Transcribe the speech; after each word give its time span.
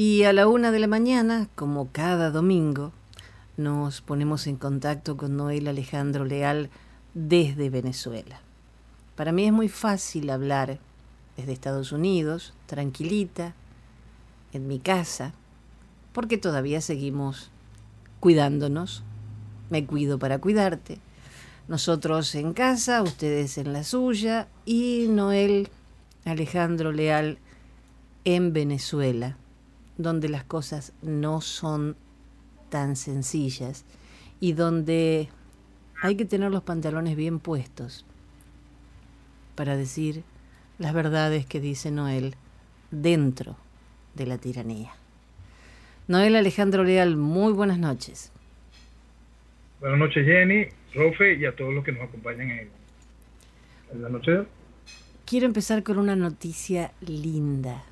Y 0.00 0.22
a 0.22 0.32
la 0.32 0.46
una 0.46 0.70
de 0.70 0.78
la 0.78 0.86
mañana, 0.86 1.48
como 1.56 1.90
cada 1.90 2.30
domingo, 2.30 2.92
nos 3.56 4.00
ponemos 4.00 4.46
en 4.46 4.54
contacto 4.54 5.16
con 5.16 5.36
Noel 5.36 5.66
Alejandro 5.66 6.24
Leal 6.24 6.70
desde 7.14 7.68
Venezuela. 7.68 8.40
Para 9.16 9.32
mí 9.32 9.46
es 9.46 9.52
muy 9.52 9.68
fácil 9.68 10.30
hablar 10.30 10.78
desde 11.36 11.50
Estados 11.50 11.90
Unidos, 11.90 12.54
tranquilita, 12.66 13.56
en 14.52 14.68
mi 14.68 14.78
casa, 14.78 15.32
porque 16.12 16.38
todavía 16.38 16.80
seguimos 16.80 17.50
cuidándonos. 18.20 19.02
Me 19.68 19.84
cuido 19.84 20.20
para 20.20 20.38
cuidarte. 20.38 21.00
Nosotros 21.66 22.36
en 22.36 22.52
casa, 22.52 23.02
ustedes 23.02 23.58
en 23.58 23.72
la 23.72 23.82
suya 23.82 24.46
y 24.64 25.06
Noel 25.08 25.70
Alejandro 26.24 26.92
Leal 26.92 27.38
en 28.24 28.52
Venezuela 28.52 29.36
donde 29.98 30.28
las 30.28 30.44
cosas 30.44 30.94
no 31.02 31.40
son 31.40 31.96
tan 32.70 32.96
sencillas 32.96 33.84
y 34.40 34.52
donde 34.52 35.28
hay 36.00 36.16
que 36.16 36.24
tener 36.24 36.50
los 36.50 36.62
pantalones 36.62 37.16
bien 37.16 37.40
puestos 37.40 38.06
para 39.56 39.76
decir 39.76 40.22
las 40.78 40.94
verdades 40.94 41.44
que 41.44 41.60
dice 41.60 41.90
Noel 41.90 42.36
dentro 42.92 43.56
de 44.14 44.26
la 44.26 44.38
tiranía. 44.38 44.92
Noel 46.06 46.36
Alejandro 46.36 46.84
Leal, 46.84 47.16
muy 47.16 47.52
buenas 47.52 47.78
noches. 47.78 48.32
Buenas 49.80 49.98
noches 49.98 50.24
Jenny, 50.24 50.66
Rofe 50.94 51.34
y 51.34 51.44
a 51.44 51.54
todos 51.54 51.74
los 51.74 51.84
que 51.84 51.92
nos 51.92 52.02
acompañan 52.02 52.50
en, 52.50 54.02
la 54.02 54.08
noche. 54.08 54.44
Quiero 55.26 55.46
empezar 55.46 55.82
con 55.82 55.98
una 55.98 56.14
noticia 56.14 56.92
linda 57.00 57.84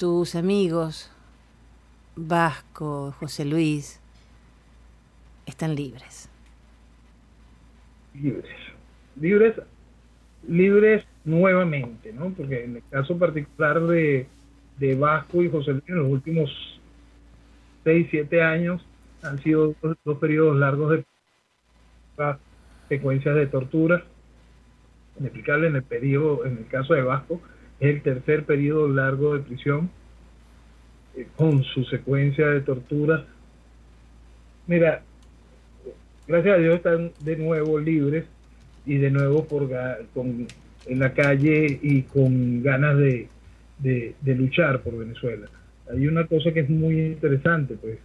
tus 0.00 0.34
amigos, 0.34 1.12
Vasco, 2.16 3.12
José 3.20 3.44
Luis, 3.44 4.00
están 5.44 5.74
libres. 5.74 6.30
Libres. 8.14 8.56
Libres, 9.20 9.56
libres 10.48 11.04
nuevamente, 11.26 12.14
¿no? 12.14 12.30
Porque 12.30 12.64
en 12.64 12.76
el 12.76 12.82
caso 12.88 13.18
particular 13.18 13.78
de, 13.82 14.26
de 14.78 14.94
Vasco 14.94 15.42
y 15.42 15.50
José 15.50 15.72
Luis, 15.72 15.88
en 15.88 15.96
los 15.96 16.10
últimos 16.10 16.80
6, 17.84 18.06
7 18.10 18.42
años 18.42 18.82
han 19.22 19.38
sido 19.42 19.74
dos, 19.82 20.16
periodos 20.18 20.56
largos 20.56 20.92
de 20.92 21.04
secuencias 22.88 23.34
de 23.36 23.46
tortura. 23.48 24.02
Inexplicable 25.18 25.66
en 25.66 25.76
el 25.76 25.82
periodo, 25.82 26.46
en 26.46 26.56
el 26.56 26.66
caso 26.68 26.94
de 26.94 27.02
Vasco, 27.02 27.42
el 27.80 28.02
tercer 28.02 28.44
periodo 28.44 28.88
largo 28.88 29.34
de 29.34 29.40
prisión 29.40 29.90
eh, 31.16 31.26
con 31.36 31.64
su 31.64 31.84
secuencia 31.84 32.46
de 32.46 32.60
torturas. 32.60 33.22
Mira, 34.66 35.02
gracias 36.28 36.54
a 36.54 36.58
Dios 36.58 36.76
están 36.76 37.10
de 37.24 37.36
nuevo 37.36 37.78
libres 37.78 38.24
y 38.86 38.96
de 38.96 39.10
nuevo 39.10 39.44
por, 39.44 39.68
con, 40.14 40.46
en 40.86 40.98
la 40.98 41.12
calle 41.12 41.78
y 41.82 42.02
con 42.02 42.62
ganas 42.62 42.96
de, 42.98 43.28
de, 43.78 44.34
luchar 44.34 44.80
por 44.82 44.96
Venezuela. 44.96 45.46
Hay 45.90 46.06
una 46.06 46.26
cosa 46.26 46.52
que 46.52 46.60
es 46.60 46.70
muy 46.70 47.00
interesante, 47.00 47.76
pues 47.80 47.98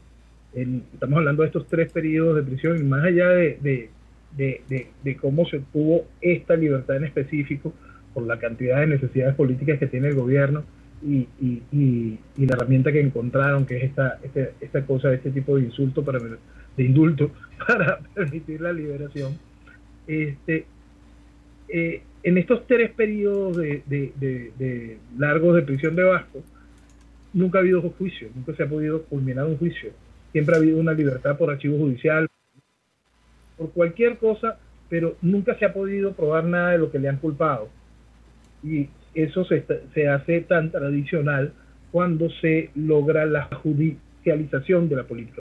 estamos 0.54 1.18
hablando 1.18 1.44
de 1.44 1.48
estos 1.48 1.68
tres 1.68 1.92
periodos 1.92 2.38
de 2.38 2.44
prisión 2.44 2.78
y 2.78 2.84
más 2.84 3.04
allá 3.04 3.30
de, 3.30 3.90
de, 4.38 5.18
cómo 5.18 5.46
se 5.46 5.58
obtuvo 5.58 6.06
esta 6.22 6.56
libertad 6.56 6.98
en 6.98 7.06
específico, 7.06 7.74
por 8.16 8.26
la 8.26 8.40
cantidad 8.40 8.80
de 8.80 8.88
necesidades 8.88 9.36
políticas 9.36 9.78
que 9.78 9.88
tiene 9.88 10.08
el 10.08 10.16
gobierno 10.16 10.64
y, 11.04 11.28
y, 11.40 11.62
y, 11.72 12.46
la 12.46 12.56
herramienta 12.56 12.92
que 12.94 13.02
encontraron, 13.02 13.66
que 13.66 13.78
es 13.78 13.84
esta, 13.84 14.18
este, 14.24 14.54
esta, 14.62 14.86
cosa, 14.86 15.14
este 15.14 15.32
tipo 15.32 15.58
de 15.58 15.66
insulto 15.66 16.04
para 16.04 16.20
de 16.20 16.84
indulto 16.84 17.30
para 17.68 18.00
permitir 18.14 18.62
la 18.62 18.72
liberación. 18.72 19.38
Este, 20.08 20.66
eh, 21.68 22.02
en 22.24 22.38
estos 22.38 22.66
tres 22.66 22.92
periodos 22.92 23.58
de, 23.58 23.84
de, 23.86 24.98
largos 25.18 25.56
de 25.56 25.62
prisión 25.62 25.96
de 25.96 26.04
Vasco, 26.04 26.42
nunca 27.34 27.60
ha 27.60 27.62
habido 27.62 27.82
juicio, 27.82 28.30
nunca 28.34 28.56
se 28.56 28.64
ha 28.64 28.70
podido 28.70 29.04
culminar 29.04 29.46
un 29.46 29.58
juicio. 29.58 29.92
Siempre 30.32 30.56
ha 30.56 30.60
habido 30.60 30.80
una 30.80 30.94
libertad 30.94 31.38
por 31.38 31.52
archivo 31.52 31.78
judicial, 31.78 32.28
por 33.58 33.72
cualquier 33.72 34.18
cosa, 34.18 34.58
pero 34.90 35.18
nunca 35.22 35.58
se 35.60 35.66
ha 35.66 35.74
podido 35.74 36.14
probar 36.14 36.46
nada 36.46 36.72
de 36.72 36.78
lo 36.78 36.90
que 36.90 37.00
le 37.00 37.10
han 37.10 37.18
culpado 37.18 37.70
y 38.66 38.90
eso 39.14 39.46
se, 39.46 39.64
se 39.94 40.08
hace 40.10 40.42
tan 40.42 40.72
tradicional 40.72 41.54
cuando 41.92 42.30
se 42.30 42.72
logra 42.76 43.26
la 43.26 43.46
judicialización 43.46 44.90
de 44.90 44.96
la 44.96 45.04
política. 45.04 45.40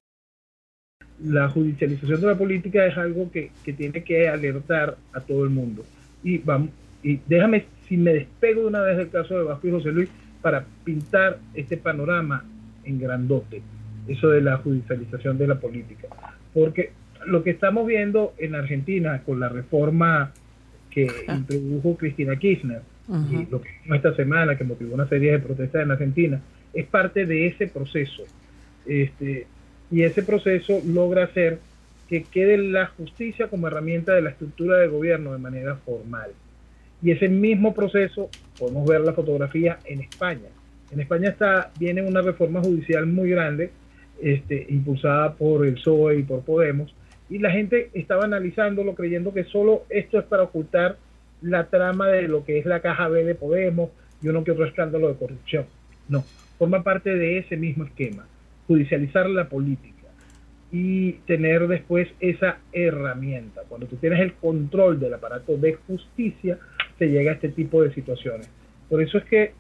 La 1.23 1.49
judicialización 1.49 2.21
de 2.21 2.27
la 2.27 2.39
política 2.39 2.87
es 2.87 2.97
algo 2.97 3.31
que, 3.33 3.51
que 3.65 3.73
tiene 3.73 4.05
que 4.05 4.29
alertar 4.29 4.97
a 5.13 5.21
todo 5.21 5.45
el 5.45 5.51
mundo. 5.51 5.85
Y, 6.23 6.39
vamos, 6.39 6.71
y 7.03 7.21
déjame, 7.27 7.67
si 7.89 7.97
me 7.97 8.13
despego 8.13 8.63
de 8.63 8.67
una 8.69 8.83
vez 8.83 8.99
del 8.99 9.11
caso 9.11 9.37
de 9.37 9.45
Vasco 9.45 9.69
y 9.69 9.71
José 9.73 9.93
Luis, 9.93 10.11
para 10.43 10.65
pintar 10.85 11.39
este 11.55 11.77
panorama 11.77 12.45
en 12.85 13.01
grandote, 13.01 13.63
eso 14.07 14.29
de 14.29 14.43
la 14.43 14.59
judicialización 14.59 15.39
de 15.39 15.47
la 15.47 15.59
política. 15.59 16.09
Porque 16.53 16.93
lo 17.27 17.43
que 17.43 17.51
estamos 17.51 17.87
viendo 17.87 18.35
en 18.39 18.55
Argentina 18.55 19.23
con 19.25 19.41
la 19.41 19.49
reforma 19.49 20.33
que 20.91 21.09
introdujo 21.29 21.97
Cristina 21.97 22.37
Kirchner, 22.37 22.83
y 23.09 23.47
lo 23.51 23.61
que 23.61 23.69
vimos 23.83 23.97
esta 23.97 24.15
semana, 24.15 24.57
que 24.57 24.65
motivó 24.65 24.95
una 24.95 25.09
serie 25.09 25.33
de 25.33 25.39
protestas 25.39 25.83
en 25.83 25.91
Argentina, 25.91 26.41
es 26.73 26.87
parte 26.87 27.27
de 27.27 27.47
ese 27.47 27.67
proceso. 27.67 28.25
Este, 28.87 29.47
y 29.91 30.03
ese 30.03 30.23
proceso 30.23 30.81
logra 30.87 31.25
hacer 31.25 31.59
que 32.09 32.25
quede 32.25 32.59
la 32.59 32.87
justicia 32.87 33.49
como 33.49 33.69
herramienta 33.69 34.15
de 34.15 34.23
la 34.23 34.31
estructura 34.31 34.79
de 34.79 34.89
gobierno 34.89 35.33
de 35.33 35.39
manera 35.39 35.77
formal. 35.77 36.31
Y 37.03 37.11
ese 37.11 37.29
mismo 37.29 37.75
proceso, 37.75 38.31
podemos 38.59 38.87
ver 38.87 39.01
la 39.03 39.13
fotografía 39.13 39.79
en 39.85 40.01
España. 40.01 40.49
En 40.91 41.01
España 41.01 41.31
está, 41.31 41.71
viene 41.79 42.03
una 42.03 42.23
reforma 42.23 42.61
judicial 42.61 43.07
muy 43.07 43.31
grande, 43.31 43.71
este, 44.23 44.67
impulsada 44.71 45.35
por 45.35 45.67
el 45.67 45.75
PSOE 45.75 46.19
y 46.19 46.23
por 46.23 46.43
Podemos, 46.43 46.95
y 47.29 47.39
la 47.39 47.51
gente 47.51 47.91
estaba 47.95 48.25
analizándolo 48.25 48.95
creyendo 48.95 49.33
que 49.33 49.45
solo 49.45 49.85
esto 49.89 50.19
es 50.19 50.25
para 50.25 50.45
ocultar 50.45 50.97
la 51.43 51.67
trama 51.67 52.09
de 52.09 52.29
lo 52.29 52.45
que 52.45 52.59
es 52.59 52.67
la 52.67 52.81
caja 52.81 53.09
B 53.09 53.25
de 53.25 53.35
Podemos 53.35 53.91
y 54.23 54.29
uno 54.29 54.45
que 54.45 54.53
otro 54.53 54.65
escándalo 54.65 55.09
de 55.09 55.17
corrupción. 55.17 55.67
No, 56.09 56.25
forma 56.59 56.83
parte 56.83 57.15
de 57.15 57.39
ese 57.39 57.57
mismo 57.57 57.85
esquema, 57.85 58.27
judicializar 58.67 59.29
la 59.29 59.49
política 59.49 59.95
y 60.73 61.13
tener 61.27 61.69
después 61.69 62.09
esa 62.21 62.59
herramienta. 62.73 63.63
Cuando 63.69 63.87
tú 63.87 63.97
tienes 63.97 64.21
el 64.21 64.35
control 64.35 64.99
del 64.99 65.15
aparato 65.15 65.57
de 65.57 65.75
justicia, 65.75 66.59
se 66.99 67.09
llega 67.09 67.33
a 67.33 67.35
este 67.35 67.51
tipo 67.51 67.83
de 67.83 67.93
situaciones. 67.93 68.49
Por 68.89 69.03
eso 69.03 69.19
es 69.19 69.25
que 69.25 69.53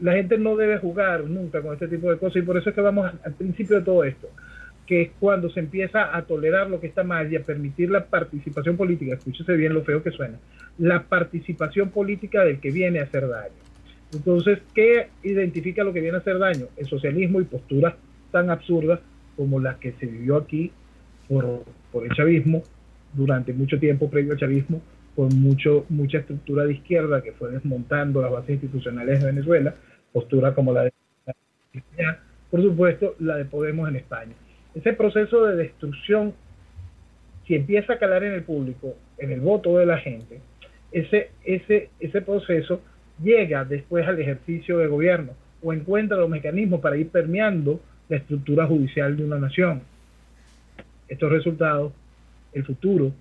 la 0.00 0.12
gente 0.12 0.36
no 0.36 0.56
debe 0.56 0.78
jugar 0.78 1.24
nunca 1.24 1.62
con 1.62 1.72
este 1.72 1.88
tipo 1.88 2.10
de 2.10 2.18
cosas 2.18 2.42
y 2.42 2.44
por 2.44 2.56
eso 2.58 2.68
es 2.68 2.74
que 2.74 2.80
vamos 2.82 3.10
al 3.24 3.34
principio 3.34 3.78
de 3.78 3.84
todo 3.84 4.04
esto 4.04 4.28
que 4.86 5.02
es 5.02 5.10
cuando 5.18 5.50
se 5.50 5.60
empieza 5.60 6.16
a 6.16 6.22
tolerar 6.22 6.70
lo 6.70 6.80
que 6.80 6.86
está 6.86 7.02
mal 7.02 7.30
y 7.30 7.36
a 7.36 7.42
permitir 7.42 7.90
la 7.90 8.06
participación 8.06 8.76
política, 8.76 9.14
escúchese 9.14 9.54
bien 9.54 9.74
lo 9.74 9.82
feo 9.82 10.02
que 10.02 10.12
suena, 10.12 10.38
la 10.78 11.02
participación 11.02 11.90
política 11.90 12.44
del 12.44 12.60
que 12.60 12.70
viene 12.70 13.00
a 13.00 13.04
hacer 13.04 13.28
daño. 13.28 13.54
Entonces, 14.12 14.60
¿qué 14.74 15.08
identifica 15.24 15.82
lo 15.82 15.92
que 15.92 16.00
viene 16.00 16.16
a 16.16 16.20
hacer 16.20 16.38
daño? 16.38 16.66
El 16.76 16.86
socialismo 16.86 17.40
y 17.40 17.44
posturas 17.44 17.94
tan 18.30 18.50
absurdas 18.50 19.00
como 19.36 19.58
las 19.60 19.76
que 19.76 19.92
se 19.92 20.06
vivió 20.06 20.36
aquí 20.36 20.70
por, 21.28 21.64
por 21.90 22.04
el 22.04 22.12
chavismo 22.14 22.62
durante 23.12 23.52
mucho 23.52 23.78
tiempo 23.78 24.08
previo 24.08 24.32
al 24.32 24.38
chavismo, 24.38 24.80
con 25.16 25.28
mucho, 25.40 25.86
mucha 25.88 26.18
estructura 26.18 26.64
de 26.64 26.74
izquierda 26.74 27.22
que 27.22 27.32
fue 27.32 27.50
desmontando 27.50 28.22
las 28.22 28.30
bases 28.30 28.50
institucionales 28.50 29.20
de 29.20 29.26
Venezuela, 29.26 29.74
postura 30.12 30.54
como 30.54 30.72
la 30.72 30.84
de 30.84 30.92
por 32.50 32.62
supuesto, 32.62 33.16
la 33.18 33.36
de 33.36 33.44
Podemos 33.44 33.88
en 33.88 33.96
España 33.96 34.32
ese 34.76 34.92
proceso 34.92 35.46
de 35.46 35.56
destrucción, 35.56 36.34
si 37.46 37.54
empieza 37.54 37.94
a 37.94 37.98
calar 37.98 38.22
en 38.24 38.34
el 38.34 38.42
público, 38.42 38.94
en 39.16 39.32
el 39.32 39.40
voto 39.40 39.78
de 39.78 39.86
la 39.86 39.98
gente, 39.98 40.40
ese, 40.92 41.30
ese, 41.44 41.88
ese 41.98 42.20
proceso 42.20 42.82
llega 43.22 43.64
después 43.64 44.06
al 44.06 44.20
ejercicio 44.20 44.78
de 44.78 44.86
gobierno 44.86 45.32
o 45.62 45.72
encuentra 45.72 46.18
los 46.18 46.28
mecanismos 46.28 46.80
para 46.80 46.98
ir 46.98 47.08
permeando 47.08 47.80
la 48.10 48.18
estructura 48.18 48.66
judicial 48.66 49.16
de 49.16 49.24
una 49.24 49.38
nación. 49.38 49.80
Estos 51.08 51.32
resultados, 51.32 51.92
el 52.52 52.64
futuro, 52.64 53.12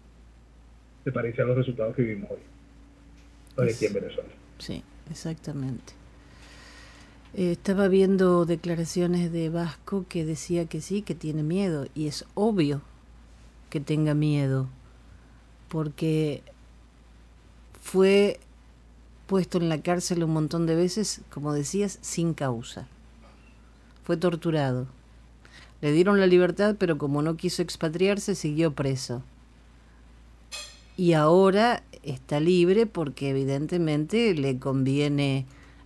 se 1.05 1.11
parece 1.11 1.41
a 1.41 1.45
los 1.45 1.55
resultados 1.55 1.95
que 1.95 2.01
vivimos 2.01 2.31
hoy, 2.31 3.69
aquí 3.69 3.85
en 3.85 3.93
Venezuela. 3.93 4.29
Sí, 4.57 4.83
exactamente. 5.09 5.93
Eh, 7.37 7.51
estaba 7.51 7.89
viendo 7.89 8.45
declaraciones 8.45 9.29
de 9.29 9.49
Vasco 9.49 10.05
que 10.07 10.23
decía 10.23 10.67
que 10.67 10.79
sí, 10.79 11.01
que 11.01 11.15
tiene 11.15 11.43
miedo, 11.43 11.85
y 11.93 12.07
es 12.07 12.23
obvio 12.33 12.81
que 13.69 13.81
tenga 13.81 14.13
miedo, 14.13 14.69
porque 15.67 16.43
fue 17.81 18.39
puesto 19.27 19.57
en 19.57 19.67
la 19.67 19.81
cárcel 19.81 20.23
un 20.23 20.31
montón 20.31 20.65
de 20.65 20.75
veces, 20.75 21.23
como 21.29 21.51
decías, 21.51 21.99
sin 22.01 22.33
causa. 22.33 22.87
fue 24.05 24.15
torturado. 24.15 24.87
Le 25.81 25.91
dieron 25.91 26.21
la 26.21 26.27
libertad, 26.27 26.77
pero 26.79 26.97
como 26.97 27.21
no 27.21 27.35
quiso 27.35 27.61
expatriarse, 27.61 28.35
siguió 28.35 28.73
preso. 28.73 29.23
Y 30.95 31.13
ahora 31.13 31.83
está 32.01 32.39
libre 32.39 32.85
porque 32.85 33.31
evidentemente 33.31 34.33
le 34.35 34.57
conviene 34.57 35.45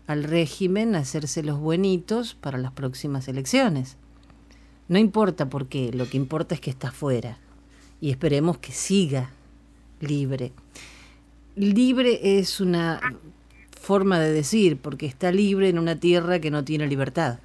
al 0.09 0.23
régimen 0.23 0.95
hacerse 0.95 1.43
los 1.43 1.59
buenitos 1.59 2.33
para 2.33 2.57
las 2.57 2.71
próximas 2.71 3.27
elecciones. 3.27 3.95
No 4.87 4.97
importa 4.97 5.49
por 5.51 5.67
qué, 5.67 5.91
lo 5.93 6.09
que 6.09 6.17
importa 6.17 6.55
es 6.55 6.61
que 6.61 6.71
está 6.71 6.89
fuera 6.89 7.37
y 8.01 8.09
esperemos 8.09 8.57
que 8.57 8.71
siga 8.71 9.29
libre. 10.01 10.51
Libre 11.55 12.39
es 12.39 12.59
una 12.59 12.99
forma 13.79 14.19
de 14.19 14.33
decir, 14.33 14.77
porque 14.77 15.05
está 15.05 15.31
libre 15.31 15.69
en 15.69 15.77
una 15.77 15.99
tierra 15.99 16.39
que 16.39 16.49
no 16.49 16.63
tiene 16.63 16.87
libertad. 16.87 17.37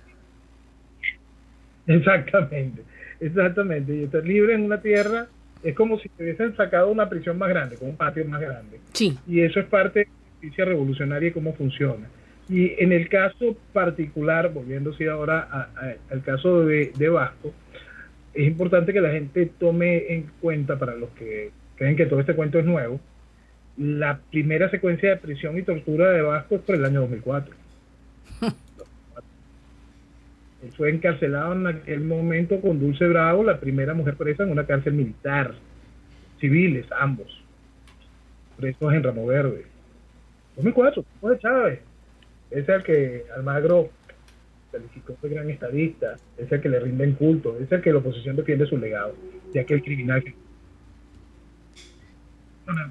Exactamente, 1.86 2.82
exactamente. 3.20 3.94
Y 3.94 4.04
estar 4.04 4.24
libre 4.24 4.54
en 4.54 4.62
una 4.62 4.80
tierra 4.80 5.26
es 5.62 5.74
como 5.74 5.98
si 5.98 6.08
te 6.08 6.22
hubiesen 6.22 6.56
sacado 6.56 6.90
una 6.90 7.10
prisión 7.10 7.36
más 7.36 7.50
grande, 7.50 7.76
con 7.76 7.90
un 7.90 7.96
patio 7.96 8.24
más 8.24 8.40
grande. 8.40 8.80
Sí. 8.94 9.18
Y 9.28 9.40
eso 9.40 9.60
es 9.60 9.66
parte 9.66 9.98
de 9.98 10.04
la 10.06 10.12
justicia 10.30 10.64
revolucionaria 10.64 11.28
y 11.28 11.32
cómo 11.32 11.52
funciona. 11.52 12.08
Y 12.48 12.74
en 12.82 12.92
el 12.92 13.08
caso 13.08 13.56
particular, 13.72 14.52
volviéndose 14.52 15.08
ahora 15.08 15.70
al 16.10 16.22
caso 16.22 16.64
de, 16.66 17.08
Vasco, 17.08 17.52
es 18.34 18.46
importante 18.46 18.92
que 18.92 19.00
la 19.00 19.12
gente 19.12 19.50
tome 19.58 20.12
en 20.12 20.26
cuenta, 20.40 20.78
para 20.78 20.94
los 20.94 21.08
que 21.10 21.52
creen 21.76 21.96
que 21.96 22.06
todo 22.06 22.20
este 22.20 22.34
cuento 22.34 22.58
es 22.58 22.66
nuevo, 22.66 23.00
la 23.78 24.20
primera 24.30 24.70
secuencia 24.70 25.10
de 25.10 25.16
prisión 25.16 25.58
y 25.58 25.62
tortura 25.62 26.10
de 26.10 26.22
Vasco 26.22 26.56
es 26.56 26.60
por 26.60 26.74
el 26.74 26.84
año 26.84 27.00
2004. 27.02 27.54
Él 30.62 30.72
fue 30.76 30.90
encarcelado 30.90 31.54
en 31.54 31.66
aquel 31.66 32.00
momento 32.00 32.60
con 32.60 32.78
Dulce 32.78 33.06
Bravo, 33.08 33.42
la 33.42 33.58
primera 33.58 33.94
mujer 33.94 34.16
presa 34.16 34.42
en 34.44 34.50
una 34.50 34.66
cárcel 34.66 34.92
militar. 34.92 35.54
Civiles, 36.40 36.86
ambos. 36.98 37.42
Presos 38.56 38.92
en 38.92 39.02
Ramo 39.02 39.26
Verde. 39.26 39.64
2004, 40.56 41.04
de 41.22 41.38
Chávez 41.38 41.93
es 42.54 42.68
el 42.68 42.82
que 42.84 43.24
Almagro 43.36 43.90
calificó 44.70 45.16
de 45.20 45.28
gran 45.28 45.50
estadista, 45.50 46.16
es 46.38 46.50
el 46.50 46.60
que 46.60 46.68
le 46.68 46.78
rinden 46.78 47.14
culto, 47.14 47.58
es 47.58 47.70
el 47.70 47.82
que 47.82 47.92
la 47.92 47.98
oposición 47.98 48.36
defiende 48.36 48.66
su 48.66 48.78
legado, 48.78 49.14
ya 49.52 49.64
que 49.64 49.74
el 49.74 49.82
criminal. 49.82 50.22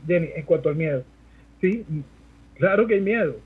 Jenny, 0.05 0.29
en 0.35 0.43
cuanto 0.43 0.69
al 0.69 0.75
miedo, 0.75 1.03
sí, 1.61 1.85
claro 2.55 2.85
que 2.87 2.95
hay 2.95 3.01
miedo. 3.01 3.37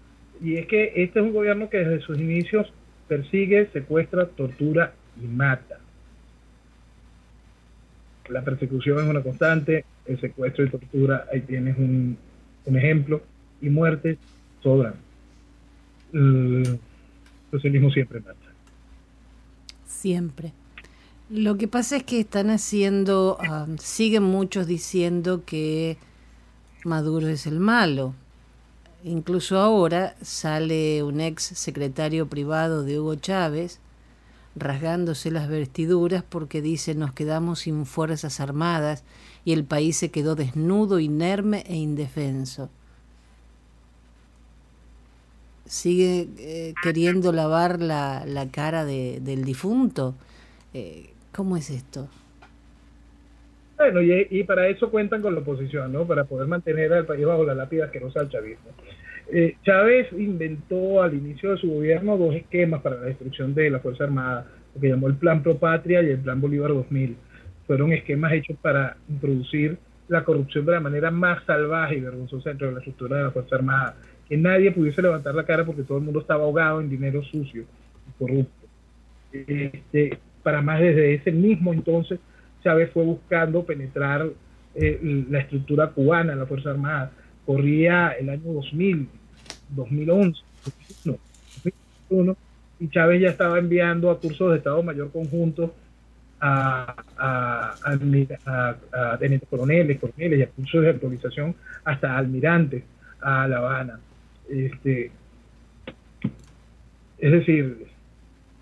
Y 0.41 0.57
es 0.57 0.65
que 0.65 0.91
este 0.95 1.19
es 1.19 1.25
un 1.25 1.33
gobierno 1.33 1.69
que 1.69 1.77
desde 1.77 2.01
sus 2.01 2.19
inicios 2.19 2.71
persigue, 3.07 3.69
secuestra, 3.71 4.25
tortura 4.27 4.93
y 5.21 5.27
mata. 5.27 5.79
La 8.29 8.43
persecución 8.43 8.99
es 8.99 9.05
una 9.05 9.21
constante, 9.21 9.85
el 10.05 10.19
secuestro 10.19 10.65
y 10.65 10.69
tortura, 10.69 11.25
ahí 11.31 11.41
tienes 11.41 11.77
un, 11.77 12.17
un 12.65 12.77
ejemplo, 12.77 13.21
y 13.61 13.69
muertes 13.69 14.17
sobran 14.61 15.06
el 16.13 16.79
socialismo 17.51 17.91
siempre. 17.91 18.21
Siempre. 19.85 20.53
Lo 21.29 21.57
que 21.57 21.67
pasa 21.67 21.97
es 21.97 22.03
que 22.03 22.21
están 22.21 22.49
haciendo, 22.49 23.37
siguen 23.79 24.23
muchos 24.23 24.65
diciendo 24.67 25.43
que 25.45 25.97
Maduro 26.85 27.27
es 27.27 27.45
el 27.47 27.59
malo. 27.59 28.13
Incluso 29.03 29.59
ahora 29.59 30.15
sale 30.21 31.03
un 31.03 31.19
ex 31.19 31.43
secretario 31.43 32.27
privado 32.27 32.83
de 32.83 32.99
Hugo 32.99 33.15
Chávez 33.15 33.79
rasgándose 34.55 35.29
las 35.29 35.49
vestiduras 35.49 36.23
porque 36.23 36.61
dice 36.63 36.95
nos 36.95 37.11
quedamos 37.13 37.59
sin 37.59 37.85
fuerzas 37.85 38.39
armadas 38.39 39.03
y 39.45 39.53
el 39.53 39.63
país 39.63 39.97
se 39.97 40.09
quedó 40.09 40.35
desnudo, 40.35 40.99
inerme 40.99 41.63
e 41.67 41.75
indefenso 41.75 42.69
sigue 45.67 46.27
eh, 46.39 46.73
queriendo 46.81 47.31
lavar 47.31 47.79
la, 47.79 48.25
la 48.25 48.49
cara 48.49 48.85
de, 48.85 49.19
del 49.21 49.43
difunto. 49.43 50.15
Eh, 50.73 51.11
¿Cómo 51.33 51.57
es 51.57 51.69
esto? 51.69 52.07
Bueno, 53.77 54.01
y, 54.01 54.27
y, 54.31 54.43
para 54.43 54.67
eso 54.67 54.89
cuentan 54.89 55.21
con 55.21 55.35
la 55.35 55.41
oposición, 55.41 55.93
¿no? 55.93 56.07
Para 56.07 56.23
poder 56.23 56.47
mantener 56.47 56.91
al 56.93 57.05
país 57.05 57.25
bajo 57.25 57.43
la 57.43 57.53
lápida 57.53 57.91
que 57.91 57.99
no 57.99 58.07
el 58.07 58.29
chavismo. 58.29 58.71
Eh, 59.31 59.57
Chávez 59.63 60.07
inventó 60.13 61.03
al 61.03 61.13
inicio 61.13 61.51
de 61.51 61.57
su 61.57 61.69
gobierno 61.69 62.17
dos 62.17 62.33
esquemas 62.33 62.81
para 62.81 62.95
la 62.95 63.03
destrucción 63.03 63.53
de 63.53 63.69
la 63.69 63.79
Fuerza 63.79 64.05
Armada, 64.05 64.47
lo 64.73 64.81
que 64.81 64.87
llamó 64.87 65.07
el 65.07 65.15
Plan 65.15 65.43
Pro 65.43 65.57
Patria 65.57 66.01
y 66.01 66.07
el 66.09 66.19
Plan 66.19 66.41
Bolívar 66.41 66.71
2000. 66.71 67.17
Fueron 67.67 67.91
esquemas 67.91 68.33
hechos 68.33 68.57
para 68.61 68.97
introducir 69.09 69.77
la 70.07 70.23
corrupción 70.23 70.65
de 70.65 70.71
la 70.71 70.79
manera 70.79 71.11
más 71.11 71.43
salvaje 71.45 71.97
y 71.97 72.01
vergonzosa 72.01 72.49
dentro 72.49 72.67
de 72.67 72.73
la 72.73 72.79
estructura 72.79 73.17
de 73.17 73.23
la 73.23 73.31
Fuerza 73.31 73.57
Armada 73.57 73.95
que 74.27 74.37
nadie 74.37 74.71
pudiese 74.71 75.01
levantar 75.01 75.33
la 75.35 75.45
cara 75.45 75.65
porque 75.65 75.83
todo 75.83 75.97
el 75.97 76.03
mundo 76.03 76.19
estaba 76.19 76.43
ahogado 76.43 76.81
en 76.81 76.89
dinero 76.89 77.23
sucio 77.23 77.63
y 77.63 78.19
corrupto. 78.19 78.67
Este, 79.31 80.17
para 80.43 80.61
más 80.61 80.79
desde 80.79 81.13
ese 81.13 81.31
mismo 81.31 81.73
entonces, 81.73 82.19
Chávez 82.63 82.91
fue 82.91 83.03
buscando 83.03 83.63
penetrar 83.63 84.27
eh, 84.75 85.25
la 85.29 85.39
estructura 85.39 85.89
cubana, 85.89 86.35
la 86.35 86.45
Fuerza 86.45 86.71
Armada. 86.71 87.11
Corría 87.45 88.11
el 88.11 88.29
año 88.29 88.53
2000, 88.53 89.07
2011, 89.69 90.41
2001, 91.05 92.37
y 92.79 92.89
Chávez 92.89 93.21
ya 93.21 93.29
estaba 93.29 93.59
enviando 93.59 94.11
a 94.11 94.19
cursos 94.19 94.51
de 94.51 94.57
Estado 94.57 94.83
Mayor 94.83 95.11
conjunto 95.11 95.73
a, 96.39 96.95
a, 97.17 97.75
a, 98.45 98.77
a 98.91 99.17
tenientes 99.17 99.49
coroneles, 99.49 99.99
coroneles 99.99 100.39
y 100.39 100.43
a 100.43 100.49
cursos 100.49 100.81
de 100.81 100.89
actualización 100.89 101.55
hasta 101.83 102.17
almirantes 102.17 102.83
a 103.21 103.47
La 103.47 103.57
Habana. 103.57 103.99
Este, 104.49 105.11
es 107.17 107.31
decir, 107.31 107.87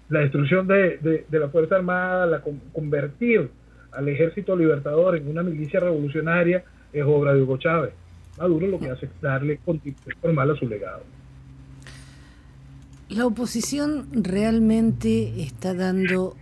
la 0.09 0.21
destrucción 0.21 0.67
de, 0.67 1.25
la 1.29 1.49
Fuerza 1.49 1.75
Armada, 1.75 2.25
la 2.25 2.41
convertir 2.73 3.49
al 3.91 4.07
Ejército 4.09 4.55
Libertador 4.55 5.17
en 5.17 5.27
una 5.27 5.43
milicia 5.43 5.79
revolucionaria 5.79 6.63
es 6.93 7.03
obra 7.03 7.33
de 7.33 7.41
Hugo 7.41 7.57
Chávez. 7.57 7.93
Maduro 8.37 8.67
lo 8.67 8.79
que 8.79 8.89
hace 8.89 9.05
es 9.05 9.21
darle 9.21 9.59
continuidad 9.63 10.01
formal 10.21 10.51
a 10.51 10.55
su 10.55 10.67
legado. 10.67 11.03
La 13.09 13.25
oposición 13.25 14.07
realmente 14.11 15.41
está 15.41 15.74
dando 15.74 16.36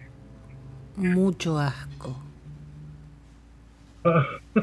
mucho 0.95 1.59
asco. 1.59 2.19
no 4.03 4.61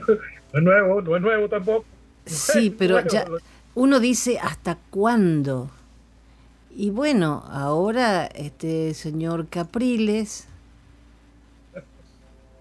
es 0.54 0.62
nuevo, 0.62 1.02
no 1.02 1.16
es 1.16 1.22
nuevo 1.22 1.48
tampoco. 1.48 1.84
Sí, 2.24 2.74
pero 2.76 3.00
ya, 3.10 3.26
uno 3.74 4.00
dice 4.00 4.38
hasta 4.38 4.78
cuándo. 4.90 5.70
Y 6.74 6.90
bueno, 6.90 7.44
ahora 7.48 8.26
este 8.26 8.94
señor 8.94 9.48
Capriles 9.48 10.46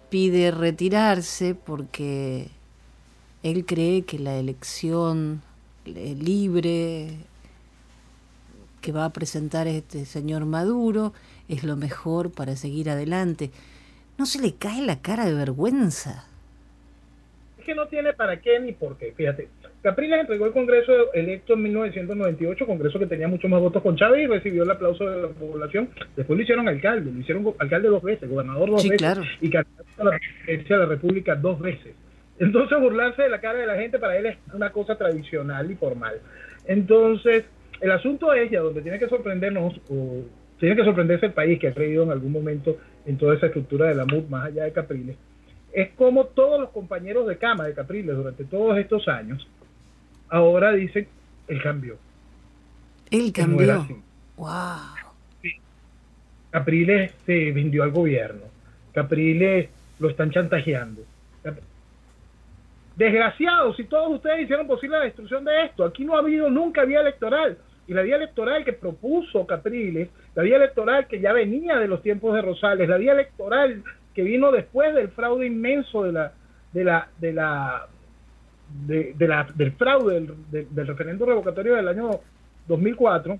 pide 0.10 0.51
retirarse 0.51 1.56
porque 1.56 2.50
él 3.44 3.66
cree 3.66 4.04
que 4.04 4.20
la 4.20 4.36
elección 4.38 5.42
libre 5.86 7.18
que 8.82 8.92
va 8.92 9.06
a 9.06 9.10
presentar 9.12 9.68
este 9.68 10.06
señor 10.06 10.46
Maduro 10.46 11.13
es 11.48 11.63
lo 11.63 11.75
mejor 11.75 12.32
para 12.32 12.56
seguir 12.56 12.89
adelante. 12.89 13.51
¿No 14.18 14.25
se 14.25 14.39
le 14.39 14.56
cae 14.56 14.82
la 14.82 15.01
cara 15.01 15.25
de 15.25 15.34
vergüenza? 15.34 16.25
Es 17.58 17.66
que 17.66 17.75
no 17.75 17.88
tiene 17.88 18.13
para 18.13 18.42
qué 18.42 18.60
ni 18.60 18.74
por 18.74 18.98
qué. 18.98 19.13
Fíjate, 19.16 19.50
Capriles 19.81 20.19
entregó 20.19 20.45
el 20.45 20.51
Congreso 20.51 21.13
electo 21.13 21.53
en 21.53 21.63
1998, 21.63 22.65
Congreso 22.65 23.00
que 23.00 23.05
tenía 23.05 23.29
muchos 23.29 23.50
más 23.50 23.62
votos 23.62 23.81
con 23.81 23.95
Chávez 23.95 24.24
y 24.24 24.27
recibió 24.27 24.63
el 24.63 24.71
aplauso 24.71 25.05
de 25.09 25.21
la 25.21 25.27
población. 25.29 25.89
Después 26.17 26.36
lo 26.36 26.43
hicieron 26.43 26.67
alcalde, 26.67 27.12
lo 27.12 27.19
hicieron 27.19 27.53
alcalde 27.57 27.88
dos 27.88 28.03
veces, 28.03 28.29
gobernador 28.29 28.69
dos 28.71 28.83
veces 28.88 29.17
y 29.39 29.50
candidato 29.50 29.86
a 29.98 30.03
la 30.03 30.12
presidencia 30.12 30.75
de 30.75 30.83
la 30.83 30.89
República 30.89 31.36
dos 31.36 31.59
veces. 31.62 31.95
Entonces 32.39 32.77
burlarse 32.79 33.21
de 33.24 33.29
la 33.29 33.39
cara 33.39 33.59
de 33.59 33.67
la 33.67 33.75
gente 33.75 34.00
para 34.00 34.17
él 34.17 34.25
es 34.25 34.38
una 34.53 34.69
cosa 34.71 34.98
tradicional 34.98 35.71
y 35.71 35.75
formal. 35.75 36.19
Entonces, 36.65 37.45
el 37.79 37.91
asunto 37.91 38.33
es 38.33 38.51
ya 38.51 38.59
donde 38.59 38.81
tiene 38.81 39.00
que 39.00 39.07
sorprendernos, 39.07 39.79
o 39.89 40.24
tiene 40.59 40.75
que 40.75 40.83
sorprenderse 40.83 41.27
el 41.27 41.33
país 41.33 41.57
que 41.57 41.69
ha 41.69 41.74
creído 41.74 42.03
en 42.03 42.12
algún 42.12 42.33
momento 42.33 42.77
en 43.05 43.17
toda 43.17 43.36
esa 43.36 43.45
estructura 43.45 43.88
de 43.88 43.95
la 43.95 44.05
MUD 44.05 44.25
más 44.25 44.48
allá 44.48 44.65
de 44.65 44.74
Capriles, 44.74 45.15
es 45.71 45.89
como 45.91 46.25
todos 46.25 46.59
los 46.59 46.69
compañeros 46.71 47.27
de 47.27 47.38
cama 47.38 47.65
de 47.65 47.74
Capriles 47.74 48.15
durante 48.15 48.43
todos 48.43 48.77
estos 48.77 49.07
años 49.07 49.48
ahora 50.29 50.74
dicen, 50.74 51.07
el 51.48 51.62
cambio. 51.62 51.98
El 53.12 53.31
cambio. 53.31 54.01
wow. 54.38 54.50
Capriles 56.51 57.12
se 57.25 57.51
vendió 57.51 57.83
al 57.83 57.91
gobierno. 57.91 58.43
Capriles 58.93 59.69
lo 60.00 60.09
están 60.09 60.31
chantajeando. 60.31 61.03
Desgraciados, 62.95 63.77
si 63.77 63.86
todos 63.86 64.15
ustedes 64.15 64.41
hicieron 64.41 64.67
posible 64.67 64.98
la 64.98 65.05
destrucción 65.05 65.45
de 65.45 65.65
esto, 65.65 65.86
aquí 65.86 66.03
no 66.03 66.15
ha 66.15 66.19
habido 66.19 66.50
nunca 66.50 66.83
vía 66.83 67.01
electoral. 67.01 67.57
Y 67.88 67.93
la 67.93 68.01
vía 68.01 68.17
electoral 68.17 68.65
que 68.65 68.74
propuso 68.74 69.48
Capriles, 69.48 70.09
la 70.36 70.43
vía 70.43 70.57
electoral 70.57 71.07
que 71.07 71.19
ya 71.19 71.31
venía 71.31 71.77
de 71.77 71.88
los 71.88 72.01
tiempos 72.01 72.36
de 72.36 72.41
Rosales, 72.41 72.89
la 72.89 72.98
vía 72.98 73.13
electoral 73.13 73.83
que 74.13 74.21
vino 74.21 74.51
después 74.51 74.93
del 74.93 75.09
fraude 75.09 75.48
inmenso 75.48 76.03
de 76.03 76.12
la 76.12 76.33
de 76.74 76.83
la 76.83 77.07
de 77.19 77.33
la 77.33 77.88
de, 78.86 79.16
la, 79.20 79.48
del 79.56 79.72
fraude 79.74 80.22
del, 80.50 80.68
del, 80.70 80.88
referendo 80.88 81.26
revocatorio 81.26 81.76
del 81.76 81.88
año 81.88 82.20
2004 82.68 83.40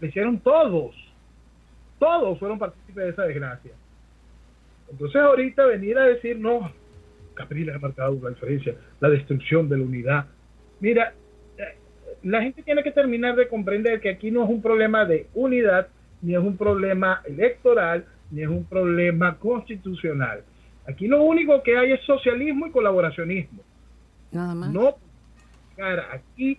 le 0.00 0.08
hicieron 0.08 0.38
todos 0.40 0.94
todos 1.98 2.38
fueron 2.38 2.58
partícipes 2.58 3.04
de 3.04 3.10
esa 3.10 3.22
desgracia 3.24 3.72
entonces 4.90 5.20
ahorita 5.20 5.66
venir 5.66 5.98
a 5.98 6.04
decir 6.04 6.38
no 6.38 6.72
Capriles 7.34 7.74
ha 7.74 7.78
marcado 7.78 8.12
una 8.12 8.30
diferencia 8.30 8.74
la 9.00 9.08
destrucción 9.08 9.68
de 9.68 9.78
la 9.78 9.84
unidad 9.84 10.26
mira 10.80 11.12
eh, 11.58 11.76
la 12.22 12.42
gente 12.42 12.62
tiene 12.62 12.82
que 12.82 12.90
terminar 12.90 13.36
de 13.36 13.48
comprender 13.48 14.00
que 14.00 14.10
aquí 14.10 14.30
no 14.30 14.44
es 14.44 14.50
un 14.50 14.62
problema 14.62 15.04
de 15.04 15.26
unidad 15.34 15.88
ni 16.22 16.34
es 16.34 16.40
un 16.40 16.56
problema 16.56 17.20
electoral 17.24 18.06
ni 18.32 18.42
es 18.42 18.48
un 18.48 18.64
problema 18.64 19.36
constitucional. 19.38 20.42
Aquí 20.88 21.06
lo 21.06 21.22
único 21.22 21.62
que 21.62 21.76
hay 21.76 21.92
es 21.92 22.00
socialismo 22.04 22.66
y 22.66 22.70
colaboracionismo. 22.70 23.62
Nada 24.32 24.54
más. 24.54 24.70
No 24.70 24.96
aquí 26.12 26.58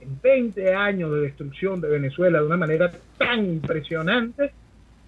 en 0.00 0.20
20 0.22 0.74
años 0.74 1.12
de 1.12 1.20
destrucción 1.20 1.80
de 1.80 1.88
Venezuela 1.88 2.40
de 2.40 2.46
una 2.46 2.56
manera 2.56 2.92
tan 3.16 3.44
impresionante 3.44 4.52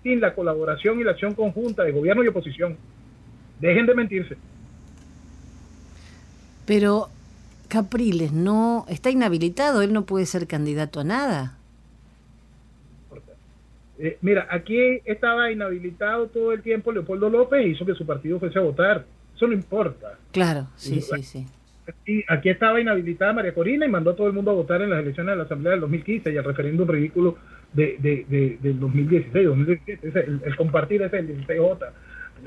sin 0.03 0.21
la 0.21 0.35
colaboración 0.35 1.01
y 1.01 1.05
la 1.05 1.13
acción 1.13 1.35
conjunta 1.35 1.85
de 1.85 1.93
gobierno 1.93 2.25
y 2.25 2.29
oposición. 2.29 2.77
Dejen 3.61 3.87
de 3.87 3.95
mentirse. 3.95 4.37
Pero 6.67 7.09
Capriles 7.69 8.33
no 8.33 8.87
está 8.89 9.11
inhabilitado, 9.11 9.83
él 9.83 9.93
no 9.93 10.07
puede 10.07 10.27
ser 10.27 10.47
candidato 10.47 11.01
a 11.01 11.05
nada. 11.05 11.60
Eh, 14.03 14.17
mira, 14.23 14.47
aquí 14.49 15.03
estaba 15.05 15.53
inhabilitado 15.53 16.29
todo 16.29 16.53
el 16.53 16.63
tiempo 16.63 16.91
Leopoldo 16.91 17.29
López 17.29 17.67
y 17.67 17.71
hizo 17.71 17.85
que 17.85 17.95
su 17.95 18.07
partido 18.07 18.41
fuese 18.41 18.59
a 18.59 18.63
votar. 18.63 19.05
Eso 19.37 19.47
no 19.47 19.53
importa. 19.53 20.19
Claro, 20.33 20.69
sí, 20.75 21.03
sí, 21.03 21.23
sí. 21.23 21.47
Aquí, 21.87 22.25
aquí, 22.27 22.49
estaba 22.49 22.81
inhabilitada 22.81 23.35
María 23.35 23.53
Corina 23.53 23.85
y 23.85 23.91
mandó 23.91 24.13
a 24.13 24.17
todo 24.17 24.27
el 24.29 24.33
mundo 24.33 24.53
a 24.53 24.55
votar 24.55 24.81
en 24.81 24.91
las 24.91 25.01
elecciones 25.01 25.33
de 25.33 25.37
la 25.37 25.43
Asamblea 25.43 25.73
del 25.73 25.81
2015 25.81 26.33
y 26.33 26.37
el 26.37 26.45
referéndum 26.45 26.89
ridículo 26.89 27.37
de, 27.75 27.97
de, 27.99 28.59
del 28.61 28.81
2016, 28.81 29.47
2017. 29.47 30.21
el, 30.45 30.57
compartir 30.57 31.03
ese 31.03 31.19
el 31.19 31.47
16J. 31.47 31.91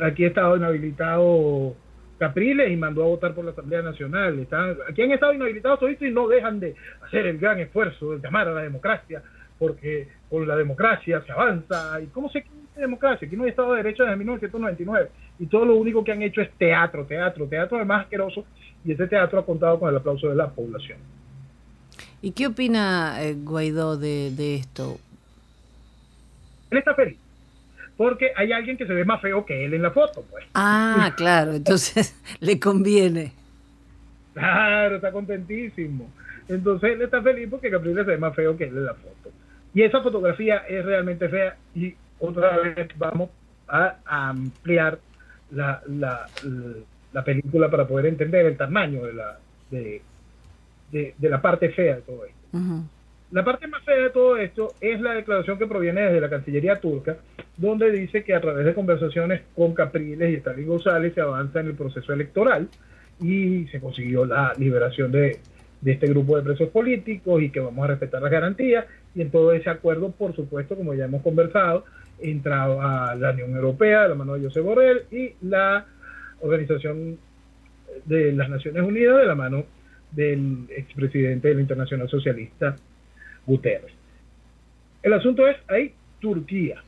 Aquí 0.02 0.26
estaba 0.26 0.58
inhabilitado 0.58 1.76
Capriles 2.18 2.72
y 2.72 2.78
mandó 2.78 3.04
a 3.04 3.08
votar 3.08 3.36
por 3.36 3.46
la 3.46 3.52
Asamblea 3.52 3.84
Nacional. 3.84 4.40
Están, 4.40 4.76
aquí 4.90 5.04
han 5.04 5.12
estado 5.12 5.34
inhabilitados 5.34 5.80
todos 5.80 6.02
y 6.02 6.10
no 6.10 6.28
dejan 6.28 6.60
de 6.60 6.74
hacer 7.06 7.28
el 7.28 7.38
gran 7.38 7.60
esfuerzo 7.60 8.14
de 8.14 8.20
llamar 8.20 8.48
a 8.48 8.54
la 8.54 8.62
democracia 8.64 9.22
porque 9.60 10.08
con 10.34 10.48
la 10.48 10.56
democracia 10.56 11.22
se 11.22 11.32
avanza. 11.32 12.02
¿Y 12.02 12.08
cómo 12.08 12.28
se 12.32 12.42
quiere 12.42 12.58
democracia? 12.76 13.28
Aquí 13.28 13.38
no 13.38 13.44
hay 13.44 13.52
Estado 13.52 13.74
de 13.74 13.84
Derecho 13.84 14.02
desde 14.02 14.16
1999. 14.16 15.10
Y 15.38 15.46
todo 15.46 15.64
lo 15.64 15.76
único 15.76 16.04
que 16.04 16.12
han 16.12 16.24
hecho 16.24 16.42
es 16.42 16.50
teatro, 16.58 17.06
teatro, 17.06 17.46
teatro 17.46 17.80
es 17.80 17.86
más 17.86 18.06
asqueroso. 18.06 18.44
Y 18.84 18.94
ese 18.94 19.06
teatro 19.06 19.38
ha 19.38 19.46
contado 19.46 19.80
con 19.80 19.92
el 19.92 19.96
aplauso 19.96 20.30
de 20.30 20.36
la 20.36 20.50
población. 20.50 20.98
¿Y 22.24 22.32
qué 22.32 22.48
opina 22.48 23.22
eh, 23.22 23.36
Guaidó 23.38 23.96
de, 23.96 24.32
de 24.32 24.56
esto? 24.56 24.98
Él 26.72 26.80
está 26.80 26.96
feliz 26.96 27.20
porque 27.96 28.32
hay 28.36 28.52
alguien 28.52 28.76
que 28.76 28.88
se 28.88 28.94
ve 28.94 29.06
más 29.06 29.22
feo 29.22 29.46
que 29.46 29.66
él 29.66 29.76
en 29.76 29.84
la 29.84 29.92
foto, 29.92 30.26
pues. 30.32 30.46
Ah, 30.56 31.14
claro, 31.18 31.54
entonces 31.54 32.20
le 32.40 32.60
conviene. 32.60 33.34
Claro, 34.34 34.96
está 34.96 35.12
contentísimo. 35.12 36.10
Entonces 36.48 36.94
él 36.94 37.04
está 37.04 37.22
feliz 37.22 37.48
porque 37.52 37.70
Capriles 37.70 38.04
se 38.04 38.12
ve 38.12 38.18
más 38.18 38.36
feo 38.36 38.58
que 38.58 38.64
él 38.64 38.78
en 38.78 38.86
la 38.86 38.96
foto. 38.96 39.23
Y 39.74 39.82
esa 39.82 40.02
fotografía 40.02 40.64
es 40.70 40.86
realmente 40.86 41.30
fea 41.30 41.58
y 41.76 41.96
otra 42.20 42.58
vez 42.58 42.88
vamos 42.98 43.30
a, 43.68 43.98
ampliar 44.06 45.00
la, 45.52 45.82
la, 45.88 46.28
la, 47.12 47.24
película 47.24 47.70
para 47.70 47.88
poder 47.88 48.08
entender 48.08 48.46
el 48.46 48.58
tamaño 48.58 49.04
de 49.04 49.14
la, 49.14 49.40
de, 49.72 50.02
de, 50.92 51.30
la 51.30 51.42
parte 51.42 51.70
fea 51.70 51.96
de 51.96 52.02
todo 52.02 52.26
esto. 52.26 52.38
La 53.32 53.44
parte 53.44 53.66
más 53.68 53.84
fea 53.84 53.96
de 53.96 54.10
todo 54.12 54.38
esto 54.38 54.74
es 54.80 55.02
la 55.02 55.14
declaración 55.14 55.58
que 55.58 55.66
proviene 55.66 56.02
desde 56.02 56.22
la 56.22 56.30
Cancillería 56.30 56.80
turca, 56.80 57.18
donde 57.58 57.92
dice 57.92 58.24
que 58.24 58.36
a 58.36 58.42
través 58.42 58.66
de 58.66 58.76
conversaciones 58.76 59.42
con 59.56 59.74
Capriles 59.74 60.32
y 60.32 60.36
Stalin 60.36 60.68
González 60.68 61.16
se 61.16 61.22
avanza 61.22 61.62
en 61.62 61.68
el 61.68 61.74
proceso 61.74 62.14
electoral 62.14 62.70
y 63.20 63.66
se 63.70 63.80
consiguió 63.80 64.26
la 64.26 64.54
liberación 64.58 65.12
de, 65.12 65.40
de 65.84 65.92
este 65.92 66.08
grupo 66.08 66.38
de 66.38 66.44
presos 66.44 66.70
políticos 66.70 67.42
y 67.42 67.50
que 67.50 67.60
vamos 67.60 67.84
a 67.84 67.88
respetar 67.88 68.22
las 68.22 68.32
garantías. 68.32 68.86
Y 69.14 69.22
en 69.22 69.32
todo 69.32 69.52
ese 69.52 69.70
acuerdo, 69.70 70.12
por 70.12 70.34
supuesto, 70.36 70.76
como 70.76 70.94
ya 70.94 71.06
hemos 71.06 71.22
conversado, 71.22 71.84
entraba 72.22 73.14
la 73.16 73.32
Unión 73.32 73.56
Europea, 73.56 74.08
la 74.08 74.16
mano 74.16 74.36
de 74.36 74.48
José 74.48 74.62
Borrell, 74.62 75.04
y 75.12 75.34
la 75.42 75.86
Organización 76.40 77.18
de 78.06 78.32
las 78.32 78.50
Naciones 78.50 78.82
Unidas, 78.84 79.18
de 79.18 79.26
la 79.26 79.36
mano 79.36 79.66
del 80.12 80.68
expresidente 80.70 81.50
de 81.50 81.56
la 81.56 81.62
Internacional 81.62 82.10
Socialista, 82.10 82.76
Guterres. 83.46 83.92
El 85.02 85.14
asunto 85.14 85.48
es, 85.48 85.58
hay 85.68 85.94
Turquía. 86.22 86.82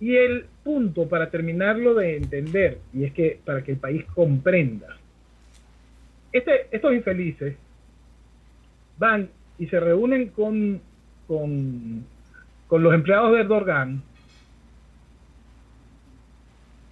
Y 0.00 0.16
el 0.16 0.46
punto 0.64 1.08
para 1.08 1.30
terminarlo 1.30 1.94
de 1.94 2.16
entender, 2.16 2.78
y 2.92 3.04
es 3.04 3.12
que 3.12 3.38
para 3.44 3.62
que 3.62 3.72
el 3.72 3.78
país 3.78 4.04
comprenda 4.14 4.97
este, 6.32 6.66
estos 6.70 6.92
infelices 6.92 7.56
van 8.98 9.28
y 9.58 9.66
se 9.66 9.80
reúnen 9.80 10.28
con, 10.28 10.80
con, 11.26 12.04
los 12.70 12.94
empleados 12.94 13.32
de 13.32 13.40
Erdogan 13.40 14.02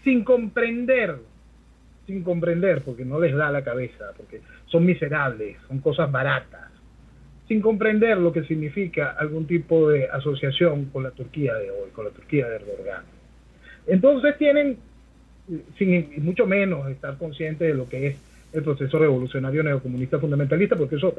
sin 0.02 0.24
comprender, 0.24 1.16
sin 2.06 2.22
comprender, 2.22 2.82
porque 2.82 3.04
no 3.04 3.20
les 3.20 3.34
da 3.34 3.50
la 3.50 3.62
cabeza, 3.62 4.12
porque 4.16 4.40
son 4.66 4.86
miserables, 4.86 5.56
son 5.68 5.80
cosas 5.80 6.10
baratas, 6.10 6.70
sin 7.48 7.60
comprender 7.60 8.18
lo 8.18 8.32
que 8.32 8.44
significa 8.44 9.10
algún 9.10 9.46
tipo 9.46 9.88
de 9.88 10.08
asociación 10.08 10.86
con 10.86 11.02
la 11.02 11.10
Turquía 11.10 11.54
de 11.54 11.70
hoy, 11.70 11.90
con 11.92 12.04
la 12.04 12.10
Turquía 12.12 12.48
de 12.48 12.56
Erdogan. 12.56 13.02
Entonces 13.86 14.36
tienen, 14.38 14.78
sin 15.76 16.24
mucho 16.24 16.46
menos 16.46 16.88
estar 16.88 17.16
conscientes 17.18 17.68
de 17.68 17.74
lo 17.74 17.88
que 17.88 18.08
es 18.08 18.25
el 18.56 18.64
proceso 18.64 18.98
revolucionario 18.98 19.62
neocomunista 19.62 20.18
fundamentalista, 20.18 20.76
porque 20.76 20.96
eso, 20.96 21.14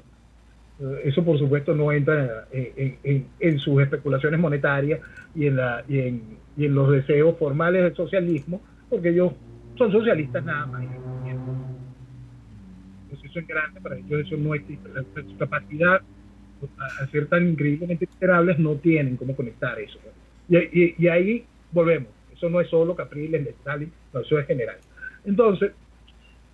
eh, 0.80 1.02
eso 1.06 1.24
por 1.24 1.38
supuesto 1.38 1.76
no 1.76 1.92
entra 1.92 2.48
en, 2.52 3.60
sus 3.60 3.82
especulaciones 3.82 4.40
monetarias 4.40 5.00
y 5.36 5.48
en, 5.48 5.58
la, 5.58 5.84
y 5.88 6.00
en, 6.00 6.22
y 6.58 6.66
en 6.66 6.76
los 6.76 6.90
deseos 6.92 7.38
formales 7.38 7.84
del 7.84 7.96
socialismo, 7.96 8.62
porque 8.90 9.10
ellos 9.10 9.34
son 9.78 9.92
socialistas 9.92 10.44
nada 10.44 10.66
más. 10.66 10.84
eso 13.24 13.40
es 13.40 13.48
grande, 13.48 13.82
para 13.82 13.98
ellos 13.98 14.26
eso 14.26 14.38
no 14.38 14.56
existe. 14.56 14.90
su 15.30 15.38
capacidad 15.38 16.02
a 16.80 17.08
ser 17.08 17.28
tan 17.28 17.48
increíblemente 17.48 18.08
miserables 18.12 18.58
no 18.58 18.76
tienen 18.76 19.16
cómo 19.16 19.36
conectar 19.36 19.80
eso. 19.80 20.00
Y, 20.50 20.96
y, 20.98 21.08
ahí 21.08 21.46
volvemos. 21.72 22.10
Eso 22.34 22.50
no 22.50 22.62
es 22.62 22.70
solo 22.70 22.96
Capriles, 22.96 23.46
Stalin, 23.60 23.92
no, 24.14 24.22
eso 24.22 24.40
es 24.40 24.48
general. 24.48 24.78
Entonces, 25.26 25.72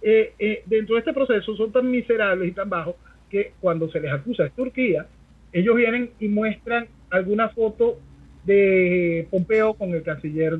eh, 0.05 0.33
eh, 0.37 0.63
dentro 0.65 0.95
de 0.95 0.99
este 0.99 1.13
proceso 1.13 1.55
son 1.55 1.71
tan 1.71 1.89
miserables 1.89 2.49
y 2.49 2.51
tan 2.51 2.69
bajos 2.69 2.95
que 3.29 3.53
cuando 3.61 3.89
se 3.89 4.01
les 4.01 4.11
acusa 4.11 4.43
de 4.43 4.49
Turquía, 4.49 5.07
ellos 5.53 5.75
vienen 5.77 6.11
y 6.19 6.27
muestran 6.27 6.87
alguna 7.09 7.47
foto 7.49 7.99
de 8.43 9.25
Pompeo 9.31 9.75
con 9.75 9.93
el 9.93 10.03
canciller 10.03 10.59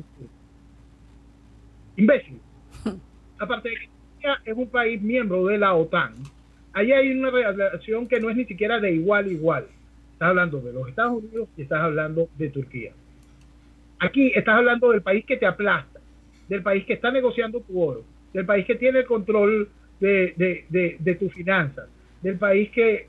imbécil. 1.96 2.40
Aparte 3.38 3.68
de 3.68 3.74
que 3.74 3.88
Turquía 3.88 4.38
es 4.46 4.56
un 4.56 4.68
país 4.70 5.02
miembro 5.02 5.44
de 5.44 5.58
la 5.58 5.74
OTAN, 5.74 6.14
ahí 6.72 6.92
hay 6.92 7.10
una 7.10 7.30
relación 7.30 8.08
que 8.08 8.20
no 8.20 8.30
es 8.30 8.36
ni 8.36 8.46
siquiera 8.46 8.80
de 8.80 8.92
igual 8.92 9.26
a 9.26 9.28
igual. 9.28 9.66
Estás 10.12 10.28
hablando 10.30 10.60
de 10.62 10.72
los 10.72 10.88
Estados 10.88 11.22
Unidos 11.22 11.50
y 11.58 11.62
estás 11.62 11.82
hablando 11.82 12.30
de 12.38 12.48
Turquía. 12.48 12.92
Aquí 13.98 14.32
estás 14.34 14.56
hablando 14.56 14.90
del 14.90 15.02
país 15.02 15.26
que 15.26 15.36
te 15.36 15.44
aplasta, 15.44 16.00
del 16.48 16.62
país 16.62 16.86
que 16.86 16.94
está 16.94 17.10
negociando 17.10 17.60
tu 17.60 17.82
oro, 17.82 18.04
del 18.34 18.44
país 18.44 18.66
que 18.66 18.74
tiene 18.74 18.98
el 18.98 19.06
control 19.06 19.70
de, 20.00 20.34
de, 20.68 20.96
de, 20.98 21.14
tus 21.14 21.32
finanzas, 21.32 21.88
del 22.20 22.36
país 22.36 22.68
que 22.70 23.06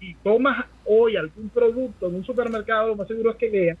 si 0.00 0.16
tomas 0.24 0.66
hoy 0.86 1.14
algún 1.14 1.50
producto 1.50 2.08
en 2.08 2.16
un 2.16 2.24
supermercado, 2.24 2.88
lo 2.88 2.96
más 2.96 3.06
seguro 3.06 3.30
es 3.30 3.36
que 3.36 3.50
vea 3.50 3.76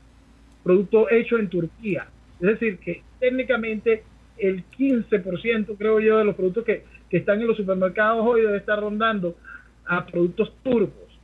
producto 0.62 1.10
hecho 1.10 1.38
en 1.38 1.48
Turquía. 1.48 2.06
Es 2.40 2.46
decir, 2.46 2.78
que 2.78 3.02
técnicamente 3.18 4.04
el 4.38 4.64
15%, 4.78 5.76
creo 5.76 5.98
yo, 5.98 6.18
de 6.18 6.24
los 6.24 6.36
productos 6.36 6.64
que, 6.64 6.84
que 7.10 7.16
están 7.16 7.40
en 7.40 7.48
los 7.48 7.56
supermercados 7.56 8.24
hoy 8.24 8.42
debe 8.42 8.58
estar 8.58 8.78
rondando 8.78 9.34
a 9.86 10.06
productos 10.06 10.52
turcos. 10.62 11.18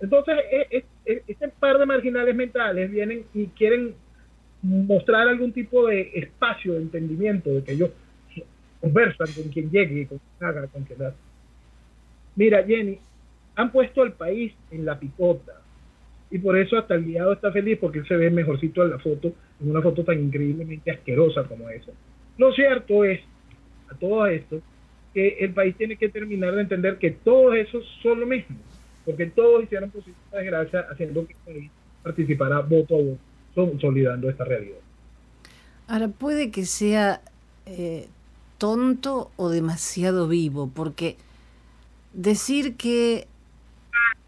Entonces, 0.00 0.34
e, 0.50 0.84
e, 1.06 1.22
este 1.26 1.48
par 1.48 1.78
de 1.78 1.86
marginales 1.86 2.34
mentales 2.34 2.90
vienen 2.90 3.24
y 3.32 3.46
quieren 3.48 3.94
mostrar 4.62 5.28
algún 5.28 5.52
tipo 5.52 5.86
de 5.86 6.10
espacio 6.14 6.74
de 6.74 6.80
entendimiento 6.80 7.50
de 7.50 7.64
que 7.64 7.72
ellos 7.72 7.90
conversan 8.84 9.28
con 9.34 9.50
quien 9.50 9.70
llegue, 9.70 10.06
con 10.06 10.18
quien 10.18 10.50
haga, 10.50 10.66
con 10.66 10.84
quien 10.84 11.00
haga. 11.00 11.14
Mira, 12.36 12.62
Jenny, 12.64 12.98
han 13.56 13.72
puesto 13.72 14.02
al 14.02 14.12
país 14.12 14.52
en 14.70 14.84
la 14.84 14.98
picota. 14.98 15.60
Y 16.30 16.38
por 16.38 16.58
eso 16.58 16.76
hasta 16.76 16.94
el 16.94 17.04
guiado 17.04 17.32
está 17.32 17.50
feliz 17.50 17.78
porque 17.80 18.00
él 18.00 18.08
se 18.08 18.16
ve 18.16 18.30
mejorcito 18.30 18.82
en 18.82 18.90
la 18.90 18.98
foto, 18.98 19.32
en 19.60 19.70
una 19.70 19.80
foto 19.80 20.04
tan 20.04 20.20
increíblemente 20.20 20.90
asquerosa 20.90 21.44
como 21.44 21.70
esa. 21.70 21.92
Lo 22.36 22.52
cierto 22.52 23.04
es, 23.04 23.20
a 23.90 23.94
todo 23.94 24.26
esto, 24.26 24.60
que 25.14 25.38
el 25.40 25.54
país 25.54 25.74
tiene 25.76 25.96
que 25.96 26.08
terminar 26.10 26.54
de 26.54 26.62
entender 26.62 26.98
que 26.98 27.12
todos 27.12 27.54
esos 27.56 27.84
son 28.02 28.20
lo 28.20 28.26
mismo, 28.26 28.56
porque 29.06 29.26
todos 29.26 29.62
hicieron 29.62 29.90
posible 29.90 30.18
desgracia 30.32 30.86
haciendo 30.90 31.26
que 31.26 31.32
el 31.32 31.54
país 31.54 31.70
participara 32.02 32.60
voto 32.60 32.96
a 32.96 32.98
voto, 32.98 33.18
consolidando 33.54 34.28
esta 34.28 34.44
realidad. 34.44 34.78
Ahora, 35.86 36.08
puede 36.08 36.50
que 36.50 36.64
sea 36.64 37.20
eh, 37.66 38.08
tonto 38.64 39.30
o 39.36 39.50
demasiado 39.50 40.26
vivo, 40.26 40.70
porque 40.72 41.18
decir 42.14 42.78
que 42.78 43.28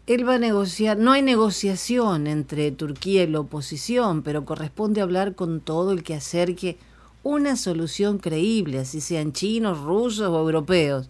él 0.05 0.29
va 0.29 0.35
a 0.35 0.37
negociar, 0.37 0.99
no 0.99 1.11
hay 1.11 1.23
negociación 1.23 2.27
entre 2.27 2.69
Turquía 2.71 3.23
y 3.23 3.27
la 3.27 3.39
oposición, 3.39 4.21
pero 4.21 4.45
corresponde 4.45 5.01
hablar 5.01 5.33
con 5.33 5.59
todo 5.59 5.91
el 5.91 6.03
que 6.03 6.13
acerque 6.13 6.77
una 7.23 7.55
solución 7.55 8.19
creíble, 8.19 8.77
así 8.77 9.01
sean 9.01 9.33
chinos, 9.33 9.81
rusos 9.81 10.29
o 10.29 10.39
europeos. 10.39 11.09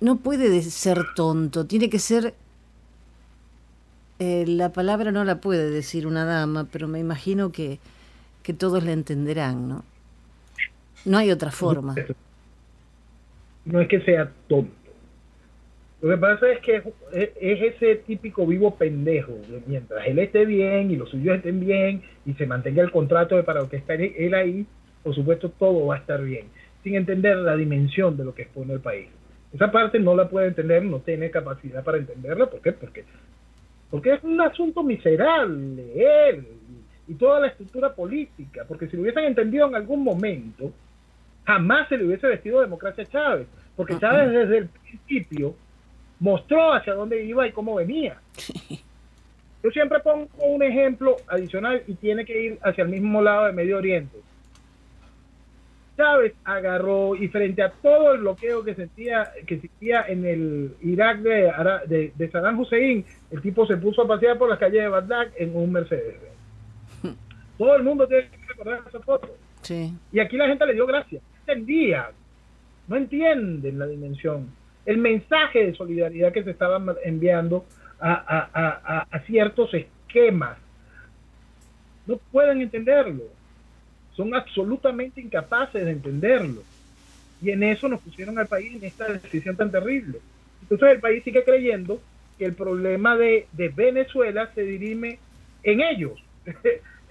No 0.00 0.16
puede 0.16 0.62
ser 0.62 1.08
tonto, 1.14 1.66
tiene 1.66 1.90
que 1.90 1.98
ser... 1.98 2.34
Eh, 4.18 4.46
la 4.46 4.72
palabra 4.72 5.12
no 5.12 5.24
la 5.24 5.42
puede 5.42 5.68
decir 5.68 6.06
una 6.06 6.24
dama, 6.24 6.66
pero 6.72 6.88
me 6.88 7.00
imagino 7.00 7.52
que, 7.52 7.80
que 8.42 8.54
todos 8.54 8.82
la 8.82 8.92
entenderán, 8.92 9.68
¿no? 9.68 9.91
No 11.04 11.18
hay 11.18 11.30
otra 11.30 11.50
forma. 11.50 11.94
No 13.64 13.80
es 13.80 13.88
que 13.88 14.00
sea 14.00 14.30
tonto. 14.48 14.72
Lo 16.00 16.10
que 16.10 16.16
pasa 16.16 16.50
es 16.50 16.58
que 16.60 16.82
es, 17.12 17.30
ese 17.40 17.96
típico 17.96 18.44
vivo 18.44 18.74
pendejo. 18.74 19.32
Mientras 19.66 20.04
él 20.06 20.18
esté 20.18 20.44
bien 20.44 20.90
y 20.90 20.96
los 20.96 21.08
suyos 21.10 21.36
estén 21.36 21.60
bien 21.60 22.02
y 22.26 22.32
se 22.34 22.46
mantenga 22.46 22.82
el 22.82 22.90
contrato 22.90 23.36
de 23.36 23.44
para 23.44 23.60
lo 23.60 23.68
que 23.68 23.76
está 23.76 23.94
él 23.94 24.34
ahí, 24.34 24.66
por 25.04 25.14
supuesto 25.14 25.50
todo 25.50 25.86
va 25.86 25.96
a 25.96 25.98
estar 25.98 26.20
bien. 26.22 26.46
Sin 26.82 26.96
entender 26.96 27.36
la 27.36 27.56
dimensión 27.56 28.16
de 28.16 28.24
lo 28.24 28.34
que 28.34 28.42
expone 28.42 28.72
el 28.74 28.80
país. 28.80 29.08
Esa 29.52 29.70
parte 29.70 30.00
no 30.00 30.16
la 30.16 30.28
puede 30.28 30.48
entender, 30.48 30.82
no 30.82 30.98
tiene 31.00 31.30
capacidad 31.30 31.84
para 31.84 31.98
entenderla. 31.98 32.46
¿Por 32.46 32.60
qué? 32.60 32.72
Porque, 32.72 33.04
porque 33.88 34.14
es 34.14 34.24
un 34.24 34.40
asunto 34.40 34.82
miserable. 34.82 35.84
Él 35.94 36.46
y 37.06 37.14
toda 37.14 37.40
la 37.40 37.48
estructura 37.48 37.94
política. 37.94 38.64
Porque 38.66 38.88
si 38.88 38.96
lo 38.96 39.02
hubiesen 39.02 39.24
entendido 39.24 39.68
en 39.68 39.74
algún 39.74 40.02
momento, 40.02 40.72
jamás 41.44 41.88
se 41.88 41.96
le 41.96 42.06
hubiese 42.06 42.26
vestido 42.26 42.60
democracia 42.60 43.04
a 43.04 43.06
Chávez, 43.06 43.46
porque 43.76 43.98
Chávez 43.98 44.30
desde 44.30 44.58
el 44.58 44.68
principio 44.68 45.54
mostró 46.20 46.72
hacia 46.72 46.94
dónde 46.94 47.24
iba 47.24 47.46
y 47.46 47.52
cómo 47.52 47.74
venía. 47.74 48.18
Yo 49.62 49.70
siempre 49.70 50.00
pongo 50.00 50.28
un 50.38 50.62
ejemplo 50.62 51.16
adicional 51.28 51.82
y 51.86 51.94
tiene 51.94 52.24
que 52.24 52.42
ir 52.42 52.58
hacia 52.62 52.82
el 52.82 52.90
mismo 52.90 53.22
lado 53.22 53.46
de 53.46 53.52
Medio 53.52 53.78
Oriente. 53.78 54.18
Chávez 55.96 56.32
agarró 56.44 57.14
y 57.14 57.28
frente 57.28 57.62
a 57.62 57.70
todo 57.70 58.14
el 58.14 58.20
bloqueo 58.20 58.64
que 58.64 58.74
sentía 58.74 59.30
que 59.46 59.56
existía 59.56 60.06
en 60.08 60.24
el 60.24 60.74
Irak 60.80 61.18
de, 61.18 62.12
de, 62.16 62.30
Saddam 62.30 62.58
Hussein, 62.58 63.04
el 63.30 63.42
tipo 63.42 63.66
se 63.66 63.76
puso 63.76 64.02
a 64.02 64.08
pasear 64.08 64.38
por 64.38 64.48
las 64.48 64.58
calles 64.58 64.82
de 64.82 64.88
Bagdad 64.88 65.28
en 65.36 65.54
un 65.54 65.70
Mercedes. 65.70 66.16
Todo 67.58 67.76
el 67.76 67.82
mundo 67.82 68.08
tiene 68.08 68.30
que 68.30 68.46
recordar 68.48 68.80
esa 68.88 69.00
foto. 69.00 69.36
Y 70.12 70.18
aquí 70.18 70.36
la 70.36 70.48
gente 70.48 70.66
le 70.66 70.74
dio 70.74 70.86
gracias 70.86 71.22
entendían, 71.52 72.06
no 72.88 72.96
entienden 72.96 73.78
la 73.78 73.86
dimensión, 73.86 74.48
el 74.84 74.98
mensaje 74.98 75.66
de 75.66 75.74
solidaridad 75.74 76.32
que 76.32 76.42
se 76.42 76.50
estaba 76.50 76.82
enviando 77.04 77.64
a, 78.00 79.06
ciertos 79.26 79.72
esquemas. 79.74 80.58
No 82.06 82.16
pueden 82.32 82.60
entenderlo, 82.60 83.24
son 84.16 84.34
absolutamente 84.34 85.20
incapaces 85.20 85.84
de 85.84 85.92
entenderlo. 85.92 86.62
Y 87.40 87.50
en 87.50 87.62
eso 87.62 87.88
nos 87.88 88.00
pusieron 88.00 88.38
al 88.38 88.46
país 88.46 88.74
en 88.74 88.84
esta 88.84 89.12
decisión 89.12 89.56
tan 89.56 89.70
terrible. 89.70 90.18
Entonces 90.62 90.90
el 90.90 91.00
país 91.00 91.22
sigue 91.24 91.44
creyendo 91.44 92.00
que 92.38 92.44
el 92.44 92.54
problema 92.54 93.16
de, 93.16 93.46
de 93.52 93.68
Venezuela 93.68 94.50
se 94.54 94.62
dirime 94.62 95.18
en 95.62 95.80
ellos, 95.80 96.22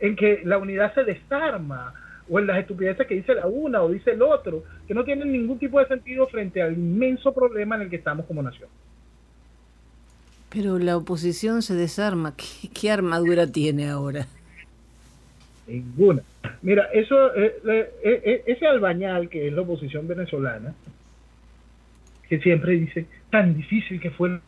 en 0.00 0.16
que 0.16 0.42
la 0.44 0.58
unidad 0.58 0.94
se 0.94 1.04
desarma, 1.04 1.94
o 2.28 2.38
en 2.38 2.46
las 2.46 2.58
estupideces 2.58 3.06
que 3.06 3.14
dice 3.14 3.34
la 3.34 3.46
una 3.46 3.82
o 3.82 3.90
dice 3.90 4.12
el 4.12 4.22
otro, 4.22 4.64
que 4.86 4.94
no 4.94 5.04
tienen 5.04 5.32
ningún 5.32 5.58
tipo 5.58 5.78
de 5.78 5.86
sentido 5.86 6.26
frente 6.28 6.62
al 6.62 6.72
inmenso 6.72 7.32
problema 7.32 7.76
en 7.76 7.82
el 7.82 7.90
que 7.90 7.96
estamos 7.96 8.26
como 8.26 8.42
nación. 8.42 8.68
Pero 10.50 10.78
la 10.78 10.96
oposición 10.96 11.62
se 11.62 11.74
desarma. 11.74 12.34
¿Qué, 12.36 12.90
armadura 12.90 13.46
tiene 13.46 13.90
ahora? 13.90 14.26
Ninguna. 15.66 16.22
Mira, 16.62 16.84
eso, 16.92 17.34
eh, 17.34 17.56
eh, 17.66 17.92
eh, 18.04 18.42
ese 18.46 18.66
albañal 18.66 19.28
que 19.28 19.48
es 19.48 19.52
la 19.52 19.62
oposición 19.62 20.06
venezolana, 20.06 20.74
que 22.28 22.38
siempre 22.38 22.74
dice 22.74 23.06
tan 23.30 23.56
difícil 23.56 24.00
que 24.00 24.10
fue 24.10 24.38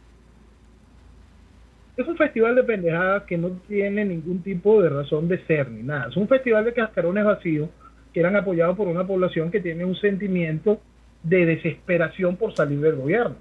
es 1.96 2.06
un 2.06 2.16
festival 2.16 2.54
de 2.54 2.64
pendejadas 2.64 3.22
que 3.22 3.38
no 3.38 3.50
tiene 3.66 4.04
ningún 4.04 4.42
tipo 4.42 4.82
de 4.82 4.90
razón 4.90 5.28
de 5.28 5.44
ser 5.46 5.70
ni 5.70 5.82
nada. 5.82 6.08
Es 6.10 6.16
un 6.16 6.28
festival 6.28 6.64
de 6.64 6.74
cascarones 6.74 7.24
vacíos 7.24 7.70
que 8.12 8.20
eran 8.20 8.36
apoyados 8.36 8.76
por 8.76 8.88
una 8.88 9.06
población 9.06 9.50
que 9.50 9.60
tiene 9.60 9.84
un 9.84 9.96
sentimiento 9.96 10.80
de 11.22 11.46
desesperación 11.46 12.36
por 12.36 12.54
salir 12.54 12.80
del 12.80 12.96
gobierno. 12.96 13.36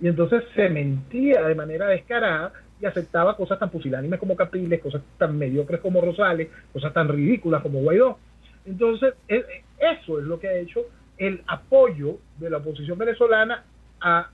Y 0.00 0.08
entonces 0.08 0.42
se 0.54 0.68
mentía 0.68 1.42
de 1.42 1.54
manera 1.54 1.86
descarada 1.86 2.52
y 2.80 2.86
aceptaba 2.86 3.36
cosas 3.36 3.58
tan 3.58 3.70
pusilánimes 3.70 4.18
como 4.18 4.36
Capriles, 4.36 4.80
cosas 4.80 5.02
tan 5.16 5.38
mediocres 5.38 5.80
como 5.80 6.00
Rosales, 6.00 6.48
cosas 6.72 6.92
tan 6.92 7.08
ridículas 7.08 7.62
como 7.62 7.80
Guaidó. 7.80 8.18
Entonces, 8.66 9.14
e, 9.28 9.44
eso 9.78 10.18
es 10.18 10.24
lo 10.24 10.40
que 10.40 10.48
ha 10.48 10.58
hecho 10.58 10.80
el 11.16 11.40
apoyo 11.46 12.18
de 12.38 12.50
la 12.50 12.58
oposición 12.58 12.98
venezolana 12.98 13.64
a, 14.00 14.28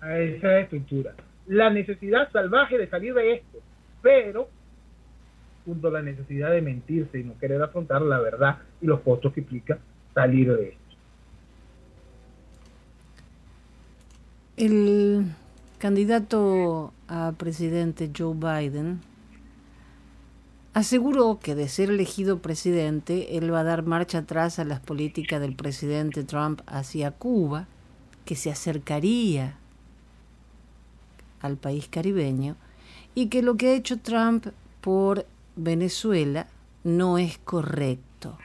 a 0.00 0.18
esa 0.18 0.58
estructura 0.58 1.14
la 1.48 1.70
necesidad 1.70 2.30
salvaje 2.30 2.78
de 2.78 2.88
salir 2.88 3.14
de 3.14 3.34
esto, 3.34 3.58
pero 4.02 4.48
junto 5.64 5.88
a 5.88 5.90
la 5.90 6.02
necesidad 6.02 6.50
de 6.50 6.62
mentirse 6.62 7.18
y 7.18 7.24
no 7.24 7.38
querer 7.38 7.60
afrontar 7.62 8.02
la 8.02 8.18
verdad 8.20 8.58
y 8.80 8.86
los 8.86 9.00
costos 9.00 9.32
que 9.32 9.40
implica 9.40 9.78
salir 10.14 10.54
de 10.54 10.68
esto. 10.68 10.78
El 14.56 15.26
candidato 15.78 16.92
a 17.06 17.32
presidente 17.36 18.10
Joe 18.16 18.34
Biden 18.34 19.00
aseguró 20.74 21.38
que 21.40 21.54
de 21.54 21.68
ser 21.68 21.90
elegido 21.90 22.38
presidente, 22.38 23.36
él 23.36 23.52
va 23.52 23.60
a 23.60 23.64
dar 23.64 23.84
marcha 23.84 24.18
atrás 24.18 24.58
a 24.58 24.64
las 24.64 24.80
políticas 24.80 25.40
del 25.40 25.54
presidente 25.54 26.24
Trump 26.24 26.60
hacia 26.66 27.10
Cuba, 27.10 27.68
que 28.24 28.34
se 28.36 28.50
acercaría 28.50 29.56
al 31.40 31.56
país 31.56 31.88
caribeño 31.88 32.56
y 33.14 33.28
que 33.28 33.42
lo 33.42 33.56
que 33.56 33.68
ha 33.68 33.74
hecho 33.74 33.98
Trump 33.98 34.46
por 34.80 35.26
Venezuela 35.56 36.46
no 36.84 37.18
es 37.18 37.38
correcto. 37.38 38.38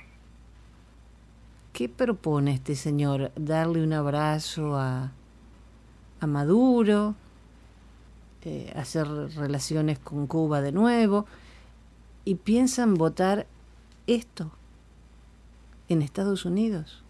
¿Qué 1.74 1.90
propone 1.90 2.54
este 2.54 2.76
señor? 2.76 3.32
¿Darle 3.36 3.84
un 3.84 3.94
abrazo 3.94 4.78
a, 4.78 5.12
a 6.20 6.28
Maduro? 6.28 7.16
Eh, 8.46 8.74
¿Hacer 8.76 9.08
relaciones 9.08 10.00
con 10.00 10.28
Cuba 10.28 10.62
de 10.62 10.72
nuevo? 10.72 11.26
¿Y 12.26 12.36
piensan 12.36 12.96
votar 12.96 13.48
esto 14.08 14.52
en 15.88 16.02
Estados 16.02 16.46
Unidos? 16.46 17.04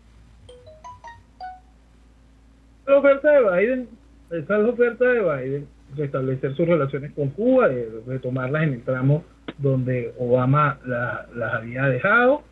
La 2.85 2.97
oferta 2.97 3.31
de 3.31 3.39
Biden, 3.39 3.89
esa 4.29 4.57
es 4.57 4.63
la 4.63 4.69
oferta 4.69 5.05
de 5.05 5.21
Biden 5.21 5.72
restablecer 5.95 6.55
sus 6.55 6.67
relaciones 6.67 7.11
con 7.13 7.29
Cuba, 7.29 7.69
de 7.69 7.89
retomarlas 8.07 8.63
en 8.63 8.73
el 8.73 8.81
tramo 8.83 9.23
donde 9.57 10.13
Obama 10.17 10.79
las 10.85 11.53
había 11.53 11.83
dejado 11.85 12.43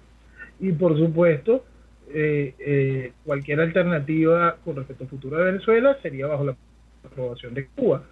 y 0.59 0.71
por 0.71 0.97
supuesto 0.97 1.65
eh, 2.13 2.53
eh, 2.59 3.13
cualquier 3.25 3.61
alternativa 3.61 4.57
con 4.63 4.75
respecto 4.75 5.05
al 5.05 5.09
futuro 5.09 5.37
de 5.37 5.45
Venezuela 5.45 5.97
sería 6.01 6.27
bajo 6.27 6.45
la 6.45 6.55
aprobación 7.03 7.53
de 7.53 7.67
Cuba. 7.67 8.03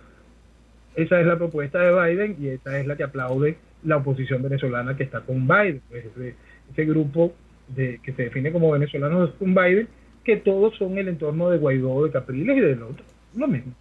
Esa 0.96 1.20
es 1.20 1.28
la 1.28 1.38
propuesta 1.38 1.80
de 1.80 1.92
Biden 1.92 2.36
y 2.40 2.48
esa 2.48 2.80
es 2.80 2.88
la 2.88 2.96
que 2.96 3.04
aplaude 3.04 3.58
la 3.84 3.98
oposición 3.98 4.42
venezolana 4.42 4.98
que 4.98 5.04
está 5.04 5.22
con 5.22 5.48
Biden, 5.48 5.82
pues, 5.90 6.06
ese, 6.06 6.86
grupo 6.86 7.34
de, 7.68 8.00
que 8.04 8.14
se 8.14 8.24
define 8.24 8.52
como 8.52 8.72
venezolanos 8.72 9.32
con 9.38 9.54
Biden, 9.54 9.88
que 10.24 10.38
todos 10.38 10.76
son 10.78 10.98
el 10.98 11.08
entorno 11.08 11.50
de 11.50 11.58
Guaidó, 11.58 12.04
de 12.06 12.12
Capriles 12.12 12.58
y 12.58 12.62
del 12.62 12.84
otro, 12.84 13.06
lo 13.36 13.48
mismo. 13.48 13.74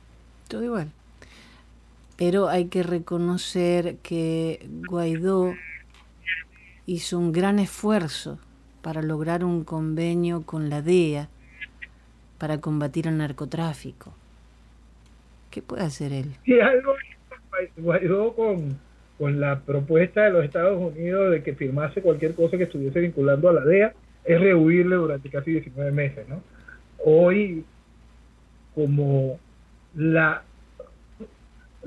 Todo 0.48 0.64
igual 0.64 0.88
pero 2.18 2.48
hay 2.48 2.66
que 2.66 2.82
reconocer 2.82 3.96
que 4.02 4.66
Guaidó 4.88 5.54
hizo 6.84 7.16
un 7.16 7.30
gran 7.30 7.60
esfuerzo 7.60 8.40
para 8.82 9.02
lograr 9.02 9.44
un 9.44 9.62
convenio 9.62 10.42
con 10.42 10.68
la 10.68 10.82
DEA 10.82 11.28
para 12.38 12.58
combatir 12.58 13.06
el 13.06 13.18
narcotráfico. 13.18 14.12
¿Qué 15.50 15.62
puede 15.62 15.84
hacer 15.84 16.12
él? 16.12 16.34
Y 16.44 16.58
algo 16.58 16.94
Guaidó 17.76 18.34
con, 18.34 18.78
con 19.16 19.40
la 19.40 19.60
propuesta 19.60 20.24
de 20.24 20.30
los 20.30 20.44
Estados 20.44 20.76
Unidos 20.80 21.30
de 21.30 21.44
que 21.44 21.54
firmase 21.54 22.02
cualquier 22.02 22.34
cosa 22.34 22.56
que 22.56 22.64
estuviese 22.64 22.98
vinculando 22.98 23.48
a 23.48 23.52
la 23.52 23.64
DEA, 23.64 23.94
es 24.24 24.40
rehuirle 24.40 24.96
durante 24.96 25.30
casi 25.30 25.52
19 25.52 25.92
meses, 25.92 26.28
¿no? 26.28 26.42
Hoy, 27.04 27.64
como 28.74 29.38
la, 29.94 30.42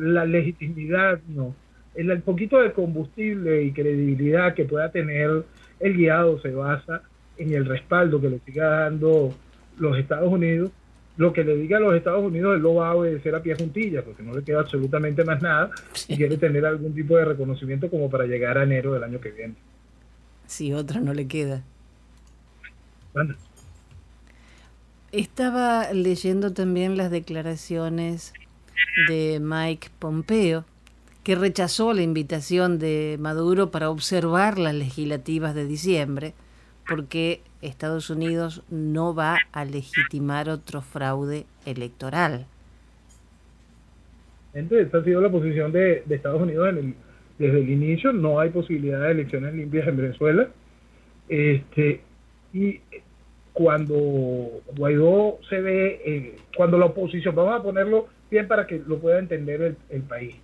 la 0.01 0.25
legitimidad, 0.25 1.19
¿no? 1.27 1.55
El, 1.93 2.21
poquito 2.21 2.59
de 2.59 2.71
combustible 2.73 3.63
y 3.63 3.71
credibilidad 3.71 4.55
que 4.55 4.65
pueda 4.65 4.91
tener 4.91 5.43
el 5.79 5.97
guiado 5.97 6.41
se 6.41 6.51
basa 6.51 7.03
en 7.37 7.53
el 7.53 7.65
respaldo 7.65 8.19
que 8.19 8.29
le 8.29 8.39
siga 8.39 8.67
dando 8.81 9.33
los 9.77 9.97
Estados 9.97 10.31
Unidos. 10.31 10.71
Lo 11.17 11.33
que 11.33 11.43
le 11.43 11.55
diga 11.57 11.77
a 11.77 11.81
los 11.81 11.93
Estados 11.93 12.23
Unidos, 12.23 12.55
él 12.55 12.61
lo 12.61 12.75
va 12.75 12.89
a 12.89 12.95
obedecer 12.95 13.35
a 13.35 13.43
pie 13.43 13.55
juntilla, 13.55 14.01
porque 14.03 14.23
no 14.23 14.33
le 14.33 14.43
queda 14.43 14.61
absolutamente 14.61 15.23
más 15.23 15.41
nada 15.41 15.69
y 16.07 16.15
quiere 16.15 16.37
tener 16.37 16.65
algún 16.65 16.95
tipo 16.95 17.17
de 17.17 17.25
reconocimiento 17.25 17.89
como 17.89 18.09
para 18.09 18.25
llegar 18.25 18.57
a 18.57 18.63
enero 18.63 18.93
del 18.93 19.03
año 19.03 19.19
que 19.19 19.31
viene. 19.31 19.55
Si 20.47 20.73
otra 20.73 20.99
no 21.01 21.13
le 21.13 21.27
queda. 21.27 21.63
Estaba 25.11 25.91
leyendo 25.93 26.53
también 26.53 26.95
las 26.95 27.11
declaraciones 27.11 28.33
de 29.07 29.39
Mike 29.41 29.89
Pompeo, 29.99 30.65
que 31.23 31.35
rechazó 31.35 31.93
la 31.93 32.01
invitación 32.01 32.79
de 32.79 33.17
Maduro 33.19 33.71
para 33.71 33.89
observar 33.89 34.57
las 34.57 34.73
legislativas 34.73 35.53
de 35.53 35.65
diciembre, 35.65 36.33
porque 36.87 37.41
Estados 37.61 38.09
Unidos 38.09 38.63
no 38.69 39.13
va 39.13 39.37
a 39.51 39.65
legitimar 39.65 40.49
otro 40.49 40.81
fraude 40.81 41.45
electoral. 41.65 42.47
Entonces, 44.53 44.87
esa 44.87 44.97
ha 44.97 45.03
sido 45.03 45.21
la 45.21 45.29
posición 45.29 45.71
de, 45.71 46.03
Estados 46.09 46.41
Unidos 46.41 46.75
desde 47.37 47.59
el 47.59 47.69
inicio. 47.69 48.11
No 48.11 48.39
hay 48.39 48.49
posibilidad 48.49 49.01
de 49.01 49.11
elecciones 49.11 49.53
limpias 49.53 49.87
en 49.87 49.97
Venezuela. 49.97 50.49
Este, 51.29 52.01
y 52.53 52.81
cuando 53.53 53.95
Guaidó 54.75 55.39
se 55.49 55.61
ve, 55.61 56.01
eh, 56.05 56.35
cuando 56.55 56.77
la 56.77 56.87
oposición, 56.87 57.35
vamos 57.35 57.59
a 57.59 57.63
ponerlo 57.63 58.07
bien 58.31 58.47
para 58.47 58.65
que 58.65 58.81
lo 58.87 58.97
pueda 58.99 59.19
entender 59.19 59.75
el, 59.89 60.01
país, 60.03 60.35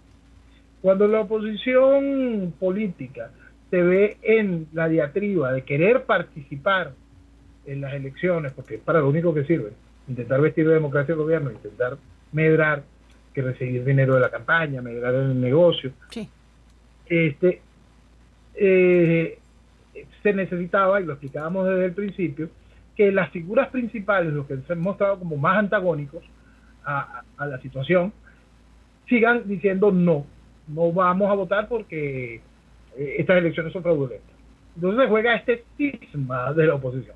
cuando 0.81 1.07
la 1.07 1.21
oposición 1.21 2.53
política 2.59 3.31
se 3.71 3.81
ve 3.81 4.17
en 4.21 4.67
la 4.73 4.89
diatriba 4.89 5.53
de 5.53 5.63
querer 5.63 6.03
participar 6.03 6.91
en 7.65 7.81
las 7.81 7.93
elecciones, 7.93 8.51
porque 8.51 8.75
es 8.75 8.81
para 8.81 8.99
lo 8.99 9.09
único 9.09 9.33
que 9.33 9.45
sirve, 9.45 9.71
intentar 10.07 10.41
vestir 10.41 10.67
de 10.67 10.75
democracia 10.75 11.13
el 11.13 11.19
gobierno, 11.19 11.51
intentar 11.51 11.97
medrar, 12.33 12.83
que 13.33 13.41
recibir 13.41 13.83
dinero 13.85 14.15
de 14.15 14.21
la 14.21 14.29
campaña, 14.29 14.81
medrar 14.81 15.15
en 15.15 15.31
el 15.31 15.41
negocio. 15.41 15.91
Este, 17.05 17.61
eh, 18.55 19.39
se 20.23 20.33
necesitaba, 20.33 20.99
y 20.99 21.05
lo 21.05 21.13
explicábamos 21.13 21.67
desde 21.67 21.85
el 21.85 21.93
principio, 21.93 22.49
que 22.95 23.11
las 23.11 23.29
figuras 23.31 23.69
principales, 23.69 24.33
los 24.33 24.45
que 24.45 24.57
se 24.57 24.73
han 24.73 24.79
mostrado 24.79 25.19
como 25.19 25.37
más 25.37 25.57
antagónicos 25.57 26.23
a, 26.87 27.45
la 27.45 27.59
situación, 27.61 28.13
sigan 29.07 29.47
diciendo 29.47 29.91
no, 29.91 30.25
no 30.67 30.91
vamos 30.91 31.29
a 31.29 31.35
votar 31.35 31.67
porque 31.67 32.35
eh, 32.97 33.15
estas 33.17 33.37
elecciones 33.37 33.73
son 33.73 33.83
fraudulentas. 33.83 34.35
Entonces 34.75 35.03
se 35.03 35.09
juega 35.09 35.35
este 35.35 35.63
cisma 35.75 36.53
de 36.53 36.67
la 36.67 36.75
oposición. 36.75 37.15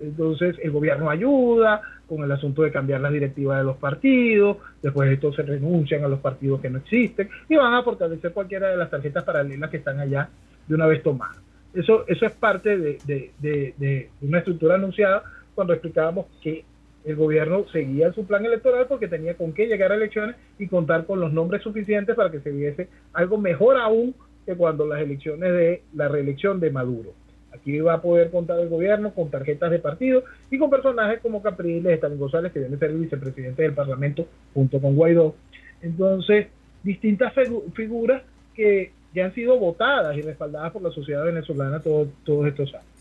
Entonces 0.00 0.56
el 0.62 0.70
gobierno 0.70 1.10
ayuda 1.10 1.82
con 2.08 2.22
el 2.22 2.30
asunto 2.32 2.62
de 2.62 2.70
cambiar 2.70 3.00
las 3.00 3.12
directivas 3.12 3.58
de 3.58 3.64
los 3.64 3.76
partidos, 3.76 4.58
después 4.80 5.08
de 5.08 5.14
esto 5.16 5.32
se 5.32 5.42
renuncian 5.42 6.04
a 6.04 6.08
los 6.08 6.20
partidos 6.20 6.60
que 6.60 6.70
no 6.70 6.78
existen 6.78 7.28
y 7.48 7.56
van 7.56 7.74
a 7.74 7.82
fortalecer 7.82 8.32
cualquiera 8.32 8.68
de 8.68 8.76
las 8.76 8.90
tarjetas 8.90 9.24
paralelas 9.24 9.68
que 9.68 9.78
están 9.78 10.00
allá 10.00 10.28
de 10.66 10.74
una 10.74 10.86
vez 10.86 11.02
tomadas. 11.02 11.38
Eso, 11.74 12.04
eso 12.06 12.24
es 12.24 12.32
parte 12.32 12.78
de, 12.78 14.10
una 14.22 14.38
estructura 14.38 14.76
anunciada 14.76 15.22
cuando 15.54 15.74
explicábamos 15.74 16.26
que 16.40 16.64
el 17.04 17.16
gobierno 17.16 17.64
seguía 17.72 18.12
su 18.12 18.26
plan 18.26 18.44
electoral 18.44 18.86
porque 18.88 19.08
tenía 19.08 19.34
con 19.34 19.52
qué 19.52 19.66
llegar 19.66 19.92
a 19.92 19.94
elecciones 19.94 20.36
y 20.58 20.66
contar 20.66 21.06
con 21.06 21.20
los 21.20 21.32
nombres 21.32 21.62
suficientes 21.62 22.16
para 22.16 22.30
que 22.30 22.40
se 22.40 22.50
viese 22.50 22.88
algo 23.12 23.38
mejor 23.38 23.78
aún 23.78 24.14
que 24.44 24.56
cuando 24.56 24.86
las 24.86 25.00
elecciones 25.00 25.52
de 25.52 25.82
la 25.94 26.08
reelección 26.08 26.60
de 26.60 26.70
Maduro. 26.70 27.12
Aquí 27.52 27.80
va 27.80 27.94
a 27.94 28.02
poder 28.02 28.30
contar 28.30 28.58
el 28.60 28.68
gobierno 28.68 29.12
con 29.14 29.30
tarjetas 29.30 29.70
de 29.70 29.78
partido 29.78 30.22
y 30.50 30.58
con 30.58 30.70
personajes 30.70 31.20
como 31.20 31.42
Capriles, 31.42 31.94
Stalin 31.94 32.18
González, 32.18 32.52
que 32.52 32.60
viene 32.60 32.76
a 32.76 32.78
ser 32.78 32.90
el 32.90 32.98
vicepresidente 32.98 33.62
del 33.62 33.72
Parlamento, 33.72 34.26
junto 34.54 34.80
con 34.80 34.94
Guaidó. 34.94 35.34
Entonces, 35.82 36.48
distintas 36.82 37.32
figuras 37.74 38.22
que 38.54 38.92
ya 39.14 39.24
han 39.24 39.34
sido 39.34 39.58
votadas 39.58 40.16
y 40.16 40.22
respaldadas 40.22 40.72
por 40.72 40.82
la 40.82 40.90
sociedad 40.90 41.24
venezolana 41.24 41.80
todos 41.80 42.46
estos 42.46 42.74
años. 42.74 42.97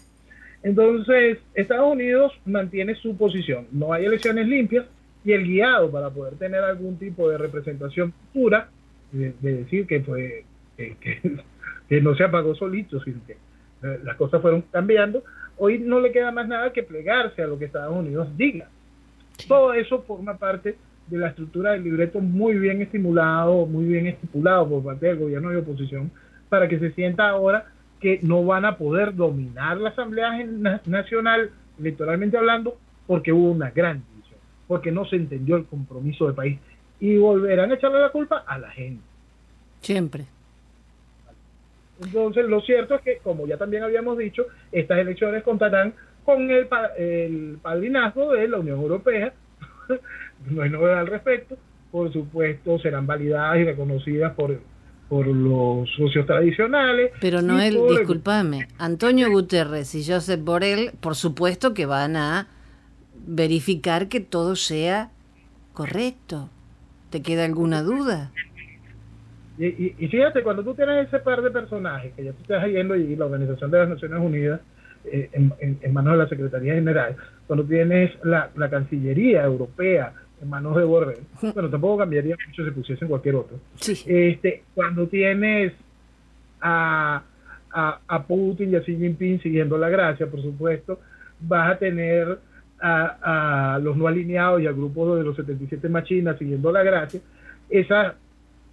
Entonces, 0.63 1.37
Estados 1.53 1.91
Unidos 1.91 2.33
mantiene 2.45 2.95
su 2.95 3.15
posición. 3.15 3.67
No 3.71 3.93
hay 3.93 4.05
elecciones 4.05 4.47
limpias 4.47 4.85
y 5.23 5.33
el 5.33 5.45
guiado 5.45 5.91
para 5.91 6.09
poder 6.09 6.35
tener 6.35 6.63
algún 6.63 6.97
tipo 6.97 7.29
de 7.29 7.37
representación 7.37 8.13
pura, 8.33 8.69
de, 9.11 9.33
decir 9.41 9.85
que, 9.87 10.01
fue, 10.01 10.45
que, 10.77 12.01
no 12.01 12.15
se 12.15 12.23
apagó 12.23 12.55
solito, 12.55 13.01
sino 13.03 13.19
que 13.25 13.33
eh, 13.33 13.99
las 14.03 14.15
cosas 14.15 14.41
fueron 14.41 14.63
cambiando, 14.71 15.23
hoy 15.57 15.79
no 15.79 15.99
le 15.99 16.11
queda 16.11 16.31
más 16.31 16.47
nada 16.47 16.73
que 16.73 16.83
plegarse 16.83 17.41
a 17.41 17.47
lo 17.47 17.59
que 17.59 17.65
Estados 17.65 17.95
Unidos 17.95 18.29
diga. 18.35 18.69
Todo 19.47 19.73
eso 19.73 20.01
forma 20.01 20.37
parte 20.37 20.75
de 21.07 21.17
la 21.17 21.29
estructura 21.29 21.71
del 21.71 21.83
libreto 21.83 22.19
muy 22.19 22.57
bien 22.57 22.81
estimulado, 22.81 23.65
muy 23.65 23.85
bien 23.85 24.07
estipulado 24.07 24.67
por 24.67 24.83
parte 24.83 25.07
del 25.07 25.17
gobierno 25.17 25.49
de 25.49 25.57
oposición, 25.57 26.11
para 26.49 26.67
que 26.67 26.79
se 26.79 26.91
sienta 26.91 27.29
ahora 27.29 27.67
que 27.99 28.19
no 28.21 28.45
van 28.45 28.65
a 28.65 28.77
poder 28.77 29.15
dominar 29.15 29.77
la 29.77 29.89
Asamblea 29.89 30.31
Nacional, 30.85 31.51
electoralmente 31.79 32.37
hablando, 32.37 32.77
porque 33.05 33.31
hubo 33.31 33.51
una 33.51 33.71
gran 33.71 34.03
división, 34.11 34.39
porque 34.67 34.91
no 34.91 35.05
se 35.05 35.15
entendió 35.15 35.55
el 35.55 35.65
compromiso 35.65 36.25
del 36.25 36.35
país. 36.35 36.59
Y 36.99 37.17
volverán 37.17 37.71
a 37.71 37.75
echarle 37.75 37.99
la 37.99 38.09
culpa 38.09 38.43
a 38.45 38.57
la 38.57 38.69
gente. 38.71 39.03
Siempre. 39.81 40.25
Entonces, 42.01 42.45
lo 42.45 42.61
cierto 42.61 42.95
es 42.95 43.01
que, 43.01 43.17
como 43.17 43.47
ya 43.47 43.57
también 43.57 43.83
habíamos 43.83 44.17
dicho, 44.17 44.45
estas 44.71 44.99
elecciones 44.99 45.43
contarán 45.43 45.93
con 46.25 46.49
el, 46.51 46.67
el 46.97 47.57
padrinazgo 47.61 48.33
de 48.33 48.47
la 48.47 48.57
Unión 48.57 48.79
Europea, 48.79 49.33
no 50.49 50.61
hay 50.61 50.69
novedad 50.69 50.99
al 50.99 51.07
respecto. 51.07 51.57
Por 51.91 52.11
supuesto, 52.11 52.77
serán 52.79 53.07
validadas 53.07 53.57
y 53.59 53.63
reconocidas 53.63 54.33
por, 54.33 54.59
por 55.09 55.27
los 55.27 55.89
socios 55.95 56.25
tradicionales. 56.25 57.11
Pero 57.21 57.41
Noel, 57.41 57.79
discúlpame, 57.89 58.67
Antonio 58.77 59.29
Guterres 59.31 59.95
y 59.95 60.05
Josep 60.05 60.43
Borrell, 60.43 60.91
por 60.99 61.15
supuesto 61.15 61.73
que 61.73 61.85
van 61.85 62.15
a 62.15 62.47
verificar 63.25 64.07
que 64.09 64.19
todo 64.19 64.55
sea 64.55 65.11
correcto. 65.73 66.49
¿Te 67.09 67.21
queda 67.21 67.45
alguna 67.45 67.83
duda? 67.83 68.31
Y, 69.57 70.07
fíjate, 70.07 70.43
cuando 70.43 70.63
tú 70.63 70.75
tienes 70.75 71.07
ese 71.07 71.19
par 71.19 71.41
de 71.41 71.49
personajes, 71.49 72.13
que 72.13 72.25
ya 72.25 72.31
tú 72.31 72.41
estás 72.41 72.67
yendo 72.67 72.95
y 72.95 73.15
la 73.15 73.25
Organización 73.25 73.71
de 73.71 73.79
las 73.79 73.89
Naciones 73.89 74.19
Unidas 74.19 74.61
eh, 75.05 75.29
en, 75.33 75.93
manos 75.93 76.13
de 76.13 76.17
la 76.19 76.29
Secretaría 76.29 76.75
General, 76.75 77.15
cuando 77.47 77.65
tienes 77.65 78.11
la, 78.23 78.51
la 78.55 78.69
Cancillería 78.69 79.43
Europea 79.43 80.13
en 80.41 80.49
manos 80.49 80.75
de 80.75 80.83
Borrell, 80.83 81.19
bueno, 81.53 81.69
tampoco 81.69 81.97
cambiaría 81.97 82.35
mucho 82.45 82.63
si 82.63 82.71
pusiesen 82.71 83.07
cualquier 83.07 83.35
otro. 83.35 83.57
Este, 84.05 84.63
cuando 84.75 85.07
tienes 85.07 85.73
a, 86.61 87.23
a, 87.71 88.23
Putin 88.23 88.71
y 88.71 88.75
a 88.75 88.81
Xi 88.81 88.97
Jinping 88.97 89.41
siguiendo 89.41 89.77
la 89.77 89.89
gracia, 89.89 90.27
por 90.27 90.41
supuesto, 90.41 90.99
vas 91.39 91.71
a 91.71 91.77
tener 91.77 92.39
a, 92.79 93.73
a 93.73 93.79
los 93.79 93.97
no 93.97 94.07
alineados 94.07 94.61
y 94.61 94.67
al 94.67 94.75
grupo 94.75 95.15
de 95.15 95.23
los 95.23 95.35
77 95.35 95.89
machinas 95.89 96.37
siguiendo 96.37 96.71
la 96.71 96.83
gracia, 96.83 97.19
esa, 97.69 98.15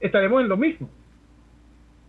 estaremos 0.01 0.43
en 0.43 0.49
lo 0.49 0.57
mismo, 0.57 0.89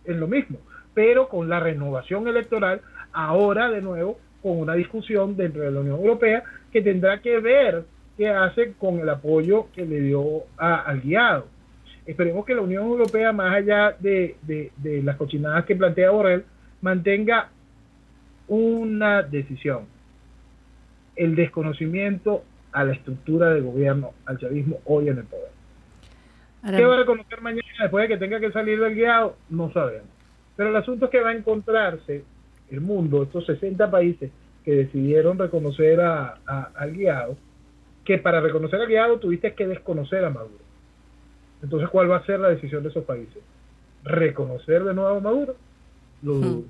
en 0.04 0.20
lo 0.20 0.28
mismo, 0.28 0.58
pero 0.94 1.28
con 1.28 1.48
la 1.48 1.60
renovación 1.60 2.28
electoral, 2.28 2.80
ahora 3.12 3.70
de 3.70 3.80
nuevo 3.80 4.18
con 4.42 4.58
una 4.58 4.74
discusión 4.74 5.36
dentro 5.36 5.62
de 5.62 5.70
la 5.70 5.80
Unión 5.80 5.98
Europea 5.98 6.44
que 6.70 6.82
tendrá 6.82 7.20
que 7.20 7.40
ver 7.40 7.84
qué 8.16 8.28
hace 8.28 8.72
con 8.74 8.98
el 8.98 9.08
apoyo 9.08 9.68
que 9.74 9.84
le 9.84 10.00
dio 10.00 10.44
al 10.56 11.00
guiado. 11.00 11.46
Esperemos 12.06 12.46
que 12.46 12.54
la 12.54 12.62
Unión 12.62 12.84
Europea, 12.84 13.32
más 13.32 13.54
allá 13.54 13.96
de, 13.98 14.36
las 15.02 15.16
cochinadas 15.16 15.64
que 15.64 15.76
plantea 15.76 16.10
Borrell, 16.10 16.44
mantenga 16.80 17.50
una 18.48 19.22
decisión. 19.22 19.86
El 21.16 21.34
desconocimiento 21.34 22.44
a 22.72 22.84
la 22.84 22.92
estructura 22.92 23.50
del 23.50 23.64
gobierno, 23.64 24.12
al 24.24 24.38
chavismo 24.38 24.78
hoy 24.84 25.08
en 25.08 25.18
el 25.18 25.24
poder. 25.24 25.50
¿Qué 26.76 26.84
va 26.84 26.94
a 26.94 26.98
reconocer 26.98 27.40
mañana 27.40 27.62
después 27.80 28.02
de 28.02 28.14
que 28.14 28.18
tenga 28.18 28.40
que 28.40 28.52
salir 28.52 28.80
del 28.80 28.94
guiado? 28.94 29.36
No 29.48 29.72
sabemos. 29.72 30.08
Pero 30.56 30.70
el 30.70 30.76
asunto 30.76 31.06
es 31.06 31.10
que 31.10 31.20
va 31.20 31.30
a 31.30 31.34
encontrarse 31.34 32.24
el 32.70 32.80
mundo, 32.80 33.22
estos 33.22 33.46
60 33.46 33.90
países 33.90 34.30
que 34.64 34.72
decidieron 34.72 35.38
reconocer 35.38 36.00
a, 36.00 36.38
al 36.74 36.92
guiado, 36.92 37.36
que 38.06 38.18
para 38.18 38.40
reconocer 38.40 38.80
al 38.80 38.88
Guaidó 38.88 39.18
tuviste 39.18 39.52
que 39.52 39.66
desconocer 39.66 40.24
a 40.24 40.30
Maduro. 40.30 40.64
Entonces, 41.62 41.88
¿cuál 41.90 42.10
va 42.10 42.18
a 42.18 42.24
ser 42.24 42.40
la 42.40 42.48
decisión 42.48 42.82
de 42.82 42.90
esos 42.90 43.04
países? 43.04 43.42
¿Reconocer 44.04 44.84
de 44.84 44.94
nuevo 44.94 45.16
a 45.16 45.20
Maduro? 45.20 45.56
Lo 46.22 46.34
dudo. 46.34 46.64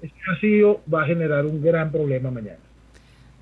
Este 0.00 0.18
vacío 0.26 0.80
va 0.92 1.02
a 1.02 1.06
generar 1.06 1.44
un 1.44 1.62
gran 1.62 1.92
problema 1.92 2.30
mañana. 2.30 2.58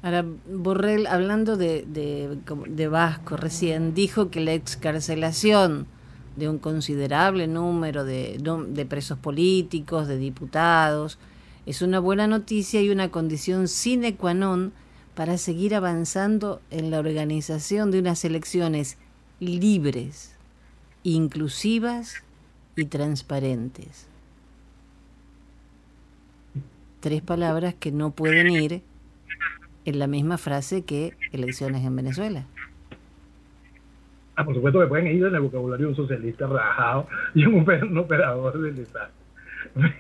Ahora, 0.03 0.25
Borrell, 0.47 1.07
hablando 1.07 1.57
de, 1.57 1.85
de, 1.87 2.89
Vasco 2.89 3.37
recién, 3.37 3.95
dijo 3.95 4.31
que 4.31 4.41
la 4.41 4.53
excarcelación 4.53 5.87
de 6.37 6.49
un 6.49 6.59
considerable 6.59 7.47
número 7.47 8.05
de, 8.05 8.39
de 8.69 8.87
presos 8.87 9.19
políticos, 9.19 10.09
de 10.09 10.19
diputados, 10.19 11.19
es 11.65 11.83
una 11.83 12.01
buena 12.01 12.27
noticia 12.27 12.83
y 12.83 12.91
una 12.91 13.11
condición 13.11 13.69
sine 13.69 14.17
qua 14.17 14.35
non 14.35 14.73
para 15.17 15.39
seguir 15.39 15.75
avanzando 15.75 16.61
en 16.71 16.91
la 16.91 16.99
organización 16.99 17.91
de 17.91 18.01
unas 18.01 18.23
elecciones 18.27 18.99
libres, 19.41 20.39
inclusivas 21.05 22.23
y 22.77 22.85
transparentes. 22.85 24.11
Tres 27.01 27.23
palabras 27.23 27.75
que 27.75 27.93
no 27.93 28.11
pueden 28.11 28.51
ir 28.51 28.83
en 29.87 29.99
la 29.99 30.07
misma 30.07 30.37
frase 30.37 30.85
que 30.85 31.15
elecciones 31.33 31.83
en 31.83 31.97
Venezuela. 31.97 32.45
Ah, 34.37 34.45
por 34.45 34.55
supuesto 34.55 34.81
que 34.81 34.87
pueden 34.87 35.07
ir 35.07 35.25
en 35.25 35.35
el 35.35 35.41
vocabulario 35.41 35.87
de 35.87 35.91
un 35.93 35.97
socialista 35.97 36.47
rajado 36.47 37.09
y 37.35 37.47
un, 37.47 37.97
operador 37.97 38.61
del 38.61 38.77
desastre. 38.77 39.15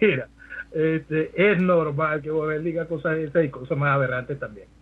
Mira, 0.02 0.28
este, 0.72 1.30
es 1.34 1.58
normal 1.62 2.20
que 2.20 2.30
Bobel 2.30 2.62
diga 2.62 2.84
cosas 2.84 3.16
esas 3.16 3.46
y 3.46 3.48
cosas 3.48 3.78
más 3.78 3.94
aberrantes 3.94 4.38
también. 4.38 4.75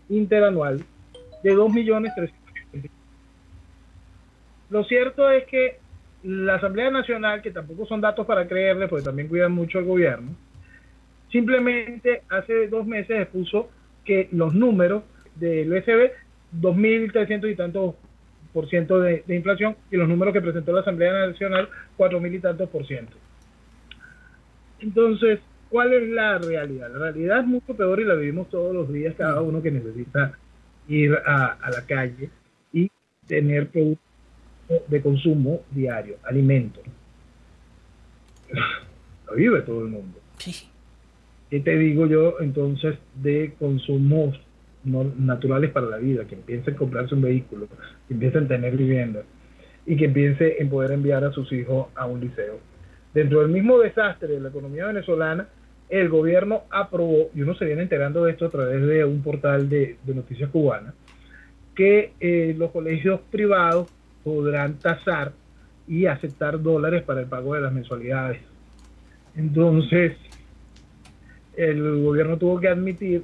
interanual 0.10 0.84
de 1.44 1.56
2.300.000. 1.56 2.90
Lo 4.70 4.84
cierto 4.84 5.30
es 5.32 5.46
que 5.46 5.80
la 6.24 6.56
Asamblea 6.56 6.90
Nacional, 6.90 7.42
que 7.42 7.52
tampoco 7.52 7.86
son 7.86 8.02
datos 8.02 8.26
para 8.26 8.48
creerle, 8.48 8.88
porque 8.88 9.06
también 9.06 9.28
cuidan 9.28 9.52
mucho 9.52 9.80
al 9.80 9.86
gobierno, 9.86 10.36
simplemente 11.32 12.22
hace 12.30 12.68
dos 12.68 12.86
meses 12.86 13.22
expuso 13.22 13.70
que 14.06 14.30
los 14.32 14.54
números 14.54 15.04
del 15.36 15.72
USB, 15.72 16.12
2.300 16.60 17.52
y 17.52 17.56
tantos 17.56 17.96
ciento 18.70 19.00
de, 19.00 19.24
de, 19.26 19.36
inflación, 19.36 19.76
y 19.92 19.98
los 19.98 20.08
números 20.08 20.34
que 20.34 20.42
presentó 20.42 20.72
la 20.72 20.82
Asamblea 20.82 21.28
Nacional, 21.28 21.70
4.000 21.98 22.36
y 22.36 22.40
tantos 22.40 22.70
por 22.70 22.86
ciento. 22.86 23.18
Entonces, 24.80 25.40
¿Cuál 25.74 25.92
es 25.92 26.08
la 26.08 26.38
realidad? 26.38 26.92
La 26.92 27.00
realidad 27.00 27.40
es 27.40 27.48
mucho 27.48 27.76
peor 27.76 28.00
y 28.00 28.04
la 28.04 28.14
vivimos 28.14 28.48
todos 28.52 28.76
los 28.76 28.94
días, 28.94 29.16
cada 29.18 29.42
uno 29.42 29.60
que 29.60 29.72
necesita 29.72 30.38
ir 30.88 31.16
a, 31.26 31.58
la 31.68 31.84
calle 31.88 32.30
y 32.72 32.92
tener 33.26 33.70
productos 33.70 33.98
de 34.88 35.02
consumo 35.02 35.64
diario, 35.72 36.18
alimentos. 36.26 36.84
Lo 39.26 39.34
vive 39.34 39.62
todo 39.62 39.82
el 39.82 39.88
mundo. 39.88 40.20
¿Qué 41.50 41.60
te 41.60 41.76
digo 41.76 42.06
yo 42.06 42.40
entonces 42.40 43.00
de 43.16 43.56
consumos 43.58 44.40
naturales 44.84 45.72
para 45.72 45.88
la 45.88 45.98
vida? 45.98 46.26
Que 46.26 46.36
empiece 46.36 46.72
a 46.72 46.76
comprarse 46.76 47.16
un 47.16 47.22
vehículo, 47.22 47.68
que 48.08 48.14
empiece 48.14 48.38
a 48.38 48.48
tener 48.48 48.76
vivienda 48.76 49.24
y 49.86 49.98
que 49.98 50.06
empiece 50.06 50.62
en 50.62 50.70
poder 50.70 50.92
enviar 50.92 51.24
a 51.24 51.32
sus 51.32 51.52
hijos 51.52 51.88
a 51.96 52.06
un 52.06 52.22
liceo. 52.22 52.60
Dentro 53.14 53.42
del 53.42 53.50
mismo 53.50 53.78
desastre 53.80 54.30
de 54.30 54.40
la 54.40 54.50
economía 54.50 54.88
venezolana, 54.88 55.48
el 55.90 56.10
gobierno 56.10 56.64
aprobó, 56.72 57.30
y 57.36 57.42
uno 57.42 57.56
se 57.56 57.66
viene 57.66 57.84
enterando 57.84 58.24
de 58.24 58.32
esto 58.32 58.46
a 58.46 58.50
través 58.50 58.82
de 58.82 59.06
un 59.06 59.22
portal 59.22 59.70
de, 59.70 59.98
noticias 60.08 60.50
cubanas, 60.50 60.94
que 61.76 62.14
eh, 62.20 62.56
los 62.58 62.72
colegios 62.72 63.20
privados 63.30 63.92
podrán 64.24 64.80
tasar 64.80 65.34
y 65.88 66.06
aceptar 66.06 66.62
dólares 66.62 67.04
para 67.04 67.22
el 67.22 67.28
pago 67.28 67.54
de 67.56 67.62
las 67.62 67.74
mensualidades. 67.74 68.40
Entonces, 69.36 70.14
el 71.56 72.02
gobierno 72.02 72.38
tuvo 72.38 72.60
que 72.60 72.70
admitir 72.70 73.24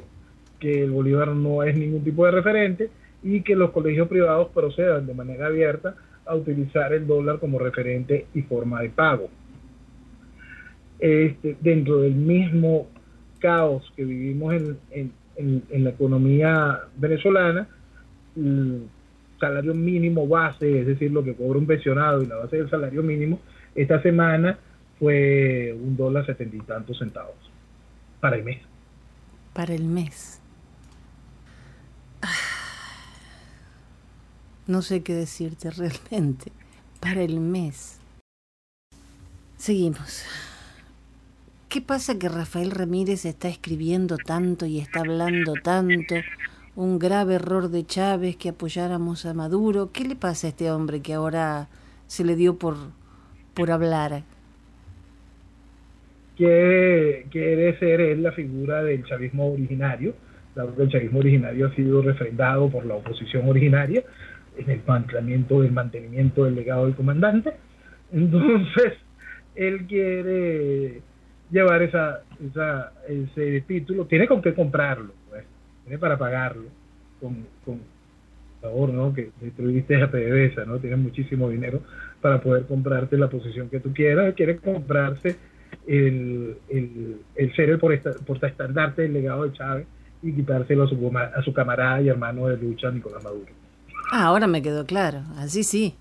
que 0.60 0.84
el 0.84 0.92
Bolívar 0.92 1.30
no 1.30 1.64
es 1.64 1.76
ningún 1.76 2.04
tipo 2.04 2.26
de 2.26 2.32
referente 2.32 2.90
y 3.24 3.42
que 3.42 3.56
los 3.56 3.72
colegios 3.72 4.08
privados 4.08 4.50
procedan 4.54 5.06
de 5.06 5.14
manera 5.14 5.48
abierta 5.48 5.96
a 6.26 6.36
utilizar 6.36 6.94
el 6.94 7.08
dólar 7.08 7.40
como 7.40 7.60
referente 7.60 8.28
y 8.34 8.42
forma 8.44 8.82
de 8.82 8.90
pago 8.90 9.30
este, 11.00 11.56
dentro 11.62 12.00
del 12.00 12.14
mismo 12.14 12.88
caos 13.40 13.92
que 13.96 14.04
vivimos 14.04 14.54
en, 14.92 15.14
la 15.72 15.90
economía 15.92 16.82
venezolana, 16.98 17.70
el 18.36 18.90
salario 19.40 19.74
mínimo 19.74 20.28
base, 20.28 20.82
es 20.82 20.86
decir, 20.86 21.12
lo 21.14 21.24
que 21.24 21.34
cobra 21.34 21.58
un 21.58 21.66
pensionado 21.66 22.22
y 22.22 22.26
la 22.26 22.36
base 22.36 22.58
del 22.58 22.70
salario 22.70 23.02
mínimo, 23.02 23.40
esta 23.74 24.02
semana 24.02 24.60
fue 25.00 25.74
un 25.82 25.96
dólar 25.96 26.26
setenta 26.26 26.58
y 26.58 26.60
tantos 26.60 27.00
centavos 27.00 27.38
para 28.20 28.36
el 28.36 28.44
mes. 28.44 28.62
Para 29.54 29.74
el 29.74 29.86
mes. 29.86 30.39
No 34.70 34.84
sé 34.84 35.02
qué 35.02 35.16
decirte 35.16 35.72
realmente. 35.78 36.52
Para 37.00 37.24
el 37.24 37.40
mes. 37.40 38.00
Seguimos. 39.58 40.24
¿Qué 41.70 41.82
pasa 41.82 42.20
que 42.20 42.30
Rafael 42.30 42.70
Ramírez 42.70 43.26
está 43.26 43.48
escribiendo 43.48 44.18
tanto 44.18 44.68
y 44.68 44.78
está 44.78 45.00
hablando 45.00 45.54
tanto? 45.64 46.16
Un 46.76 47.00
grave 47.00 47.36
error 47.36 47.70
de 47.70 47.84
Chávez 47.84 48.36
que 48.36 48.50
apoyáramos 48.50 49.26
a 49.26 49.34
Maduro. 49.34 49.92
¿Qué 49.92 50.04
le 50.04 50.16
pasa 50.16 50.48
a 50.48 50.50
este 50.52 50.72
hombre 50.72 51.02
que 51.02 51.16
ahora 51.16 51.68
se 52.06 52.24
le 52.24 52.36
dio 52.36 52.60
por, 52.60 52.76
por 53.56 53.72
hablar? 53.72 54.22
Quiere, 56.38 57.26
quiere 57.32 57.78
ser 57.80 58.20
la 58.20 58.34
figura 58.34 58.84
del 58.84 59.04
chavismo 59.06 59.52
originario. 59.52 60.14
El 60.78 60.90
chavismo 60.90 61.20
originario 61.20 61.68
ha 61.68 61.76
sido 61.76 62.04
refrendado 62.04 62.70
por 62.70 62.86
la 62.86 62.96
oposición 62.96 63.50
originaria 63.50 64.04
en 64.60 64.70
el 64.70 64.82
mantenimiento, 64.86 65.64
el 65.64 65.72
mantenimiento 65.72 66.46
del 66.46 66.56
legado 66.56 66.86
del 66.86 66.96
comandante. 66.96 67.54
Entonces, 68.12 68.94
él 69.56 69.86
quiere 69.88 71.02
llevar 71.52 71.82
esa, 71.82 72.22
esa, 72.46 72.94
ese 73.08 73.62
título, 73.62 74.06
tiene 74.06 74.28
con 74.28 74.42
qué 74.42 74.54
comprarlo, 74.54 75.14
pues, 75.30 75.44
tiene 75.84 75.98
para 75.98 76.18
pagarlo, 76.18 76.66
con, 77.20 77.46
con 77.66 77.80
favor, 78.62 78.90
¿no? 78.90 79.14
Que 79.14 79.32
destruiste 79.42 80.02
a 80.02 80.12
PDVSA, 80.12 80.66
¿no? 80.66 80.80
Tienes 80.80 81.00
muchísimo 81.00 81.50
dinero 81.50 81.82
para 82.22 82.42
poder 82.42 82.66
comprarte 82.66 83.18
la 83.18 83.30
posición 83.30 83.70
que 83.70 83.80
tú 83.80 83.94
quieras, 83.94 84.34
quiere 84.36 84.58
comprarse 84.58 85.38
el, 85.88 86.58
el, 86.70 87.18
el 87.36 87.56
ser 87.56 87.70
el 87.70 87.80
portaestandarte 87.80 89.04
del 89.04 89.14
legado 89.14 89.46
de 89.46 89.54
Chávez 89.54 89.88
y 90.22 90.34
quitárselo 90.34 90.84
a 90.84 90.88
su, 90.88 91.18
a 91.18 91.42
su 91.44 91.54
camarada 91.54 92.02
y 92.02 92.10
hermano 92.10 92.48
de 92.48 92.58
lucha, 92.58 92.92
Nicolás 92.92 93.24
Maduro. 93.24 93.52
Ah, 94.12 94.26
ahora 94.26 94.48
me 94.48 94.62
quedó 94.62 94.86
claro, 94.86 95.22
así 95.38 95.64
sí. 95.64 95.96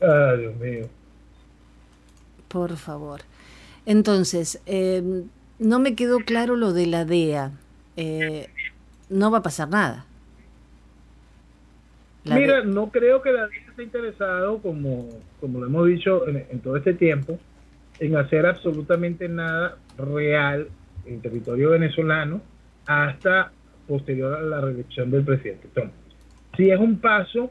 Ah, 0.00 0.34
Dios 0.38 0.54
mío. 0.56 0.86
Por 2.48 2.76
favor. 2.76 3.20
Entonces, 3.86 4.60
em, 4.66 5.24
no 5.58 5.78
me 5.78 5.94
quedó 5.94 6.18
claro 6.20 6.56
lo 6.56 6.72
de 6.72 6.86
la 6.86 7.04
DEA. 7.04 7.52
Eh, 7.96 8.48
no 9.08 9.30
va 9.30 9.38
a 9.38 9.42
pasar 9.42 9.68
nada. 9.68 10.06
Mira, 12.24 12.64
no 12.64 12.90
creo 12.90 13.20
que 13.20 13.32
la 13.32 13.46
DEA 13.48 13.64
esté 13.68 13.82
interesado, 13.82 14.58
como, 14.58 15.08
como 15.40 15.60
lo 15.60 15.66
hemos 15.66 15.86
dicho 15.86 16.26
en, 16.28 16.60
todo 16.60 16.76
este 16.76 16.94
tiempo, 16.94 17.38
en 17.98 18.16
hacer 18.16 18.46
absolutamente 18.46 19.28
nada 19.28 19.76
real 19.98 20.68
en 21.06 21.20
territorio 21.20 21.70
venezolano 21.70 22.40
hasta 22.86 23.52
posterior 23.86 24.34
a 24.34 24.42
la 24.42 24.60
reelección 24.60 25.10
del 25.10 25.24
presidente. 25.24 25.66
Entonces, 25.66 26.03
si 26.56 26.70
es 26.70 26.78
un 26.78 26.98
paso 26.98 27.50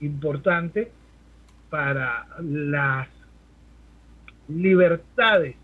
importante 0.00 0.90
para 1.68 2.26
las 2.42 3.08
libertades 4.48 5.56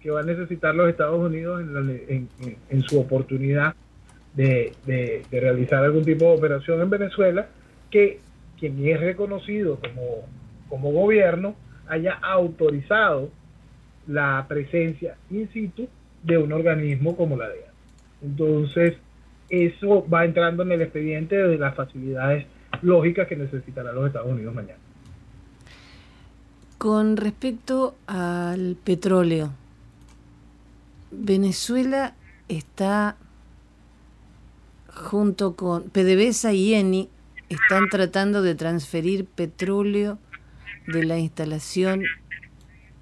que 0.00 0.10
va 0.10 0.20
a 0.20 0.24
necesitar 0.24 0.74
los 0.74 0.90
Estados 0.90 1.18
Unidos 1.18 1.62
en, 1.62 2.82
su 2.82 3.00
oportunidad 3.00 3.74
de, 4.34 4.72
realizar 5.30 5.82
algún 5.82 6.04
tipo 6.04 6.26
de 6.26 6.36
operación 6.36 6.82
en 6.82 6.90
Venezuela, 6.90 7.46
que 7.90 8.20
quien 8.58 8.86
es 8.86 9.00
reconocido 9.00 9.78
como, 9.80 10.28
como 10.68 10.92
gobierno 10.92 11.54
haya 11.88 12.18
autorizado 12.20 13.30
la 14.06 14.44
presencia 14.48 15.16
in 15.30 15.48
situ 15.52 15.88
de 16.22 16.38
un 16.38 16.52
organismo 16.52 17.16
como 17.16 17.36
la 17.36 17.48
DEA. 17.48 17.72
Entonces, 18.22 18.96
eso 19.48 20.06
va 20.08 20.24
entrando 20.24 20.62
en 20.62 20.72
el 20.72 20.82
expediente 20.82 21.36
de 21.36 21.58
las 21.58 21.74
facilidades 21.74 22.46
lógicas 22.82 23.28
que 23.28 23.36
necesitarán 23.36 23.94
los 23.94 24.06
Estados 24.06 24.30
Unidos 24.30 24.54
mañana. 24.54 24.78
Con 26.78 27.16
respecto 27.16 27.94
al 28.06 28.76
petróleo, 28.82 29.52
Venezuela 31.10 32.14
está 32.48 33.16
junto 34.88 35.54
con 35.56 35.84
PDVSA 35.84 36.52
y 36.52 36.74
ENI 36.74 37.08
están 37.48 37.88
tratando 37.88 38.42
de 38.42 38.54
transferir 38.54 39.26
petróleo 39.26 40.18
de 40.86 41.04
la 41.04 41.18
instalación 41.18 42.04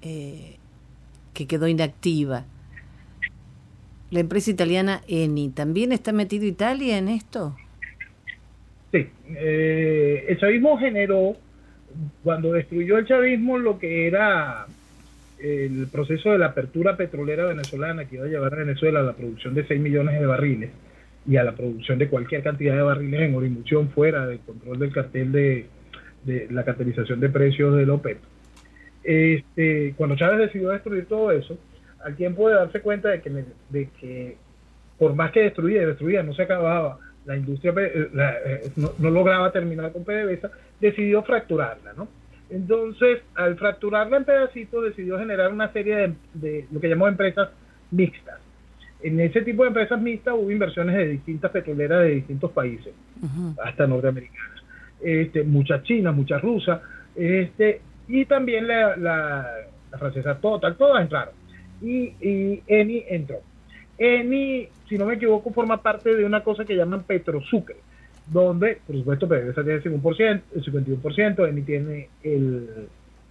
eh, 0.01 0.57
que 1.33 1.47
quedó 1.47 1.67
inactiva. 1.67 2.45
La 4.13 4.19
empresa 4.19 4.51
italiana 4.51 5.01
Eni, 5.07 5.49
¿también 5.49 5.91
está 5.91 6.11
metido 6.11 6.45
Italia 6.45 6.99
en 6.99 7.07
esto? 7.07 7.55
Sí, 8.91 9.07
eh, 9.35 10.25
el 10.29 10.37
chavismo 10.37 10.77
generó, 10.77 11.35
cuando 12.23 12.51
destruyó 12.51 12.99
el 12.99 13.07
chavismo, 13.07 13.57
lo 13.57 13.79
que 13.79 14.05
era 14.05 14.67
el 15.39 15.87
proceso 15.91 16.29
de 16.31 16.37
la 16.37 16.45
apertura 16.45 16.95
petrolera 16.95 17.45
venezolana 17.45 18.05
que 18.05 18.17
iba 18.17 18.25
a 18.25 18.27
llevar 18.27 18.53
a 18.53 18.57
Venezuela 18.57 18.99
a 18.99 19.03
la 19.03 19.13
producción 19.13 19.55
de 19.55 19.65
6 19.65 19.81
millones 19.81 20.19
de 20.19 20.27
barriles 20.27 20.69
y 21.27 21.37
a 21.37 21.43
la 21.43 21.53
producción 21.53 21.97
de 21.97 22.07
cualquier 22.07 22.43
cantidad 22.43 22.75
de 22.75 22.83
barriles 22.83 23.19
en 23.19 23.33
orimución 23.33 23.89
fuera 23.89 24.27
del 24.27 24.41
control 24.41 24.77
del 24.77 24.91
cartel 24.91 25.31
de, 25.31 25.65
de 26.23 26.49
la 26.51 26.63
cartelización 26.63 27.19
de 27.19 27.29
precios 27.29 27.75
del 27.75 27.89
OPEP. 27.89 28.19
Este, 29.03 29.95
cuando 29.97 30.15
Chávez 30.15 30.37
decidió 30.37 30.69
destruir 30.69 31.07
todo 31.07 31.31
eso, 31.31 31.57
al 32.03 32.15
tiempo 32.15 32.49
de 32.49 32.55
darse 32.55 32.81
cuenta 32.81 33.09
de 33.09 33.21
que, 33.21 33.45
de 33.69 33.89
que 33.99 34.37
por 34.97 35.15
más 35.15 35.31
que 35.31 35.41
destruía 35.41 35.85
destruía, 35.85 36.23
no 36.23 36.33
se 36.33 36.43
acababa, 36.43 36.99
la 37.25 37.37
industria 37.37 37.73
eh, 37.77 38.09
eh, 38.45 38.71
no, 38.75 38.91
lograba 39.09 39.51
terminar 39.51 39.91
con 39.91 40.03
PDVSA, 40.03 40.51
decidió 40.79 41.23
fracturarla, 41.23 41.93
¿no? 41.93 42.07
Entonces, 42.49 43.21
al 43.35 43.55
fracturarla 43.57 44.17
en 44.17 44.25
pedacitos, 44.25 44.83
decidió 44.83 45.17
generar 45.17 45.51
una 45.51 45.71
serie 45.71 46.13
de, 46.33 46.65
lo 46.71 46.79
que 46.79 46.89
llamó 46.89 47.07
empresas 47.07 47.49
mixtas. 47.91 48.39
En 49.01 49.19
ese 49.19 49.41
tipo 49.41 49.63
de 49.63 49.69
empresas 49.69 49.99
mixtas 49.99 50.35
hubo 50.37 50.51
inversiones 50.51 50.95
de 50.95 51.07
distintas 51.07 51.51
petroleras 51.51 52.03
de 52.03 52.09
distintos 52.09 52.51
países, 52.51 52.93
hasta 53.63 53.87
norteamericanas. 53.87 54.63
Este, 55.01 55.43
muchas 55.43 55.83
chinas, 55.83 56.15
muchas 56.15 56.41
rusas, 56.41 56.81
este, 57.15 57.81
y 58.07 58.25
también 58.25 58.67
la, 58.67 58.95
la, 58.95 59.47
francesa 59.97 60.35
Total, 60.35 60.75
todas 60.75 61.01
entraron. 61.01 61.33
Y, 61.81 62.61
Eni 62.67 63.03
entró. 63.09 63.37
Eni, 63.97 64.67
si 64.87 64.97
no 64.97 65.05
me 65.05 65.15
equivoco, 65.15 65.51
forma 65.51 65.81
parte 65.81 66.15
de 66.15 66.25
una 66.25 66.43
cosa 66.43 66.65
que 66.65 66.75
llaman 66.75 67.03
Petrosucre, 67.03 67.77
donde, 68.27 68.79
por 68.85 68.95
supuesto, 68.95 69.27
PDVSA 69.27 69.63
tiene 69.63 69.73
el 69.75 69.83
51%, 69.83 70.41
el 70.55 70.63
51% 70.63 71.49
Eni 71.49 71.61
tiene 71.61 72.09
el, 72.23 72.87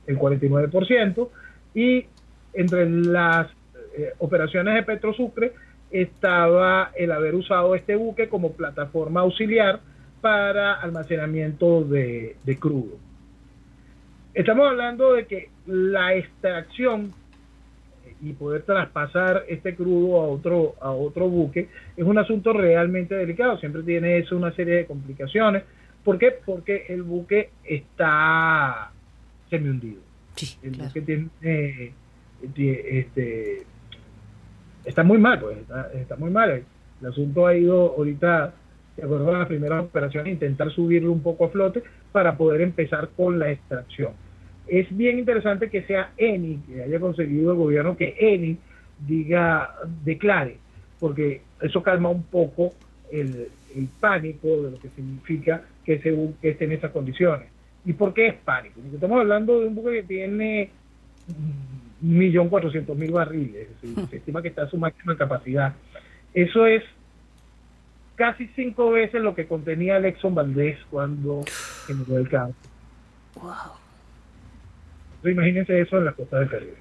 el 0.06 0.18
49%, 0.18 1.28
y 1.74 2.06
entre 2.54 2.88
las 2.88 3.48
eh, 3.96 4.12
operaciones 4.18 4.74
de 4.74 4.82
Petrosucre 4.82 5.52
estaba 5.90 6.90
el 6.94 7.12
haber 7.12 7.34
usado 7.34 7.74
este 7.74 7.96
buque 7.96 8.28
como 8.28 8.52
plataforma 8.52 9.20
auxiliar 9.20 9.80
para 10.20 10.74
almacenamiento 10.74 11.82
de 11.82 12.36
crudo. 12.58 12.96
Estamos 14.34 14.66
hablando 14.66 15.12
de 15.12 15.26
que 15.26 15.50
la 15.66 16.14
extracción 16.14 17.12
y 18.22 18.32
poder 18.34 18.62
traspasar 18.62 19.44
este 19.48 19.74
crudo 19.74 20.20
a 20.20 20.26
otro 20.26 20.74
a 20.80 20.92
otro 20.92 21.28
buque 21.28 21.68
es 21.96 22.04
un 22.04 22.18
asunto 22.18 22.52
realmente 22.52 23.14
delicado. 23.14 23.58
Siempre 23.58 23.82
tiene 23.82 24.18
eso 24.18 24.36
una 24.36 24.52
serie 24.54 24.74
de 24.76 24.86
complicaciones. 24.86 25.64
¿por 26.04 26.18
qué? 26.18 26.34
porque 26.44 26.86
el 26.88 27.02
buque 27.02 27.50
está 27.64 28.90
semi 29.50 29.68
hundido 29.68 30.00
el 30.62 30.72
buque 30.72 31.00
tiene 31.02 31.28
este 32.40 33.62
está 34.84 35.02
muy 35.02 35.18
mal 35.18 35.38
pues 35.40 35.58
está, 35.94 36.16
muy 36.16 36.30
mal. 36.30 36.50
El, 36.50 36.64
asunto 37.06 37.46
ha 37.48 37.56
ido 37.56 37.94
ahorita 37.96 38.54
de 38.96 39.02
acuerdo 39.02 39.34
a 39.34 39.38
las 39.40 39.48
primeras 39.48 39.84
operaciones 39.84 40.32
intentar 40.32 40.70
subirlo 40.70 41.10
un 41.10 41.22
poco 41.22 41.46
a 41.46 41.48
flote 41.48 41.82
para 42.12 42.36
poder 42.36 42.60
empezar 42.60 43.10
con 43.16 43.38
la 43.38 43.50
extracción 43.50 44.12
es 44.66 44.96
bien 44.96 45.18
interesante 45.18 45.68
que 45.68 45.82
sea 45.82 46.12
ENI, 46.16 46.58
que 46.66 46.82
haya 46.82 47.00
conseguido 47.00 47.52
el 47.52 47.58
gobierno 47.58 47.96
que 47.96 48.14
ENI 48.18 48.56
diga, 49.06 49.74
declare, 50.04 50.56
porque 51.00 51.42
eso 51.60 51.82
calma 51.82 52.08
un 52.08 52.22
poco 52.24 52.72
el, 53.10 53.48
pánico 54.00 54.48
de 54.48 54.70
lo 54.72 54.78
que 54.78 54.90
significa 54.90 55.62
que 55.84 55.94
ese 55.94 56.14
esté 56.42 56.64
en 56.66 56.72
esas 56.72 56.90
condiciones. 56.90 57.48
¿Y 57.84 57.94
por 57.94 58.12
qué 58.12 58.28
es 58.28 58.34
pánico? 58.34 58.80
Porque 58.80 58.96
estamos 58.96 59.18
hablando 59.18 59.60
de 59.60 59.66
un 59.66 59.74
buque 59.74 59.92
que 59.92 60.02
tiene 60.02 60.70
un 61.28 62.18
millón 62.18 62.48
cuatrocientos 62.48 62.96
mil 62.96 63.12
barriles, 63.12 63.68
se 64.10 64.16
estima 64.16 64.42
que 64.42 64.48
está 64.48 64.64
a 64.64 64.70
su 64.70 64.76
máxima 64.76 65.16
capacidad. 65.16 65.74
Eso 66.34 66.66
es 66.66 66.82
casi 68.14 68.46
cinco 68.54 68.90
veces 68.90 69.22
lo 69.22 69.34
que 69.34 69.46
contenía 69.46 69.96
el 69.96 70.04
Exxon 70.04 70.34
Valdez 70.34 70.78
cuando 70.90 71.42
generó 71.86 72.18
el 72.18 72.28
cáncer. 72.28 72.70
Wow 73.34 73.81
imagínense 75.30 75.80
eso 75.80 75.98
en 75.98 76.04
las 76.06 76.14
costas 76.14 76.40
del 76.40 76.48
Caribe. 76.48 76.74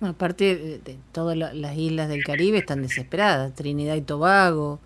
aparte 0.00 0.80
de, 0.84 0.96
todas 1.12 1.36
las 1.36 1.76
islas 1.76 2.08
del 2.08 2.24
Caribe 2.24 2.58
están 2.58 2.82
desesperadas, 2.82 3.54
Trinidad 3.54 3.96
y 3.96 4.02
Tobago, 4.02 4.80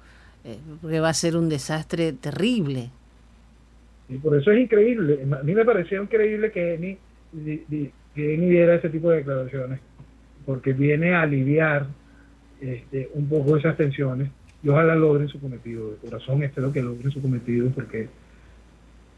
eh, 0.45 0.59
porque 0.81 1.01
va 1.01 1.09
a 1.09 1.15
ser 1.15 1.37
un 1.37 1.49
desastre 1.49 2.13
terrible. 2.13 2.91
Y 4.09 4.17
por 4.19 4.37
eso 4.37 4.51
es 4.53 4.61
increíble, 4.61 5.21
a 5.39 5.43
mí 5.43 5.55
me 5.55 5.65
pareció 5.65 6.03
increíble 6.03 6.51
que 6.51 6.75
Eni, 6.75 6.99
que 8.15 8.37
diera 8.37 8.77
ese 8.77 8.89
tipo 8.89 9.11
de 9.11 9.19
declaraciones, 9.19 9.81
porque 10.47 10.73
viene 10.73 11.15
a 11.15 11.23
aliviar 11.23 11.87
este, 12.61 13.11
un 13.15 13.29
poco 13.29 13.57
esas 13.57 13.77
tensiones 13.77 14.31
y 14.63 14.69
ojalá 14.69 14.95
logren 14.95 15.29
su 15.29 15.41
cometido. 15.41 15.91
De 15.91 15.97
corazón 15.97 16.43
espero 16.43 16.73
que 16.73 16.83
logren 16.83 17.11
su 17.11 17.23
cometido 17.23 17.69
porque 17.71 18.09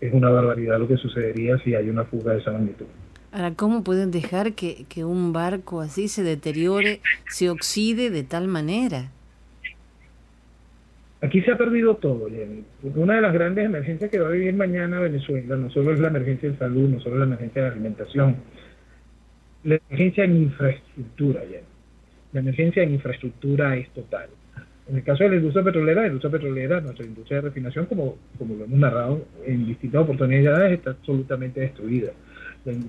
es 0.01 0.13
una 0.13 0.31
barbaridad 0.31 0.79
lo 0.79 0.89
que 0.89 0.97
sucedería 0.97 1.59
si 1.59 1.75
hay 1.75 1.89
una 1.89 2.05
fuga 2.05 2.33
de 2.33 2.41
esa 2.41 2.53
magnitud. 2.53 2.87
Ahora, 3.33 3.53
¿cómo 3.55 3.85
pueden 3.85 4.11
dejar 4.11 4.55
que, 4.55 4.87
un 5.05 5.33
barco 5.33 5.81
así 5.81 6.09
se 6.09 6.23
deteriore, 6.23 7.01
se 7.29 7.49
oxide 7.49 8.11
de 8.11 8.25
tal 8.25 8.49
manera? 8.49 9.11
Aquí 11.23 11.43
se 11.43 11.53
ha 11.53 11.59
perdido 11.59 11.97
todo, 11.97 12.29
Jenny, 12.31 12.65
una 12.95 13.17
de 13.17 13.21
las 13.21 13.35
grandes 13.35 13.67
emergencias 13.67 14.11
que 14.11 14.19
va 14.19 14.29
a 14.29 14.33
vivir 14.33 14.55
mañana 14.55 15.01
Venezuela 15.01 15.55
no 15.55 15.71
solo 15.71 15.93
es 15.93 16.01
la 16.01 16.09
emergencia 16.09 16.51
de 16.51 16.57
salud, 16.57 16.89
no 16.89 16.99
solo 17.01 17.17
es 17.17 17.19
la 17.21 17.27
emergencia 17.27 17.63
de 17.63 17.69
alimentación, 17.69 18.37
la 19.65 19.79
emergencia 19.89 20.25
en 20.25 20.37
infraestructura, 20.37 21.41
Jenny. 21.43 21.65
La 22.33 22.41
emergencia 22.41 22.83
en 22.83 22.95
infraestructura 22.95 23.77
es 23.77 23.91
total. 23.91 24.31
En 24.91 24.97
el 24.97 25.05
caso 25.05 25.23
de 25.23 25.31
la 25.31 25.37
industria 25.37 25.63
petrolera, 25.63 26.01
la 26.01 26.09
industria 26.09 26.33
petrolera, 26.33 26.81
nuestra 26.81 27.07
industria 27.07 27.37
de 27.37 27.43
refinación, 27.43 27.87
como, 27.87 28.19
como 28.37 28.57
lo 28.57 28.65
hemos 28.65 28.77
narrado 28.77 29.25
en 29.47 29.65
distintas 29.65 30.03
oportunidades, 30.03 30.73
está 30.73 30.91
absolutamente 30.91 31.61
destruida. 31.61 32.11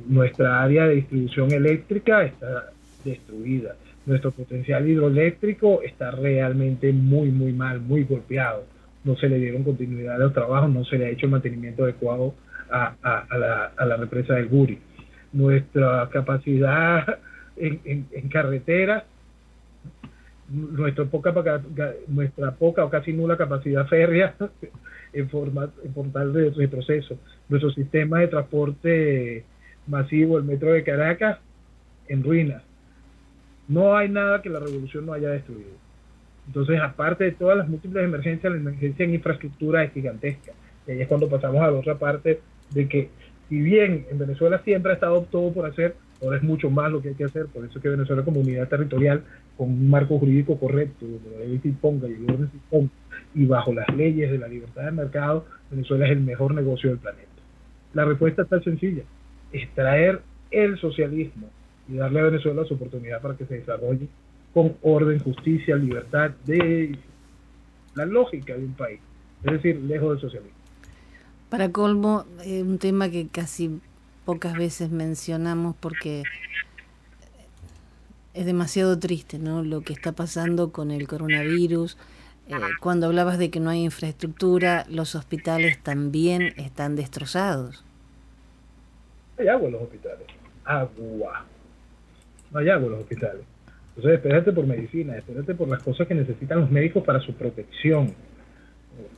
Nuestra 0.08 0.64
área 0.64 0.88
de 0.88 0.96
distribución 0.96 1.52
eléctrica 1.52 2.24
está 2.24 2.72
destruida. 3.06 3.76
Nuestro 4.08 4.32
potencial 4.32 4.90
hidroeléctrico 4.90 5.84
está 5.84 6.10
realmente 6.10 6.92
muy, 6.92 7.30
muy 7.30 7.54
mal, 7.54 7.80
muy 7.80 8.04
golpeado. 8.04 8.66
No 9.04 9.16
se 9.16 9.30
le 9.30 9.38
dieron 9.38 9.64
continuidad 9.64 10.16
a 10.16 10.20
los 10.20 10.34
trabajos, 10.34 10.72
no 10.72 10.84
se 10.86 10.98
le 10.98 11.06
ha 11.06 11.10
hecho 11.10 11.28
mantenimiento 11.28 11.84
adecuado 11.84 12.34
a, 12.72 12.96
la, 13.38 13.72
a 13.78 13.86
la, 13.86 13.98
represa 13.98 14.34
del 14.34 14.48
Guri. 14.48 14.80
Nuestra 15.34 16.10
capacidad 16.12 17.20
en, 17.58 17.80
en, 17.86 18.08
en 18.12 18.28
carreteras 18.28 19.04
nuestra 20.52 21.06
poca, 21.06 21.34
nuestra 22.08 22.52
poca 22.52 22.86
o 22.86 22.90
casi 22.90 23.14
nula 23.14 23.38
capacidad 23.38 23.88
férrea 23.88 24.36
en, 25.14 25.30
forma, 25.30 25.70
en 25.84 25.94
portal 25.94 26.34
de 26.34 26.50
retroceso. 26.52 27.18
Nuestro 27.50 27.72
sistema 27.72 28.20
de 28.20 28.28
transporte 28.28 29.44
masivo, 29.88 30.38
el 30.38 30.44
metro 30.44 30.74
de 30.74 30.84
Caracas, 30.84 31.40
en 32.08 32.24
ruinas. 32.24 32.64
No 33.68 33.96
hay 33.96 34.10
nada 34.10 34.42
que 34.42 34.50
la 34.50 34.60
revolución 34.60 35.06
no 35.06 35.14
haya 35.14 35.30
destruido. 35.30 35.72
Entonces, 36.48 36.80
aparte 36.82 37.24
de 37.24 37.32
todas 37.32 37.58
las 37.58 37.70
múltiples 37.70 38.04
emergencias, 38.04 38.52
la 38.52 38.60
emergencia 38.60 39.06
en 39.06 39.14
infraestructura 39.14 39.84
es 39.84 39.94
gigantesca. 39.94 40.52
Y 40.88 40.92
ahí 40.92 41.02
es 41.02 41.08
cuando 41.08 41.30
pasamos 41.30 41.62
a 41.62 41.72
la 41.72 41.78
otra 41.78 41.96
parte 41.96 42.42
de 42.72 42.88
que 42.88 43.10
si 43.48 43.62
bien 43.62 44.06
en 44.10 44.18
Venezuela 44.18 44.62
siempre 44.64 44.92
ha 44.92 44.96
estado 44.96 45.22
todo 45.24 45.54
por 45.54 45.66
hacer, 45.66 45.96
ahora 46.22 46.38
es 46.38 46.44
mucho 46.44 46.70
más 46.70 46.92
lo 46.92 47.02
que 47.02 47.10
hay 47.10 47.16
que 47.16 47.26
hacer, 47.26 47.48
por 47.48 47.66
eso 47.66 47.78
es 47.78 47.82
que 47.82 47.90
Venezuela 47.90 48.24
como 48.24 48.42
unidad 48.42 48.68
territorial, 48.68 49.24
con 49.58 49.70
un 49.70 49.90
marco 49.90 50.20
jurídico 50.20 50.58
correcto, 50.60 51.06
donde 51.06 51.32
la 51.32 51.46
ley 51.46 51.60
imponga 51.64 52.08
y 52.08 52.14
el 52.14 52.24
orden 52.24 52.50
se 52.50 52.58
imponga, 52.58 52.92
y 53.34 53.46
bajo 53.46 53.74
las 53.74 53.88
leyes 53.96 54.32
de 54.32 54.38
la 54.38 54.48
libertad 54.48 54.86
de 54.86 54.92
mercado, 54.92 55.46
Venezuela 55.70 56.06
es 56.06 56.12
el 56.12 56.22
mejor 56.22 56.54
negocio 56.54 56.90
del 56.90 57.00
planeta. 57.00 57.28
La 57.94 58.06
respuesta 58.06 58.44
está 58.44 58.62
sencilla, 58.62 59.04
extraer 59.52 60.22
el 60.52 60.78
socialismo 60.80 61.50
y 61.90 61.96
darle 61.96 62.20
a 62.20 62.24
Venezuela 62.24 62.64
su 62.66 62.76
oportunidad 62.76 63.22
para 63.22 63.36
que 63.36 63.46
se 63.46 63.56
desarrolle 63.56 64.08
con 64.54 64.76
orden, 64.82 65.20
justicia, 65.20 65.76
libertad, 65.76 66.32
de 66.46 66.98
la 67.96 68.06
lógica 68.06 68.56
de 68.56 68.66
un 68.66 68.74
país, 68.74 69.00
es 69.44 69.52
decir, 69.52 69.78
lejos 69.78 70.12
del 70.12 70.22
socialismo. 70.22 70.58
Para 71.50 71.70
colmo, 71.72 72.26
eh, 72.46 72.62
un 72.62 72.78
tema 72.78 73.10
que 73.10 73.28
casi 73.28 73.82
pocas 74.26 74.58
veces 74.58 74.92
mencionamos 74.92 75.76
porque 75.80 76.24
es 78.34 78.46
demasiado 78.46 78.98
triste, 79.00 79.40
¿no? 79.40 79.64
Lo 79.64 79.82
que 79.82 79.94
está 79.94 80.14
pasando 80.14 80.72
con 80.72 80.92
el 80.92 81.08
coronavirus. 81.08 81.98
Eh, 82.48 82.54
cuando 82.80 83.08
hablabas 83.08 83.38
de 83.38 83.50
que 83.50 83.60
no 83.60 83.70
hay 83.70 83.84
infraestructura, 83.84 84.86
los 84.90 85.16
hospitales 85.16 85.82
también 85.82 86.54
están 86.58 86.96
destrozados. 86.96 87.84
Hay 89.38 89.48
agua 89.48 89.68
en 89.68 89.74
los 89.74 89.82
hospitales. 89.84 90.28
Agua. 90.64 91.46
No 92.52 92.60
hay 92.60 92.70
agua 92.70 92.86
en 92.86 92.92
los 92.92 93.02
hospitales. 93.02 93.42
Entonces, 93.90 94.14
espérate 94.14 94.52
por 94.54 94.66
medicina, 94.66 95.18
espérate 95.18 95.54
por 95.54 95.68
las 95.68 95.84
cosas 95.84 96.08
que 96.08 96.16
necesitan 96.16 96.62
los 96.62 96.72
médicos 96.72 97.04
para 97.04 97.20
su 97.20 97.34
protección 97.34 98.14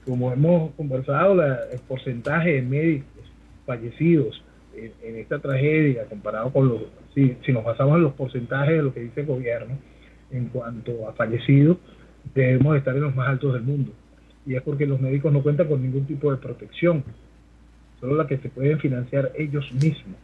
como 0.05 0.31
hemos 0.31 0.71
conversado, 0.75 1.41
el 1.43 1.79
porcentaje 1.87 2.53
de 2.53 2.61
médicos 2.61 3.31
fallecidos 3.65 4.42
en, 4.75 5.15
esta 5.17 5.39
tragedia 5.39 6.05
comparado 6.05 6.51
con 6.51 6.67
los, 6.67 6.81
si, 7.13 7.37
si 7.45 7.51
nos 7.51 7.63
basamos 7.63 7.97
en 7.97 8.03
los 8.03 8.13
porcentajes 8.13 8.77
de 8.77 8.83
lo 8.83 8.93
que 8.93 9.01
dice 9.01 9.21
el 9.21 9.27
gobierno 9.27 9.77
en 10.31 10.47
cuanto 10.47 11.07
a 11.07 11.13
fallecidos, 11.13 11.77
debemos 12.33 12.75
estar 12.77 12.95
en 12.95 13.01
los 13.03 13.15
más 13.15 13.29
altos 13.29 13.53
del 13.53 13.63
mundo. 13.63 13.91
Y 14.45 14.55
es 14.55 14.61
porque 14.61 14.85
los 14.85 14.99
médicos 14.99 15.31
no 15.31 15.43
cuentan 15.43 15.67
con 15.67 15.81
ningún 15.81 16.05
tipo 16.05 16.31
de 16.31 16.37
protección, 16.37 17.03
solo 17.99 18.15
la 18.15 18.27
que 18.27 18.37
se 18.37 18.49
pueden 18.49 18.79
financiar 18.79 19.31
ellos 19.37 19.71
mismos. 19.73 20.17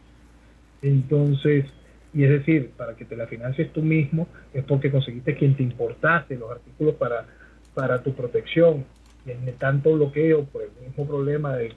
Entonces, 0.82 1.66
y 2.12 2.24
es 2.24 2.30
decir, 2.30 2.70
para 2.76 2.96
que 2.96 3.04
te 3.04 3.16
la 3.16 3.26
financies 3.26 3.72
tú 3.72 3.82
mismo, 3.82 4.28
es 4.52 4.64
porque 4.64 4.90
conseguiste 4.90 5.36
quien 5.36 5.56
te 5.56 5.62
importase 5.62 6.36
los 6.36 6.50
artículos 6.50 6.96
para, 6.96 7.26
para 7.74 8.02
tu 8.02 8.12
protección 8.14 8.84
tiene 9.24 9.52
tanto 9.52 9.94
bloqueo 9.94 10.44
por 10.44 10.62
el 10.62 10.70
mismo 10.86 11.06
problema 11.06 11.54
del, 11.56 11.74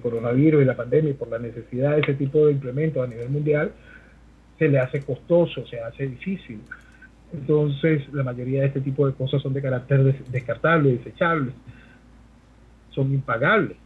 coronavirus 0.00 0.62
y 0.62 0.64
la 0.64 0.76
pandemia 0.76 1.10
y 1.10 1.14
por 1.14 1.28
la 1.28 1.38
necesidad 1.38 1.94
de 1.94 2.00
ese 2.00 2.14
tipo 2.14 2.46
de 2.46 2.52
implementos 2.52 3.02
a 3.02 3.06
nivel 3.06 3.28
mundial, 3.30 3.72
se 4.58 4.68
le 4.68 4.78
hace 4.78 5.00
costoso, 5.02 5.66
se 5.66 5.80
hace 5.80 6.06
difícil. 6.06 6.60
Entonces, 7.32 8.02
la 8.12 8.22
mayoría 8.22 8.60
de 8.60 8.66
este 8.68 8.80
tipo 8.80 9.06
de 9.06 9.14
cosas 9.14 9.42
son 9.42 9.52
de 9.54 9.62
carácter 9.62 10.02
descartable, 10.28 10.92
desechables, 10.92 11.54
son 12.90 13.12
impagables 13.12 13.76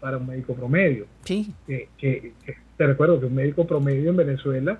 para 0.00 0.18
un 0.18 0.26
médico 0.26 0.54
promedio. 0.54 1.06
Sí. 1.24 1.52
Que, 1.66 2.32
te 2.76 2.86
recuerdo 2.86 3.20
que 3.20 3.26
un 3.26 3.34
médico 3.34 3.66
promedio 3.66 4.10
en 4.10 4.16
Venezuela 4.16 4.78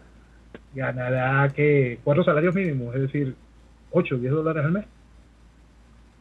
ganará 0.74 1.48
que 1.50 1.98
cuatro 2.02 2.24
salarios 2.24 2.54
mínimos, 2.54 2.94
es 2.96 3.02
decir, 3.02 3.34
8 3.92 4.14
o 4.16 4.18
10 4.18 4.32
dólares 4.32 4.64
al 4.64 4.72
mes. 4.72 4.84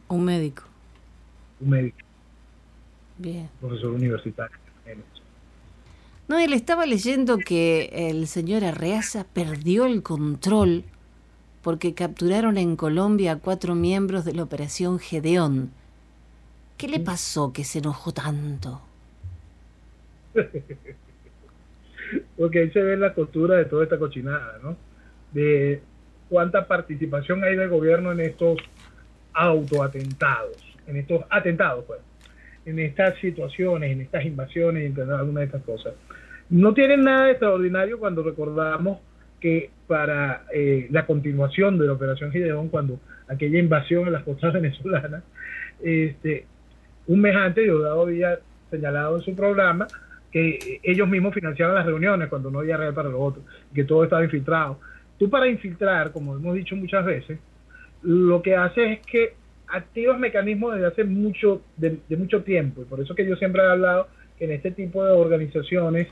Un 0.08 0.24
médico 0.24 0.62
un 1.60 1.70
médico, 1.70 1.98
Bien. 3.18 3.48
profesor 3.60 3.90
universitario. 3.90 4.56
No, 6.26 6.38
él 6.38 6.54
estaba 6.54 6.86
leyendo 6.86 7.36
que 7.36 7.90
el 8.10 8.26
señor 8.26 8.64
Arreaza 8.64 9.26
perdió 9.32 9.84
el 9.84 10.02
control 10.02 10.84
porque 11.62 11.94
capturaron 11.94 12.56
en 12.56 12.76
Colombia 12.76 13.32
a 13.32 13.38
cuatro 13.38 13.74
miembros 13.74 14.24
de 14.24 14.32
la 14.32 14.42
operación 14.42 14.98
Gedeón. 14.98 15.70
¿Qué 16.78 16.88
le 16.88 17.00
pasó 17.00 17.52
que 17.52 17.64
se 17.64 17.80
enojó 17.80 18.12
tanto? 18.12 18.80
porque 22.36 22.58
ahí 22.60 22.70
se 22.70 22.80
ve 22.80 22.96
la 22.96 23.12
costura 23.14 23.56
de 23.56 23.66
toda 23.66 23.84
esta 23.84 23.98
cochinada, 23.98 24.58
¿no? 24.62 24.76
De 25.32 25.82
cuánta 26.28 26.66
participación 26.66 27.44
hay 27.44 27.54
del 27.56 27.68
gobierno 27.68 28.12
en 28.12 28.20
estos 28.20 28.58
autoatentados 29.34 30.74
en 30.86 30.96
estos 30.96 31.24
atentados, 31.30 31.84
pues, 31.86 32.00
en 32.66 32.78
estas 32.78 33.18
situaciones, 33.18 33.92
en 33.92 34.00
estas 34.00 34.24
invasiones, 34.24 34.96
en 34.96 35.10
alguna 35.10 35.40
de 35.40 35.46
estas 35.46 35.62
cosas. 35.62 35.94
No 36.50 36.74
tienen 36.74 37.04
nada 37.04 37.26
de 37.26 37.32
extraordinario 37.32 37.98
cuando 37.98 38.22
recordamos 38.22 38.98
que 39.40 39.70
para 39.86 40.44
eh, 40.52 40.88
la 40.90 41.04
continuación 41.06 41.78
de 41.78 41.86
la 41.86 41.92
Operación 41.92 42.32
Gideón, 42.32 42.68
cuando 42.68 43.00
aquella 43.28 43.58
invasión 43.58 44.06
en 44.06 44.12
las 44.12 44.22
costas 44.22 44.52
venezolanas, 44.54 45.22
este, 45.82 46.46
un 47.06 47.20
mes 47.20 47.36
antes 47.36 47.64
Diosdado 47.64 48.02
había 48.02 48.38
señalado 48.70 49.16
en 49.16 49.22
su 49.22 49.34
programa 49.34 49.86
que 50.32 50.80
ellos 50.82 51.08
mismos 51.08 51.32
financiaban 51.32 51.76
las 51.76 51.86
reuniones 51.86 52.28
cuando 52.28 52.50
no 52.50 52.58
había 52.58 52.76
real 52.76 52.92
para 52.92 53.08
los 53.08 53.20
otros, 53.20 53.44
que 53.72 53.84
todo 53.84 54.02
estaba 54.02 54.24
infiltrado. 54.24 54.80
Tú 55.18 55.30
para 55.30 55.46
infiltrar, 55.46 56.10
como 56.10 56.34
hemos 56.34 56.54
dicho 56.56 56.74
muchas 56.74 57.04
veces, 57.04 57.38
lo 58.02 58.42
que 58.42 58.56
haces 58.56 58.98
es 58.98 59.06
que 59.06 59.34
activos 59.68 60.18
mecanismos 60.18 60.74
desde 60.74 60.86
hace 60.86 61.04
mucho, 61.04 61.62
de, 61.76 61.98
mucho 62.16 62.42
tiempo. 62.42 62.82
Y 62.82 62.84
por 62.84 63.00
eso 63.00 63.14
que 63.14 63.26
yo 63.26 63.36
siempre 63.36 63.62
he 63.62 63.66
hablado 63.66 64.08
que 64.38 64.44
en 64.44 64.52
este 64.52 64.70
tipo 64.70 65.04
de 65.04 65.12
organizaciones, 65.12 66.08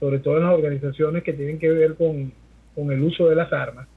sobre 0.00 0.18
todo 0.18 0.36
en 0.36 0.44
las 0.44 0.54
organizaciones 0.54 1.22
que 1.22 1.32
tienen 1.32 1.58
que 1.58 1.70
ver 1.70 1.94
con, 1.94 2.32
con 2.74 2.92
el 2.92 3.02
uso 3.02 3.28
de 3.28 3.36
las 3.36 3.52
armas, 3.52 3.88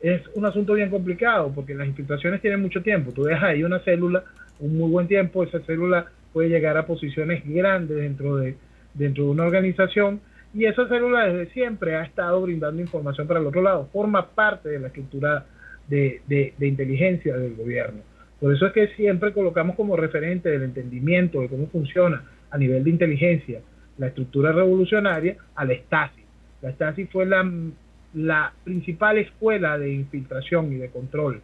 es 0.00 0.20
un 0.34 0.44
asunto 0.44 0.74
bien 0.74 0.90
complicado 0.90 1.52
porque 1.54 1.74
las 1.74 1.86
infiltraciones 1.86 2.40
tienen 2.40 2.60
mucho 2.60 2.82
tiempo. 2.82 3.12
Tú 3.12 3.22
dejas 3.24 3.44
ahí 3.44 3.62
una 3.62 3.78
célula 3.80 4.24
un 4.62 4.78
muy 4.78 4.90
buen 4.90 5.08
tiempo, 5.08 5.42
esa 5.42 5.60
célula 5.60 6.06
puede 6.32 6.48
llegar 6.48 6.76
a 6.76 6.86
posiciones 6.86 7.42
grandes 7.44 7.96
dentro 7.96 8.36
de, 8.36 8.56
dentro 8.94 9.24
de 9.24 9.30
una 9.30 9.44
organización 9.44 10.20
y 10.54 10.66
esa 10.66 10.86
célula 10.88 11.26
desde 11.26 11.52
siempre 11.52 11.96
ha 11.96 12.04
estado 12.04 12.40
brindando 12.42 12.80
información 12.80 13.26
para 13.26 13.40
el 13.40 13.46
otro 13.46 13.62
lado, 13.62 13.88
forma 13.92 14.28
parte 14.30 14.68
de 14.68 14.78
la 14.78 14.86
estructura 14.88 15.46
de, 15.88 16.22
de 16.26 16.66
inteligencia 16.66 17.36
del 17.36 17.54
gobierno. 17.54 18.00
Por 18.42 18.52
eso 18.52 18.66
es 18.66 18.72
que 18.72 18.88
siempre 18.96 19.32
colocamos 19.32 19.76
como 19.76 19.96
referente 19.96 20.48
del 20.48 20.64
entendimiento 20.64 21.40
de 21.40 21.48
cómo 21.48 21.68
funciona 21.68 22.24
a 22.50 22.58
nivel 22.58 22.82
de 22.82 22.90
inteligencia 22.90 23.60
la 23.98 24.08
estructura 24.08 24.50
revolucionaria 24.50 25.36
a 25.54 25.64
la 25.64 25.74
Stasi. 25.74 26.22
La 26.60 26.72
Stasi 26.72 27.04
fue 27.04 27.24
la, 27.24 28.52
principal 28.64 29.18
escuela 29.18 29.78
de 29.78 29.92
infiltración 29.92 30.72
y 30.72 30.76
de 30.78 30.90
control, 30.90 31.40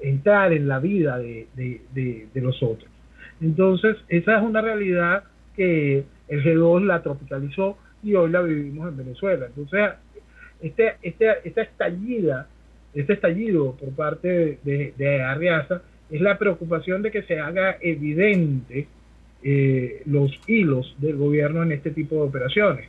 entrar 0.00 0.54
en 0.54 0.68
la 0.68 0.78
vida 0.78 1.18
de, 1.18 1.48
de, 1.54 2.40
los 2.40 2.62
otros. 2.62 2.90
Entonces, 3.42 3.98
esa 4.08 4.38
es 4.38 4.42
una 4.42 4.62
realidad 4.62 5.24
que 5.54 6.04
el 6.28 6.42
G2 6.42 6.86
la 6.86 7.02
tropicalizó 7.02 7.76
y 8.02 8.14
hoy 8.14 8.30
la 8.30 8.40
vivimos 8.40 8.88
en 8.88 8.96
Venezuela. 8.96 9.48
Entonces, 9.48 9.90
este, 10.62 10.94
este, 11.02 11.26
esta 11.44 11.60
estallida, 11.60 12.46
este 12.94 13.12
estallido 13.12 13.76
por 13.76 13.90
parte 13.90 14.58
de, 14.64 14.94
de 14.96 15.22
Arriaza 15.22 15.82
es 16.10 16.20
la 16.20 16.38
preocupación 16.38 17.02
de 17.02 17.10
que 17.10 17.22
se 17.22 17.38
haga 17.38 17.76
evidente 17.80 18.86
eh, 19.42 20.02
los 20.06 20.32
hilos 20.46 20.94
del 20.98 21.16
gobierno 21.16 21.62
en 21.62 21.72
este 21.72 21.90
tipo 21.90 22.16
de 22.16 22.20
operaciones. 22.22 22.88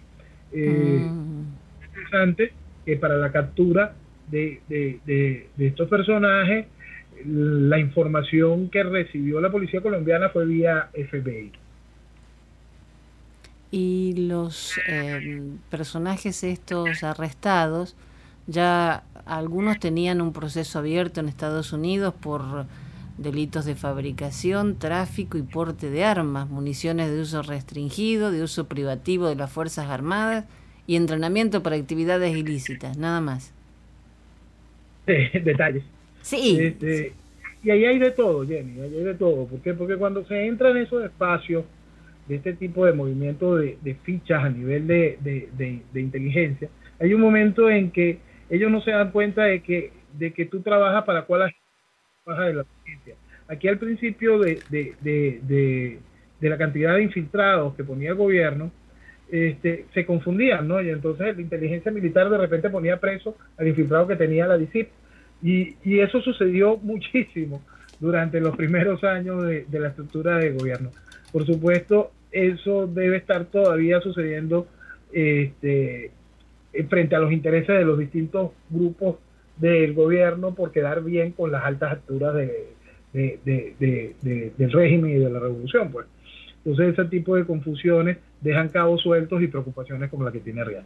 Eh, 0.51 0.67
mm. 0.67 1.43
Interesante 1.86 2.53
que 2.86 2.95
para 2.95 3.17
la 3.17 3.32
captura 3.32 3.93
de, 4.32 4.61
de, 4.67 5.47
estos 5.57 5.89
personajes, 5.89 6.65
la 7.26 7.80
información 7.80 8.70
que 8.70 8.84
recibió 8.84 9.41
la 9.41 9.51
policía 9.51 9.82
colombiana 9.82 10.30
fue 10.30 10.45
vía 10.45 10.89
FBI. 10.93 11.51
Y 13.72 14.15
los 14.28 14.80
eh, 14.88 15.41
personajes 15.70 16.43
estos 16.43 17.03
arrestados, 17.03 17.95
ya 18.47 19.03
algunos 19.26 19.80
tenían 19.80 20.22
un 20.22 20.34
proceso 20.34 20.80
abierto 20.80 21.20
en 21.20 21.30
Estados 21.30 21.74
Unidos 21.74 22.15
por 22.20 22.65
delitos 23.22 23.65
de 23.65 23.76
fabricación, 23.76 24.80
tráfico 24.80 25.38
y 25.38 25.43
porte 25.43 25.89
de 25.89 26.03
armas, 26.03 26.49
municiones 26.49 27.11
de 27.11 27.22
uso 27.22 27.41
restringido, 27.41 28.32
de 28.32 28.43
uso 28.43 28.67
privativo 28.67 29.28
de 29.28 29.36
las 29.36 29.51
Fuerzas 29.51 29.89
Armadas 29.89 30.45
y 30.88 30.95
entrenamiento 30.95 31.61
para 31.61 31.76
actividades 31.76 32.36
ilícitas, 32.36 32.97
nada 32.97 33.22
más. 33.22 33.53
detalles. 35.43 35.84
Sí. 36.22 36.57
Este, 36.59 37.13
y 37.63 37.72
ahí 37.72 37.86
hay 37.86 37.99
de 37.99 38.11
todo, 38.11 38.45
Jenny, 38.45 38.80
ahí 38.80 38.95
hay 38.95 39.03
de 39.03 39.15
todo. 39.15 39.45
¿Por 39.45 39.61
qué? 39.61 39.74
Porque 39.74 39.97
cuando 39.97 40.26
se 40.26 40.45
entra 40.45 40.72
en 40.72 40.78
esos 40.78 41.03
espacios 41.03 41.65
de 42.28 42.36
este 42.36 42.53
tipo 42.53 42.86
de 42.86 42.93
movimiento 42.93 43.57
de, 43.57 43.97
fichas 44.03 44.43
a 44.43 44.49
nivel 44.49 44.88
de, 44.88 45.17
de, 45.22 45.99
inteligencia, 45.99 46.70
hay 46.99 47.13
un 47.13 47.22
momento 47.22 47.70
en 47.70 47.91
que 47.91 48.20
ellos 48.49 48.72
no 48.72 48.82
se 48.82 48.91
dan 48.91 49.11
cuenta 49.11 49.43
de 49.43 49.61
que, 49.61 49.91
de 50.17 50.32
que 50.32 50.45
tú 50.45 50.61
trabajas 50.61 51.03
para 51.05 51.24
cuál 51.24 51.51
de 52.38 52.53
la 52.53 52.65
Aquí 53.47 53.67
al 53.67 53.80
principio 53.80 54.39
de, 54.39 54.59
de 54.71 56.49
la 56.49 56.57
cantidad 56.57 56.95
de 56.95 57.03
infiltrados 57.03 57.75
que 57.75 57.84
ponía 57.84 58.09
el 58.09 58.15
gobierno, 58.15 58.71
este, 59.32 59.86
se 59.93 60.05
confundían, 60.05 60.67
¿no? 60.67 60.82
Y 60.82 60.89
entonces 60.89 61.36
la 61.36 61.41
inteligencia 61.41 61.91
militar 61.91 62.30
de 62.30 62.38
repente 62.38 62.69
ponía 62.69 62.99
preso 62.99 63.36
al 63.57 63.67
infiltrado 63.67 64.07
que 64.07 64.15
tenía 64.15 64.47
la 64.47 64.57
DICIP. 64.57 64.89
Y, 65.41 65.75
y 65.84 65.99
eso 65.99 66.19
sucedió 66.21 66.77
muchísimo 66.82 67.61
durante 67.99 68.39
los 68.39 68.55
primeros 68.55 69.03
años 69.03 69.43
de, 69.45 69.65
de, 69.67 69.80
la 69.80 69.89
estructura 69.89 70.38
de 70.38 70.51
gobierno. 70.51 70.89
Por 71.32 71.45
supuesto, 71.45 72.11
eso 72.32 72.88
debe 72.88 73.17
estar 73.17 73.45
todavía 73.45 73.99
sucediendo 74.01 74.67
este, 75.11 76.11
frente 76.89 77.15
a 77.15 77.19
los 77.19 77.32
intereses 77.32 77.77
de 77.77 77.86
los 77.86 77.99
distintos 77.99 78.51
grupos 78.69 79.17
del 79.60 79.93
gobierno 79.93 80.55
por 80.55 80.72
quedar 80.72 81.03
bien 81.03 81.32
con 81.34 81.51
las 81.51 81.64
altas 81.64 81.91
alturas 81.91 82.34
de, 82.34 82.76
del 83.14 84.72
régimen 84.72 85.12
y 85.12 85.20
de 85.20 85.30
la 85.30 85.39
revolución. 85.39 85.91
Pues. 85.91 86.07
Entonces 86.64 86.93
ese 86.93 87.05
tipo 87.10 87.36
de 87.36 87.45
confusiones 87.45 88.18
dejan 88.41 88.70
cabos 88.70 89.01
sueltos 89.01 89.41
y 89.41 89.47
preocupaciones 89.47 90.10
como 90.10 90.24
la 90.24 90.32
que 90.32 90.39
tiene 90.39 90.64
Riaz. 90.64 90.86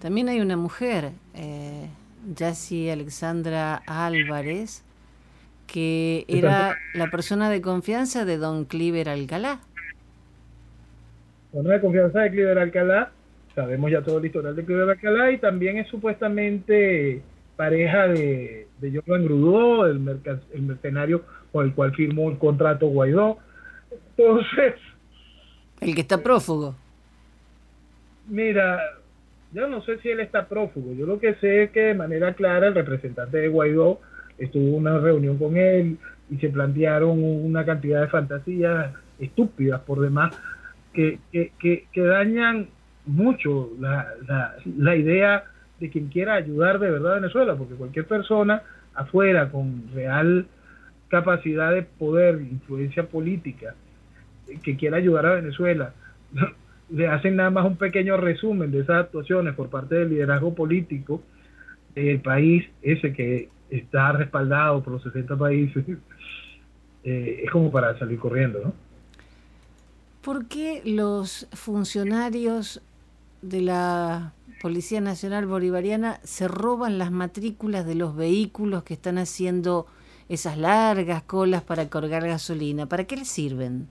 También 0.00 0.28
hay 0.28 0.40
una 0.40 0.56
mujer, 0.56 1.10
eh, 1.34 1.86
Yassi 2.34 2.90
Alexandra 2.90 3.82
Álvarez, 3.86 4.84
que 5.66 6.24
era 6.28 6.76
la 6.94 7.08
persona 7.10 7.50
de 7.50 7.60
confianza 7.60 8.24
de 8.24 8.36
don 8.36 8.66
Cliver 8.66 9.08
Alcalá. 9.08 9.60
Persona 11.50 11.74
de 11.74 11.80
confianza 11.80 12.20
de 12.20 12.30
Cliver 12.30 12.58
Alcalá, 12.58 13.10
sabemos 13.54 13.90
ya 13.90 14.02
todo 14.02 14.18
el 14.18 14.26
historial 14.26 14.54
de 14.54 14.64
Cliver 14.64 14.90
Alcalá 14.90 15.32
y 15.32 15.38
también 15.38 15.78
es 15.78 15.88
supuestamente 15.88 17.22
pareja 17.56 18.08
de, 18.08 18.68
de 18.80 19.00
Jordan 19.00 19.24
Grudó, 19.24 19.86
el, 19.86 20.00
el 20.52 20.62
mercenario 20.62 21.22
con 21.52 21.66
el 21.66 21.74
cual 21.74 21.94
firmó 21.94 22.30
el 22.30 22.38
contrato 22.38 22.86
Guaidó. 22.88 23.38
Entonces... 23.90 24.74
El 25.80 25.94
que 25.94 26.02
está 26.02 26.22
prófugo. 26.22 26.74
Mira, 28.28 28.80
yo 29.52 29.66
no 29.68 29.82
sé 29.82 29.98
si 29.98 30.10
él 30.10 30.20
está 30.20 30.46
prófugo. 30.46 30.92
Yo 30.94 31.06
lo 31.06 31.18
que 31.18 31.34
sé 31.36 31.64
es 31.64 31.70
que 31.70 31.80
de 31.80 31.94
manera 31.94 32.34
clara 32.34 32.68
el 32.68 32.74
representante 32.74 33.38
de 33.38 33.48
Guaidó 33.48 34.00
estuvo 34.38 34.68
en 34.68 34.74
una 34.74 34.98
reunión 34.98 35.38
con 35.38 35.56
él 35.56 35.98
y 36.30 36.36
se 36.38 36.48
plantearon 36.48 37.22
una 37.22 37.64
cantidad 37.64 38.02
de 38.02 38.08
fantasías 38.08 38.92
estúpidas 39.18 39.80
por 39.82 40.00
demás 40.00 40.36
que, 40.92 41.18
que, 41.32 41.52
que, 41.58 42.00
dañan 42.00 42.68
mucho 43.04 43.70
la, 43.78 44.08
la, 44.26 44.56
la 44.76 44.96
idea 44.96 45.44
de 45.80 45.90
quien 45.90 46.08
quiera 46.08 46.34
ayudar 46.34 46.78
de 46.78 46.90
verdad 46.90 47.12
a 47.12 47.20
Venezuela, 47.20 47.56
porque 47.56 47.74
cualquier 47.74 48.06
persona 48.06 48.62
afuera 48.94 49.50
con 49.50 49.90
real 49.94 50.46
capacidad 51.08 51.72
de 51.72 51.82
poder, 51.82 52.40
influencia 52.40 53.06
política, 53.08 53.74
que 54.62 54.76
quiera 54.76 54.96
ayudar 54.96 55.26
a 55.26 55.34
Venezuela, 55.34 55.92
le 56.90 57.08
hacen 57.08 57.36
nada 57.36 57.50
más 57.50 57.66
un 57.66 57.76
pequeño 57.76 58.16
resumen 58.16 58.70
de 58.70 58.80
esas 58.80 59.04
actuaciones 59.04 59.54
por 59.54 59.68
parte 59.68 59.96
del 59.96 60.10
liderazgo 60.10 60.54
político 60.54 61.22
del 61.94 62.20
país, 62.20 62.64
ese 62.82 63.12
que 63.12 63.48
está 63.70 64.12
respaldado 64.12 64.82
por 64.82 64.94
los 64.94 65.02
60 65.02 65.36
países, 65.36 65.84
eh, 67.04 67.42
es 67.44 67.50
como 67.50 67.70
para 67.70 67.98
salir 67.98 68.18
corriendo, 68.18 68.60
¿no? 68.64 68.86
¿Por 70.22 70.48
qué 70.48 70.82
los 70.84 71.48
funcionarios 71.52 72.82
de 73.48 73.62
la 73.62 74.32
Policía 74.60 75.00
Nacional 75.00 75.46
Bolivariana 75.46 76.20
se 76.22 76.48
roban 76.48 76.98
las 76.98 77.10
matrículas 77.10 77.86
de 77.86 77.94
los 77.94 78.16
vehículos 78.16 78.82
que 78.82 78.94
están 78.94 79.18
haciendo 79.18 79.86
esas 80.28 80.58
largas 80.58 81.22
colas 81.22 81.62
para 81.62 81.88
cargar 81.88 82.26
gasolina? 82.26 82.86
¿Para 82.86 83.04
qué 83.04 83.16
les 83.16 83.28
sirven? 83.28 83.88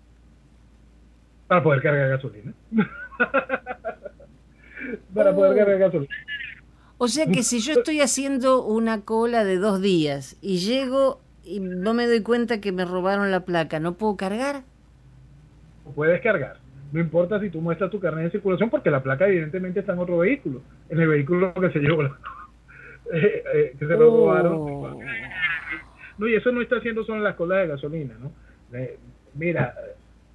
Para 1.47 1.63
poder 1.63 1.81
cargar 1.81 2.09
gasolina. 2.09 2.53
para 5.13 5.33
poder 5.33 5.53
oh. 5.53 5.55
cargar 5.55 5.79
gasolina. 5.79 6.15
O 6.97 7.07
sea 7.07 7.27
que 7.27 7.43
si 7.43 7.59
yo 7.59 7.73
estoy 7.73 8.01
haciendo 8.01 8.63
una 8.63 9.01
cola 9.01 9.43
de 9.43 9.57
dos 9.57 9.81
días 9.81 10.37
y 10.41 10.57
llego 10.59 11.19
y 11.43 11.59
no 11.59 11.93
me 11.93 12.07
doy 12.07 12.21
cuenta 12.21 12.61
que 12.61 12.71
me 12.71 12.85
robaron 12.85 13.31
la 13.31 13.41
placa, 13.41 13.79
¿no 13.79 13.95
puedo 13.95 14.15
cargar? 14.15 14.63
Puedes 15.93 16.21
cargar. 16.21 16.64
No 16.95 17.01
importa 17.01 17.41
si 17.41 17.49
tú 17.49 17.59
muestras 17.59 17.91
tu 17.91 17.99
carnet 17.99 18.23
de 18.23 18.31
circulación 18.31 18.69
porque 18.69 18.89
la 18.89 19.03
placa 19.03 19.27
evidentemente 19.27 19.81
está 19.81 19.91
en 19.91 19.99
otro 19.99 20.19
vehículo, 20.19 20.61
en 20.87 21.01
el 21.01 21.09
vehículo 21.09 21.53
que 21.55 21.69
se 21.71 21.79
llevó, 21.79 22.03
eh, 23.11 23.43
eh, 23.53 23.75
que 23.77 23.85
se 23.85 23.97
lo 23.97 24.09
robaron. 24.09 24.53
Oh. 24.55 24.99
No, 26.17 26.25
y 26.25 26.35
eso 26.35 26.53
no 26.53 26.61
está 26.61 26.77
haciendo 26.77 27.03
solo 27.03 27.17
en 27.17 27.25
las 27.25 27.35
colas 27.35 27.63
de 27.63 27.67
gasolina, 27.67 28.15
¿no? 28.17 28.31
Eh, 28.71 28.97
mira, 29.33 29.75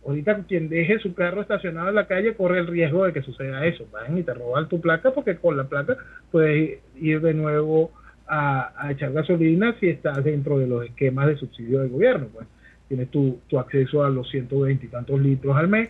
ahorita 0.04 0.44
quien 0.46 0.68
deje 0.68 0.98
su 0.98 1.14
carro 1.14 1.40
estacionado 1.40 1.88
en 1.88 1.94
la 1.94 2.06
calle 2.06 2.34
corre 2.34 2.58
el 2.58 2.66
riesgo 2.66 3.06
de 3.06 3.14
que 3.14 3.22
suceda 3.22 3.64
eso. 3.64 3.88
Van 3.90 4.18
y 4.18 4.22
te 4.22 4.34
roban 4.34 4.68
tu 4.68 4.82
placa 4.82 5.12
porque 5.12 5.36
con 5.36 5.56
la 5.56 5.64
placa 5.64 5.96
puedes 6.30 6.80
ir 6.96 7.22
de 7.22 7.32
nuevo 7.32 7.90
a, 8.26 8.74
a 8.76 8.92
echar 8.92 9.14
gasolina 9.14 9.74
si 9.80 9.88
estás 9.88 10.22
dentro 10.22 10.58
de 10.58 10.66
los 10.66 10.84
esquemas 10.84 11.26
de 11.26 11.36
subsidio 11.38 11.80
del 11.80 11.88
gobierno. 11.88 12.26
Pues 12.34 12.46
tienes 12.86 13.10
tu, 13.10 13.40
tu 13.48 13.58
acceso 13.58 14.04
a 14.04 14.10
los 14.10 14.28
120 14.28 14.84
y 14.84 14.88
tantos 14.90 15.18
litros 15.18 15.56
al 15.56 15.68
mes 15.68 15.88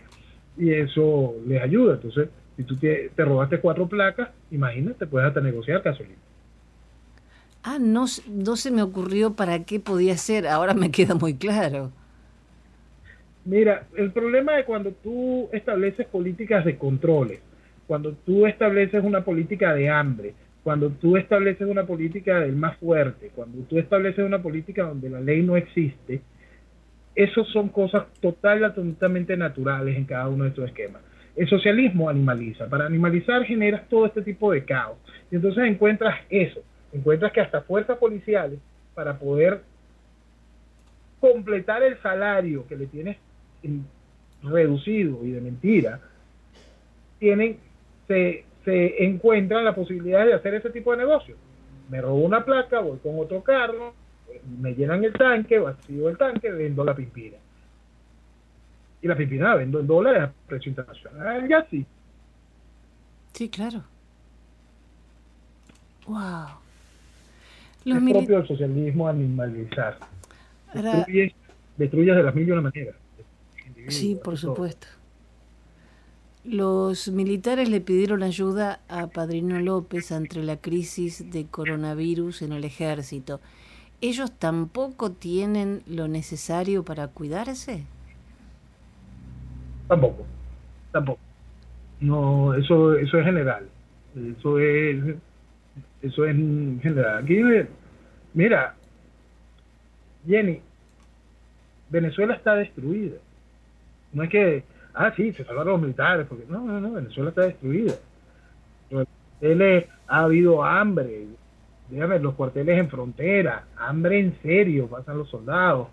y 0.57 0.71
eso 0.71 1.35
les 1.47 1.61
ayuda. 1.61 1.95
Entonces, 1.95 2.29
si 2.57 2.63
tú 2.63 2.75
te, 2.77 3.11
te 3.15 3.25
robaste 3.25 3.59
cuatro 3.59 3.87
placas, 3.87 4.29
imagínate, 4.51 5.07
puedes 5.07 5.27
hasta 5.27 5.41
negociar 5.41 5.81
gasolina. 5.81 6.15
Ah, 7.63 7.77
no, 7.79 8.05
no 8.27 8.55
se 8.55 8.71
me 8.71 8.81
ocurrió 8.81 9.33
para 9.33 9.63
qué 9.63 9.79
podía 9.79 10.17
ser, 10.17 10.47
ahora 10.47 10.73
me 10.73 10.89
queda 10.91 11.13
muy 11.15 11.35
claro. 11.35 11.91
Mira, 13.45 13.87
el 13.95 14.11
problema 14.11 14.59
es 14.59 14.65
cuando 14.65 14.91
tú 14.91 15.49
estableces 15.51 16.05
políticas 16.07 16.63
de 16.65 16.77
controles, 16.77 17.39
cuando 17.87 18.13
tú 18.13 18.45
estableces 18.45 19.03
una 19.03 19.23
política 19.23 19.73
de 19.73 19.89
hambre, 19.89 20.33
cuando 20.63 20.89
tú 20.91 21.17
estableces 21.17 21.67
una 21.67 21.85
política 21.85 22.39
del 22.39 22.55
más 22.55 22.77
fuerte, 22.77 23.31
cuando 23.35 23.63
tú 23.63 23.79
estableces 23.79 24.23
una 24.23 24.41
política 24.41 24.83
donde 24.83 25.09
la 25.09 25.19
ley 25.19 25.41
no 25.41 25.57
existe, 25.57 26.21
esos 27.15 27.47
son 27.49 27.69
cosas 27.69 28.05
total, 28.21 28.63
absolutamente 28.63 29.35
naturales 29.35 29.97
en 29.97 30.05
cada 30.05 30.27
uno 30.29 30.43
de 30.43 30.49
estos 30.49 30.65
esquemas. 30.65 31.01
El 31.35 31.47
socialismo 31.47 32.09
animaliza. 32.09 32.67
Para 32.67 32.85
animalizar 32.85 33.43
generas 33.43 33.87
todo 33.89 34.05
este 34.05 34.21
tipo 34.21 34.51
de 34.51 34.63
caos. 34.65 34.97
Y 35.29 35.35
entonces 35.35 35.63
encuentras 35.65 36.19
eso. 36.29 36.61
Encuentras 36.93 37.31
que 37.31 37.41
hasta 37.41 37.61
fuerzas 37.61 37.97
policiales, 37.97 38.59
para 38.93 39.17
poder 39.17 39.61
completar 41.19 41.83
el 41.83 41.97
salario 42.01 42.67
que 42.67 42.75
le 42.75 42.87
tienes 42.87 43.17
reducido 44.43 45.23
y 45.23 45.31
de 45.31 45.41
mentira, 45.41 45.99
tienen, 47.19 47.57
se, 48.07 48.43
se 48.65 49.03
encuentran 49.05 49.63
la 49.63 49.75
posibilidad 49.75 50.25
de 50.25 50.33
hacer 50.33 50.55
ese 50.55 50.69
tipo 50.71 50.91
de 50.91 50.97
negocio. 50.97 51.35
Me 51.89 52.01
robo 52.01 52.17
una 52.17 52.43
placa, 52.43 52.79
voy 52.79 52.97
con 52.99 53.19
otro 53.19 53.43
carro, 53.43 53.93
me 54.59 54.73
llenan 54.73 55.03
el 55.03 55.13
tanque, 55.13 55.59
vacío 55.59 56.09
el 56.09 56.17
tanque, 56.17 56.51
vendo 56.51 56.83
la 56.83 56.95
pimpina. 56.95 57.37
Y 59.01 59.07
la 59.07 59.15
pimpina 59.15 59.49
la 59.49 59.55
vendo 59.55 59.79
en 59.79 59.87
dólares 59.87 60.23
a 60.23 60.33
precio 60.47 60.69
internacional, 60.69 61.47
ya 61.47 61.65
sí. 61.69 61.85
Sí, 63.33 63.49
claro. 63.49 63.83
Wow. 66.07 66.47
Los 67.85 67.97
es 67.97 68.11
propio 68.11 68.37
del 68.37 68.47
socialismo 68.47 69.07
animalizar. 69.07 69.97
Destruye, 71.77 72.13
de 72.13 72.23
las 72.23 72.35
mil 72.35 72.47
y 72.47 72.51
una 72.51 72.61
maneras. 72.61 72.95
Sí, 73.87 74.17
por 74.21 74.37
supuesto. 74.37 74.87
Los 76.43 77.07
militares 77.07 77.69
le 77.69 77.81
pidieron 77.81 78.23
ayuda 78.23 78.81
a 78.87 79.07
Padrino 79.07 79.59
López 79.59 80.11
ante 80.11 80.41
la 80.41 80.57
crisis 80.57 81.31
de 81.31 81.45
coronavirus 81.45 82.41
en 82.41 82.53
el 82.53 82.63
ejército 82.63 83.39
ellos 84.01 84.31
tampoco 84.37 85.11
tienen 85.11 85.83
lo 85.87 86.07
necesario 86.07 86.83
para 86.83 87.07
cuidarse? 87.07 87.85
Tampoco, 89.87 90.25
tampoco. 90.91 91.19
No, 91.99 92.53
eso, 92.55 92.95
eso 92.95 93.19
es 93.19 93.25
general. 93.25 93.67
Eso 94.15 94.59
es, 94.59 95.15
eso 96.01 96.25
es 96.25 96.35
general. 96.81 97.23
Aquí, 97.23 97.41
mira, 98.33 98.75
Jenny, 100.27 100.61
Venezuela 101.89 102.33
está 102.33 102.55
destruida. 102.55 103.17
No 104.13 104.23
es 104.23 104.29
que, 104.29 104.63
ah, 104.93 105.13
sí, 105.15 105.31
se 105.33 105.45
salvaron 105.45 105.73
los 105.73 105.81
militares, 105.81 106.25
porque 106.27 106.45
no, 106.49 106.59
no, 106.61 106.81
no, 106.81 106.93
Venezuela 106.93 107.29
está 107.29 107.43
destruida. 107.43 107.93
Ha 110.07 110.19
habido 110.19 110.63
hambre, 110.63 111.27
dígame, 111.91 112.19
los 112.19 112.35
cuarteles 112.35 112.79
en 112.79 112.89
frontera, 112.89 113.65
hambre 113.77 114.19
en 114.19 114.35
serio, 114.41 114.87
pasan 114.87 115.17
los 115.17 115.29
soldados. 115.29 115.89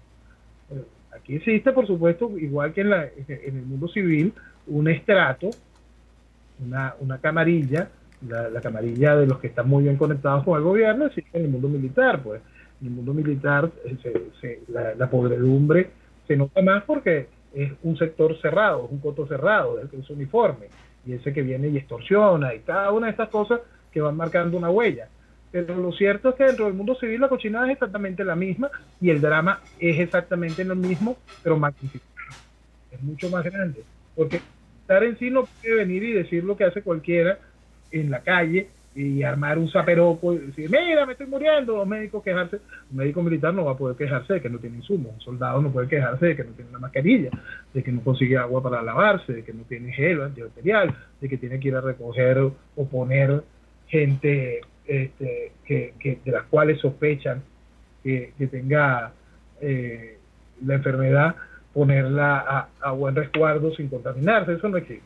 Eh, 0.70 0.84
aquí 1.14 1.36
existe, 1.36 1.72
por 1.72 1.86
supuesto, 1.86 2.38
igual 2.38 2.72
que 2.72 2.82
en, 2.82 2.90
la, 2.90 3.04
en 3.04 3.56
el 3.56 3.66
mundo 3.66 3.88
civil, 3.88 4.32
un 4.68 4.88
estrato, 4.88 5.50
una, 6.64 6.94
una 7.00 7.18
camarilla, 7.18 7.90
la, 8.26 8.60
camarilla 8.60 9.16
de 9.16 9.26
los 9.26 9.38
que 9.38 9.48
están 9.48 9.68
muy 9.68 9.84
bien 9.84 9.96
conectados 9.96 10.44
con 10.44 10.56
el 10.56 10.64
gobierno, 10.64 11.06
existe 11.06 11.36
en 11.36 11.46
el 11.46 11.50
mundo 11.50 11.68
militar, 11.68 12.22
pues 12.22 12.40
en 12.80 12.88
el 12.88 12.92
mundo 12.92 13.12
militar 13.12 13.70
eh, 13.84 14.62
la, 14.68 15.10
podredumbre 15.10 15.90
se 16.26 16.36
nota 16.36 16.62
más 16.62 16.84
porque 16.84 17.26
es 17.54 17.72
un 17.82 17.96
sector 17.96 18.40
cerrado, 18.40 18.84
es 18.86 18.92
un 18.92 18.98
coto 18.98 19.26
cerrado, 19.26 19.80
es, 19.80 19.92
es 19.92 20.10
uniforme, 20.10 20.66
y 21.04 21.14
ese 21.14 21.32
que 21.32 21.42
viene 21.42 21.68
y 21.68 21.76
extorsiona, 21.76 22.54
y 22.54 22.60
cada 22.60 22.92
una 22.92 23.06
de 23.06 23.12
estas 23.12 23.30
cosas 23.30 23.60
que 23.90 24.00
van 24.00 24.16
marcando 24.16 24.56
una 24.56 24.70
huella. 24.70 25.08
Pero 25.50 25.76
lo 25.76 25.92
cierto 25.92 26.30
es 26.30 26.34
que 26.34 26.44
dentro 26.44 26.66
del 26.66 26.74
mundo 26.74 26.94
civil 26.96 27.20
la 27.20 27.28
cochinada 27.28 27.66
es 27.66 27.72
exactamente 27.72 28.24
la 28.24 28.36
misma 28.36 28.70
y 29.00 29.10
el 29.10 29.20
drama 29.20 29.60
es 29.78 29.98
exactamente 29.98 30.64
lo 30.64 30.76
mismo, 30.76 31.16
pero 31.42 31.56
magnificado. 31.58 32.08
Es 32.90 33.02
mucho 33.02 33.30
más 33.30 33.44
grande. 33.44 33.82
Porque 34.14 34.40
estar 34.80 35.02
en 35.04 35.18
sí 35.18 35.30
no 35.30 35.44
puede 35.44 35.76
venir 35.76 36.02
y 36.02 36.12
decir 36.12 36.44
lo 36.44 36.56
que 36.56 36.64
hace 36.64 36.82
cualquiera 36.82 37.38
en 37.90 38.10
la 38.10 38.20
calle 38.20 38.68
y 38.94 39.22
armar 39.22 39.58
un 39.58 39.70
zaperoco 39.70 40.34
y 40.34 40.38
decir, 40.38 40.68
mira, 40.68 41.06
me 41.06 41.12
estoy 41.12 41.26
muriendo, 41.26 41.76
los 41.76 41.86
médicos 41.86 42.22
quejarse. 42.24 42.58
Un 42.90 42.96
médico 42.96 43.22
militar 43.22 43.54
no 43.54 43.64
va 43.64 43.72
a 43.72 43.76
poder 43.76 43.96
quejarse 43.96 44.34
de 44.34 44.40
que 44.40 44.50
no 44.50 44.58
tiene 44.58 44.78
insumos, 44.78 45.12
un 45.14 45.20
soldado 45.20 45.62
no 45.62 45.70
puede 45.70 45.88
quejarse 45.88 46.26
de 46.26 46.36
que 46.36 46.44
no 46.44 46.50
tiene 46.50 46.70
una 46.70 46.80
mascarilla, 46.80 47.30
de 47.72 47.82
que 47.82 47.92
no 47.92 48.00
consigue 48.02 48.36
agua 48.36 48.62
para 48.62 48.82
lavarse, 48.82 49.32
de 49.32 49.44
que 49.44 49.52
no 49.52 49.62
tiene 49.62 49.92
gel 49.92 50.20
antibacterial, 50.20 50.94
de 51.20 51.28
que 51.28 51.36
tiene 51.36 51.60
que 51.60 51.68
ir 51.68 51.76
a 51.76 51.80
recoger 51.80 52.38
o 52.38 52.88
poner 52.88 53.44
gente 53.86 54.62
este, 54.88 55.52
que, 55.66 56.18
de 56.24 56.32
las 56.32 56.44
cuales 56.44 56.80
sospechan 56.80 57.42
que, 58.02 58.32
tenga 58.50 59.12
eh, 59.60 60.16
la 60.64 60.74
enfermedad, 60.74 61.36
ponerla 61.74 62.68
a, 62.80 62.90
buen 62.92 63.14
resguardo 63.14 63.74
sin 63.76 63.88
contaminarse, 63.88 64.54
eso 64.54 64.68
no 64.68 64.78
existe. 64.78 65.04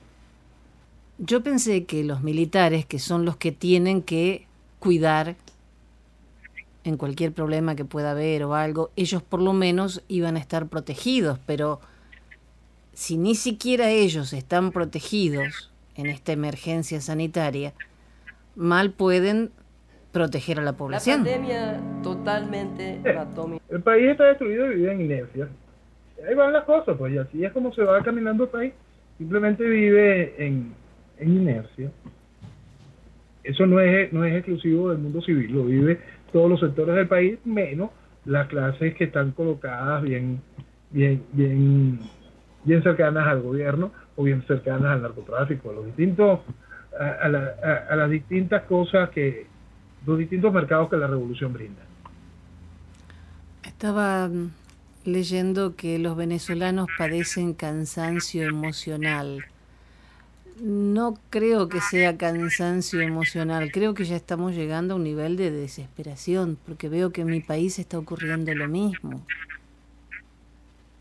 Yo 1.19 1.43
pensé 1.43 1.85
que 1.85 2.05
los 2.05 2.23
militares, 2.23 2.87
que 2.87 3.01
son 3.01 3.25
los 3.25 3.37
que 3.37 3.51
tienen 3.51 4.03
que 4.03 4.47
cuidar 4.79 5.35
en 6.85 6.97
cualquier 6.97 7.33
problema 7.33 7.75
que 7.75 7.85
pueda 7.85 8.13
haber 8.13 8.45
o 8.45 8.55
algo, 8.55 8.91
ellos 8.95 9.23
por 9.23 9.43
lo 9.43 9.53
menos 9.53 10.03
iban 10.09 10.37
a 10.37 10.41
estar 10.41 10.69
protegidos, 10.69 11.39
pero 11.45 11.81
si 12.93 13.17
ni 13.17 13.35
siquiera 13.35 13.91
ellos 13.91 14.33
están 14.33 14.71
protegidos 14.71 15.73
en 15.97 16.07
esta 16.07 16.33
emergencia 16.33 17.01
sanitaria, 17.01 17.75
mal 18.55 18.93
pueden 18.93 19.51
proteger 20.13 20.59
a 20.59 20.63
la 20.63 20.75
población. 20.75 21.25
La 21.25 21.31
pandemia 21.31 21.81
totalmente 22.03 23.01
El 23.71 23.83
país 23.83 24.11
está 24.11 24.25
destruido 24.25 24.71
y 24.71 24.77
vive 24.77 24.93
en 24.93 25.01
inercia. 25.01 25.49
Ahí 26.29 26.35
van 26.35 26.53
las 26.53 26.65
cosas, 26.65 26.97
pues, 26.97 27.15
y 27.15 27.19
así 27.19 27.45
es 27.45 27.53
como 27.53 27.73
se 27.73 27.83
va 27.83 28.03
caminando 28.03 28.45
el 28.45 28.51
país. 28.51 28.75
Simplemente 29.19 29.65
vive 29.65 30.35
en, 30.39 30.75
inercia. 31.21 31.91
Eso 33.43 33.67
no 33.67 33.81
es, 33.81 34.13
no 34.13 34.25
es 34.25 34.35
exclusivo 34.35 34.91
del 34.91 34.99
mundo 34.99 35.21
civil, 35.23 35.53
lo 35.53 35.65
vive 35.65 35.99
todos 36.33 36.49
los 36.49 36.61
sectores 36.61 36.95
del 36.95 37.09
país, 37.09 37.39
menos 37.45 37.91
las 38.25 38.47
clases 38.47 38.95
que 38.95 39.05
están 39.05 39.33
colocadas 39.33 40.03
bien, 40.03 40.41
bien, 40.91 41.25
bien, 41.33 41.99
bien 42.65 42.83
cercanas 42.83 43.27
al 43.27 43.43
gobierno 43.43 43.91
o 44.15 44.23
bien 44.23 44.43
cercanas 44.47 44.93
al 44.93 45.03
narcotráfico, 45.03 45.71
a 45.71 45.75
los 45.75 45.87
distintos, 45.87 46.41
a, 46.99 47.27
a 47.91 47.97
las 47.97 48.11
distintas 48.11 48.63
cosas 48.63 49.11
que, 49.11 49.47
los 50.07 50.19
distintos 50.19 50.53
mercados 50.53 50.91
que 50.91 50.97
la 50.97 51.07
revolución 51.07 51.53
brinda. 51.53 51.83
Estaba 53.63 54.29
mm, 54.29 54.51
leyendo 55.05 55.77
que 55.77 55.99
los 55.99 56.17
venezolanos 56.17 56.89
padecen 56.99 57.55
cansancio 57.55 58.43
emocional. 58.43 59.45
No 60.61 61.19
creo 61.31 61.69
que 61.69 61.81
sea 61.81 62.17
cansancio 62.17 63.01
emocional, 63.01 63.73
creo 63.73 63.95
que 63.95 64.05
ya 64.05 64.17
estamos 64.17 64.55
llegando 64.55 64.95
a 64.95 64.97
un 64.97 65.05
nivel 65.05 65.37
de 65.37 65.51
desesperación, 65.51 66.59
porque 66.67 66.89
veo 66.89 67.11
que 67.11 67.23
en 67.23 67.29
mi 67.29 67.41
país 67.41 67.79
está 67.79 67.99
ocurriendo 67.99 68.55
lo 68.55 68.69
mismo. 68.69 69.25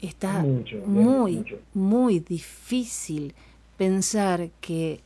Está 0.02 0.43
muy, 0.88 1.45
muy 1.76 2.20
difícil 2.22 3.36
pensar 3.78 4.49
que 4.62 5.02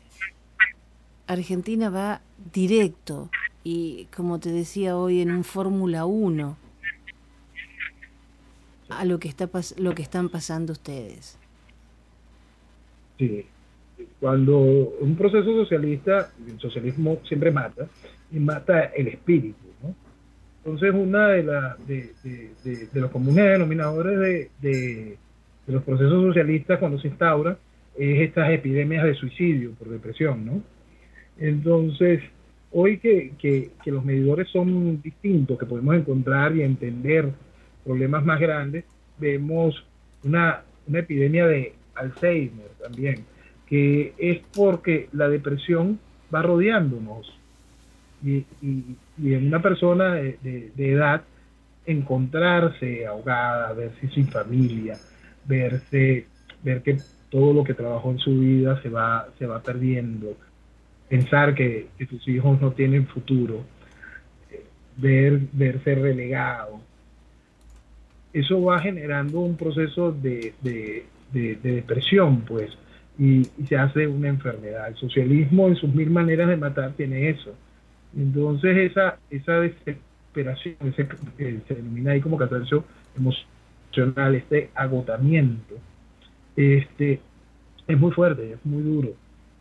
Argentina 1.28 1.90
va 1.90 2.22
directo 2.54 3.30
y 3.66 4.08
como 4.16 4.40
te 4.40 4.52
decía 4.52 4.96
hoy 4.96 5.22
en 5.22 5.32
un 5.32 5.44
Fórmula 5.44 6.06
1 6.06 6.56
a 8.90 9.06
lo 9.06 9.18
que 9.18 9.28
está 9.28 9.50
lo 9.80 9.96
que 9.96 10.04
están 10.04 10.30
pasando 10.30 10.72
ustedes. 10.72 11.40
Sí, 13.18 13.48
cuando 14.20 14.60
un 14.60 15.16
proceso 15.16 15.52
socialista, 15.56 16.32
el 16.48 16.60
socialismo 16.60 17.18
siempre 17.28 17.50
mata 17.50 17.88
y 18.32 18.40
mata 18.40 18.84
el 18.96 19.08
espíritu, 19.08 19.66
¿no? 19.82 19.96
Entonces 20.64 20.94
una 20.94 21.30
de, 21.30 21.44
la, 21.44 21.76
de, 21.88 22.12
de, 22.24 22.88
de 22.94 23.02
los 23.02 23.10
comunes 23.10 23.46
denominadores 23.46 24.20
de, 24.20 24.50
de, 24.62 25.18
los 25.66 25.82
procesos 25.82 26.24
socialistas 26.24 26.78
cuando 26.78 27.00
se 27.00 27.08
instaura 27.08 27.58
es 27.98 28.22
estas 28.22 28.52
epidemias 28.52 29.06
de 29.06 29.16
suicidio 29.16 29.72
por 29.72 29.90
depresión, 29.90 30.46
¿no? 30.46 30.62
Entonces, 31.40 32.22
hoy 32.78 32.98
que, 32.98 33.32
que, 33.40 33.72
los 33.86 34.04
medidores 34.04 34.50
son 34.50 35.02
distintos, 35.02 35.58
que 35.58 35.66
podemos 35.66 35.96
encontrar 35.96 36.54
y 36.56 36.62
entender 36.62 37.32
problemas 37.86 38.26
más 38.26 38.38
grandes, 38.38 38.84
vemos 39.18 39.86
una, 40.24 40.62
una 40.86 41.00
epidemia 41.00 41.48
de 41.48 41.74
Alzheimer 41.96 42.68
también, 42.84 43.24
que 43.66 44.14
es 44.18 44.42
porque 44.54 45.08
la 45.14 45.30
depresión 45.30 46.00
va 46.34 46.42
rodeándonos. 46.42 47.34
Y, 48.22 48.46
y, 48.62 48.98
en 49.34 49.48
una 49.48 49.62
persona 49.62 50.16
de, 50.16 50.38
de, 50.76 50.92
edad, 50.92 51.22
encontrarse 51.86 53.06
ahogada, 53.06 53.72
verse 53.72 54.10
sin 54.10 54.28
familia, 54.28 54.98
verse, 55.46 56.26
ver 56.62 56.82
que 56.82 56.98
todo 57.30 57.54
lo 57.54 57.64
que 57.64 57.74
trabajó 57.74 58.12
en 58.12 58.20
su 58.20 58.38
vida 58.38 58.82
se 58.82 58.90
va, 58.90 59.30
se 59.40 59.46
va 59.46 59.62
perdiendo, 59.62 60.36
pensar 61.10 61.54
que, 61.54 61.88
tus 62.10 62.28
hijos 62.28 62.60
no 62.62 62.72
tienen 62.72 63.08
futuro, 63.08 63.64
ver, 64.98 65.42
verse 65.54 65.96
relegado. 65.96 66.80
Eso 68.34 68.62
va 68.62 68.80
generando 68.80 69.40
un 69.40 69.56
proceso 69.56 70.12
de, 70.12 70.54
depresión, 71.32 72.42
pues, 72.42 72.78
y, 73.18 73.44
se 73.68 73.78
hace 73.78 74.08
una 74.08 74.28
enfermedad. 74.28 74.88
El 74.90 74.96
socialismo 74.96 75.68
en 75.68 75.76
sus 75.76 75.94
mil 75.94 76.10
maneras 76.10 76.50
de 76.50 76.58
matar 76.58 76.94
tiene 76.94 77.30
eso. 77.30 77.56
Entonces 78.16 78.92
esa, 78.92 79.18
esa 79.30 79.60
desesperación, 79.60 80.76
ese, 80.86 81.08
eh, 81.38 81.60
se 81.68 81.76
denomina 81.76 82.12
ahí 82.12 82.22
como 82.22 82.38
cansancio 82.38 82.86
emocional, 83.18 84.36
este 84.36 84.70
agotamiento, 84.74 85.76
este, 86.56 87.20
es 87.88 88.00
muy 88.00 88.12
fuerte, 88.12 88.54
es 88.54 88.66
muy 88.66 88.84
duro 88.84 89.14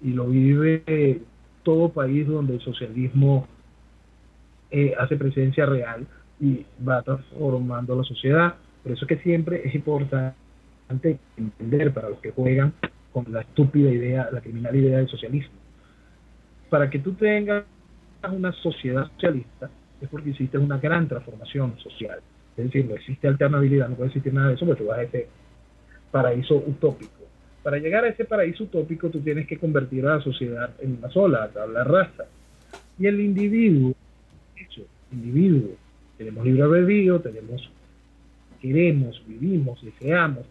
y 0.04 0.10
lo 0.10 0.26
vive 0.26 1.22
todo 1.64 1.88
país 1.88 2.26
donde 2.28 2.54
el 2.54 2.60
socialismo 2.60 3.48
eh, 4.70 4.94
hace 4.98 5.16
presencia 5.16 5.66
real 5.66 6.06
y 6.40 6.64
va 6.86 7.02
transformando 7.02 7.96
la 7.96 8.04
sociedad. 8.04 8.54
Por 8.82 8.92
eso 8.92 9.04
es 9.04 9.08
que 9.08 9.22
siempre 9.24 9.66
es 9.66 9.74
importante 9.74 10.36
entender 11.36 11.92
para 11.92 12.10
los 12.10 12.20
que 12.20 12.30
juegan 12.30 12.72
con 13.12 13.24
la 13.32 13.40
estúpida 13.40 13.90
idea, 13.90 14.28
la 14.30 14.40
criminal 14.40 14.76
idea 14.76 14.98
del 14.98 15.08
socialismo. 15.08 15.54
Para 16.70 16.90
que 16.90 16.98
tú 16.98 17.14
tengas 17.14 17.64
una 18.30 18.52
sociedad 18.52 19.06
socialista 19.14 19.70
es 20.00 20.08
porque 20.08 20.30
existe 20.30 20.58
una 20.58 20.78
gran 20.78 21.08
transformación 21.08 21.78
social. 21.78 22.20
Es 22.56 22.64
decir, 22.64 22.86
no 22.86 22.94
existe 22.94 23.26
alternabilidad, 23.26 23.88
no 23.88 23.96
puede 23.96 24.08
existir 24.08 24.32
nada 24.32 24.48
de 24.48 24.54
eso, 24.54 24.66
porque 24.66 24.82
tú 24.82 24.88
vas 24.88 24.98
a 24.98 25.02
ese 25.02 25.28
paraíso 26.10 26.56
utópico 26.56 27.23
para 27.64 27.78
llegar 27.78 28.04
a 28.04 28.08
ese 28.08 28.26
paraíso 28.26 28.64
utópico, 28.64 29.08
tú 29.08 29.20
tienes 29.20 29.46
que 29.46 29.56
convertir 29.56 30.06
a 30.06 30.16
la 30.16 30.22
sociedad 30.22 30.70
en 30.80 30.98
una 30.98 31.08
sola, 31.08 31.50
a 31.58 31.66
la 31.66 31.82
raza. 31.82 32.26
Y 32.98 33.06
el 33.06 33.18
individuo, 33.20 33.94
hecho, 34.54 34.82
individuo, 35.10 35.70
tenemos 36.18 36.44
libre 36.44 36.62
albedrío, 36.62 37.20
tenemos, 37.20 37.70
queremos, 38.60 39.22
vivimos, 39.26 39.82
deseamos, 39.82 40.44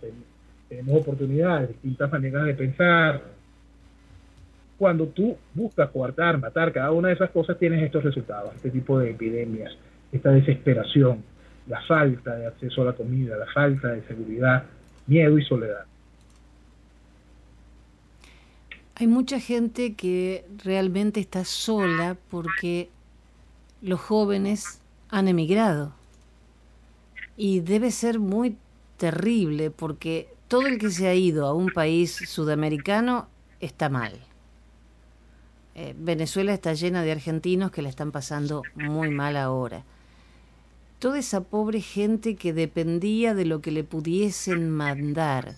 tenemos 0.67 1.01
oportunidades, 1.01 1.69
distintas 1.69 2.11
maneras 2.11 2.45
de 2.47 2.53
pensar. 2.55 3.21
Cuando 4.79 5.05
tú 5.05 5.37
buscas 5.53 5.91
coartar, 5.91 6.39
matar 6.39 6.73
cada 6.73 6.91
una 6.91 7.09
de 7.09 7.13
esas 7.13 7.29
cosas, 7.29 7.59
tienes 7.59 7.83
estos 7.83 8.03
resultados, 8.03 8.55
este 8.55 8.71
tipo 8.71 8.97
de 8.97 9.11
epidemias, 9.11 9.71
esta 10.11 10.31
desesperación, 10.31 11.23
la 11.67 11.79
falta 11.81 12.35
de 12.35 12.47
acceso 12.47 12.81
a 12.81 12.85
la 12.85 12.93
comida, 12.93 13.37
la 13.37 13.45
falta 13.53 13.89
de 13.89 14.01
seguridad, 14.07 14.63
miedo 15.05 15.37
y 15.37 15.43
soledad. 15.43 15.85
Hay 18.95 19.07
mucha 19.07 19.39
gente 19.39 19.95
que 19.95 20.45
realmente 20.63 21.19
está 21.19 21.45
sola 21.45 22.15
porque 22.29 22.89
los 23.81 23.99
jóvenes 23.99 24.79
han 25.09 25.27
emigrado. 25.27 25.93
Y 27.35 27.61
debe 27.61 27.89
ser 27.89 28.19
muy 28.19 28.55
terrible 28.97 29.71
porque 29.71 30.29
todo 30.47 30.67
el 30.67 30.77
que 30.77 30.91
se 30.91 31.07
ha 31.07 31.15
ido 31.15 31.47
a 31.47 31.53
un 31.53 31.69
país 31.71 32.13
sudamericano 32.27 33.27
está 33.59 33.89
mal. 33.89 34.19
Eh, 35.73 35.95
Venezuela 35.97 36.53
está 36.53 36.73
llena 36.73 37.01
de 37.01 37.11
argentinos 37.11 37.71
que 37.71 37.81
le 37.81 37.89
están 37.89 38.11
pasando 38.11 38.61
muy 38.75 39.09
mal 39.09 39.35
ahora. 39.37 39.83
Toda 40.99 41.17
esa 41.17 41.41
pobre 41.41 41.81
gente 41.81 42.35
que 42.35 42.53
dependía 42.53 43.33
de 43.33 43.45
lo 43.45 43.59
que 43.59 43.71
le 43.71 43.83
pudiesen 43.83 44.69
mandar 44.69 45.55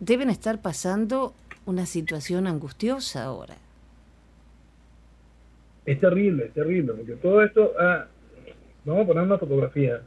deben 0.00 0.30
estar 0.30 0.60
pasando 0.60 1.34
una 1.66 1.86
situación 1.86 2.46
angustiosa 2.46 3.24
ahora. 3.24 3.56
Es 5.84 6.00
terrible, 6.00 6.46
es 6.46 6.52
terrible, 6.52 6.92
porque 6.92 7.12
todo 7.14 7.42
esto, 7.42 7.72
ah, 7.80 8.06
vamos 8.84 9.04
a 9.04 9.06
poner 9.06 9.22
una 9.22 9.38
fotografía. 9.38 10.02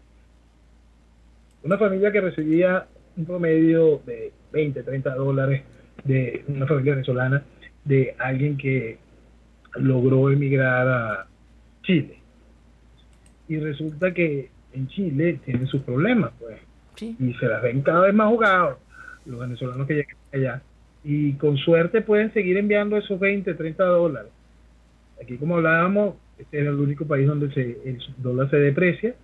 Una 1.63 1.77
familia 1.77 2.11
que 2.11 2.21
recibía 2.21 2.87
un 3.17 3.25
promedio 3.25 4.01
de 4.05 4.31
20, 4.51 4.83
30 4.83 5.15
dólares 5.15 5.63
de 6.03 6.43
una 6.47 6.65
familia 6.67 6.93
venezolana, 6.93 7.43
de 7.83 8.15
alguien 8.19 8.57
que 8.57 8.97
logró 9.75 10.31
emigrar 10.31 10.87
a 10.87 11.27
Chile. 11.83 12.17
Y 13.47 13.57
resulta 13.57 14.13
que 14.13 14.49
en 14.73 14.87
Chile 14.87 15.39
tienen 15.43 15.67
sus 15.67 15.81
problemas, 15.81 16.31
pues. 16.39 16.59
Y 17.01 17.33
se 17.33 17.47
las 17.47 17.63
ven 17.63 17.81
cada 17.81 18.01
vez 18.01 18.13
más 18.13 18.29
jugados 18.29 18.77
los 19.25 19.39
venezolanos 19.39 19.87
que 19.87 19.95
llegan 19.95 20.17
allá. 20.33 20.61
Y 21.03 21.33
con 21.33 21.57
suerte 21.57 22.01
pueden 22.01 22.31
seguir 22.33 22.57
enviando 22.57 22.97
esos 22.97 23.19
20, 23.19 23.53
30 23.53 23.83
dólares. 23.83 24.31
Aquí, 25.21 25.37
como 25.37 25.57
hablábamos, 25.57 26.15
este 26.37 26.61
es 26.61 26.67
el 26.67 26.73
único 26.73 27.05
país 27.05 27.27
donde 27.27 27.51
se, 27.53 27.77
el 27.85 27.99
dólar 28.17 28.49
se 28.49 28.57
deprecia. 28.57 29.15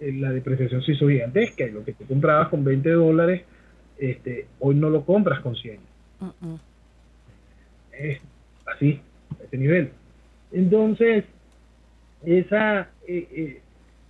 Eh, 0.00 0.12
la 0.12 0.30
depreciación 0.30 0.82
se 0.82 0.92
hizo 0.92 1.08
gigantesca 1.08 1.64
y 1.64 1.72
lo 1.72 1.84
que 1.84 1.92
tú 1.92 2.04
comprabas 2.06 2.48
con 2.48 2.64
20 2.64 2.90
dólares, 2.90 3.42
este, 3.98 4.46
hoy 4.60 4.74
no 4.74 4.90
lo 4.90 5.04
compras 5.04 5.40
con 5.40 5.54
100. 5.54 5.78
Es 7.92 8.20
así, 8.66 9.00
a 9.40 9.44
ese 9.44 9.58
nivel. 9.58 9.90
Entonces, 10.52 11.24
esa, 12.24 12.90
eh, 13.06 13.28
eh, 13.30 13.60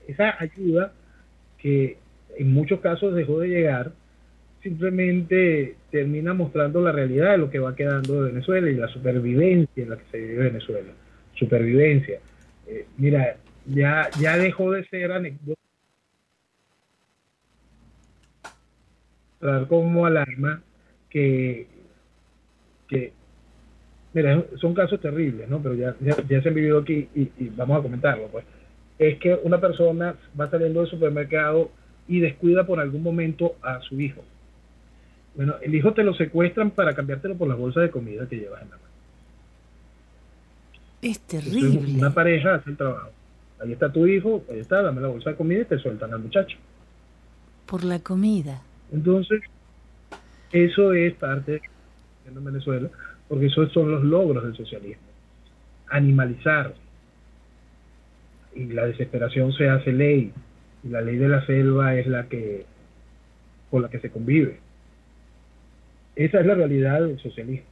esa 0.07 0.37
ayuda 0.39 0.93
que 1.59 1.99
en 2.37 2.53
muchos 2.53 2.81
casos 2.81 3.14
dejó 3.14 3.41
de 3.41 3.49
llegar, 3.49 3.93
simplemente 4.65 5.77
termina 5.91 6.33
mostrando 6.33 6.81
la 6.81 6.91
realidad 6.91 7.33
de 7.33 7.39
lo 7.39 7.51
que 7.51 7.59
va 7.59 7.77
quedando 7.77 8.23
de 8.23 8.33
Venezuela 8.33 8.71
y 8.71 8.75
la 8.75 8.89
supervivencia 8.89 9.83
en 9.83 9.91
la 9.91 9.99
que 9.99 10.05
se 10.11 10.19
vive 10.19 10.45
Venezuela. 10.45 10.93
Supervivencia. 11.35 12.19
Eh, 12.67 12.87
mira, 12.97 13.37
ya, 13.67 14.09
ya 14.19 14.39
dejó 14.39 14.73
de 14.73 14.85
ser 14.87 15.12
anécdota 15.12 15.61
como 19.69 20.07
alarma 20.07 20.62
que, 21.11 21.67
que 22.89 23.12
mira, 24.15 24.43
son 24.59 24.73
casos 24.73 24.99
terribles, 24.99 25.47
¿no? 25.51 25.62
Pero 25.62 25.75
ya, 25.75 25.95
ya, 26.01 26.43
se 26.43 26.49
han 26.49 26.55
vivido 26.55 26.79
aquí 26.79 27.07
y, 27.15 27.31
y, 27.37 27.53
vamos 27.55 27.79
a 27.79 27.83
comentarlo, 27.83 28.29
pues. 28.29 28.47
Es 28.99 29.19
que 29.19 29.39
una 29.43 29.61
persona 29.61 30.15
va 30.41 30.49
saliendo 30.49 30.81
del 30.81 30.89
supermercado 30.89 31.71
y 32.09 32.21
descuida 32.21 32.65
por 32.65 32.81
algún 32.81 33.03
momento 33.03 33.57
a 33.61 33.81
su 33.81 34.01
hijo. 34.01 34.23
Bueno, 35.35 35.55
el 35.62 35.74
hijo 35.74 35.93
te 35.93 36.05
lo 36.05 36.14
secuestran 36.14 36.70
para 36.70 36.95
cambiártelo 36.95 37.37
por 37.37 37.49
las 37.49 37.59
bolsas 37.59 37.82
de 37.85 37.91
comida 37.91 38.28
que 38.28 38.37
llevas 38.37 38.62
en 38.62 38.70
la 38.70 38.76
mano. 38.76 38.89
Es 41.03 41.20
terrible. 41.20 41.99
una 41.99 42.14
pareja 42.14 42.55
hace 42.55 42.70
el 42.70 42.76
trabajo. 42.76 43.11
Ahí 43.61 43.72
está 43.72 43.93
tu 43.93 44.07
hijo, 44.07 44.45
ahí 44.51 44.59
está, 44.59 44.82
dame 44.82 45.01
la 45.01 45.09
bolsa 45.09 45.30
de 45.30 45.37
comida 45.37 45.61
y 45.61 45.64
te 45.64 45.78
sueltan 45.78 46.12
al 46.12 46.20
muchacho. 46.20 46.57
Por 47.66 47.85
la 47.85 47.99
comida. 47.99 48.62
Entonces, 48.93 49.43
eso 50.53 50.93
es 50.93 51.14
parte 51.14 51.53
de 51.53 52.41
Venezuela 52.41 52.89
porque 53.28 53.47
esos 53.47 53.72
son 53.72 53.91
los 53.91 54.05
logros 54.05 54.45
del 54.45 54.57
socialismo. 54.57 55.03
Animalizar. 55.89 56.74
Y 58.55 58.66
la 58.66 58.87
desesperación 58.87 59.53
se 59.53 59.68
hace 59.68 59.93
ley. 59.93 60.32
Y 60.82 60.89
la 60.89 61.01
ley 61.01 61.16
de 61.16 61.28
la 61.28 61.45
selva 61.47 61.95
es 61.97 62.07
la 62.07 62.28
que 62.28 62.66
con 63.70 63.82
la 63.82 63.89
que 63.89 63.99
se 63.99 64.11
convive. 64.11 64.61
Esa 66.17 66.41
es 66.41 66.47
la 66.47 66.55
realidad 66.55 67.01
del 67.01 67.19
socialismo. 67.19 67.67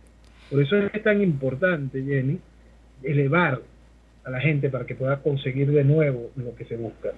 Por 0.50 0.62
eso 0.62 0.76
es 0.76 1.02
tan 1.02 1.22
importante, 1.22 2.02
Jenny, 2.02 2.38
elevar 3.02 3.60
a 4.24 4.30
la 4.30 4.40
gente 4.40 4.68
para 4.68 4.84
que 4.84 4.94
pueda 4.94 5.18
conseguir 5.18 5.70
de 5.70 5.84
nuevo 5.84 6.30
lo 6.36 6.54
que 6.54 6.64
se 6.64 6.76
busca. 6.76 7.10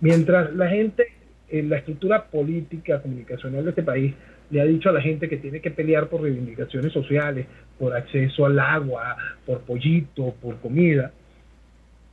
Mientras 0.00 0.54
la 0.54 0.68
gente, 0.68 1.08
en 1.48 1.68
la 1.68 1.78
estructura 1.78 2.24
política, 2.24 3.02
comunicacional 3.02 3.64
de 3.64 3.70
este 3.70 3.82
país, 3.82 4.14
le 4.50 4.60
ha 4.60 4.64
dicho 4.64 4.88
a 4.88 4.92
la 4.92 5.00
gente 5.00 5.28
que 5.28 5.36
tiene 5.36 5.60
que 5.60 5.70
pelear 5.70 6.08
por 6.08 6.22
reivindicaciones 6.22 6.92
sociales, 6.92 7.46
por 7.78 7.94
acceso 7.94 8.46
al 8.46 8.58
agua, 8.58 9.16
por 9.46 9.60
pollito, 9.60 10.34
por 10.40 10.58
comida. 10.60 11.12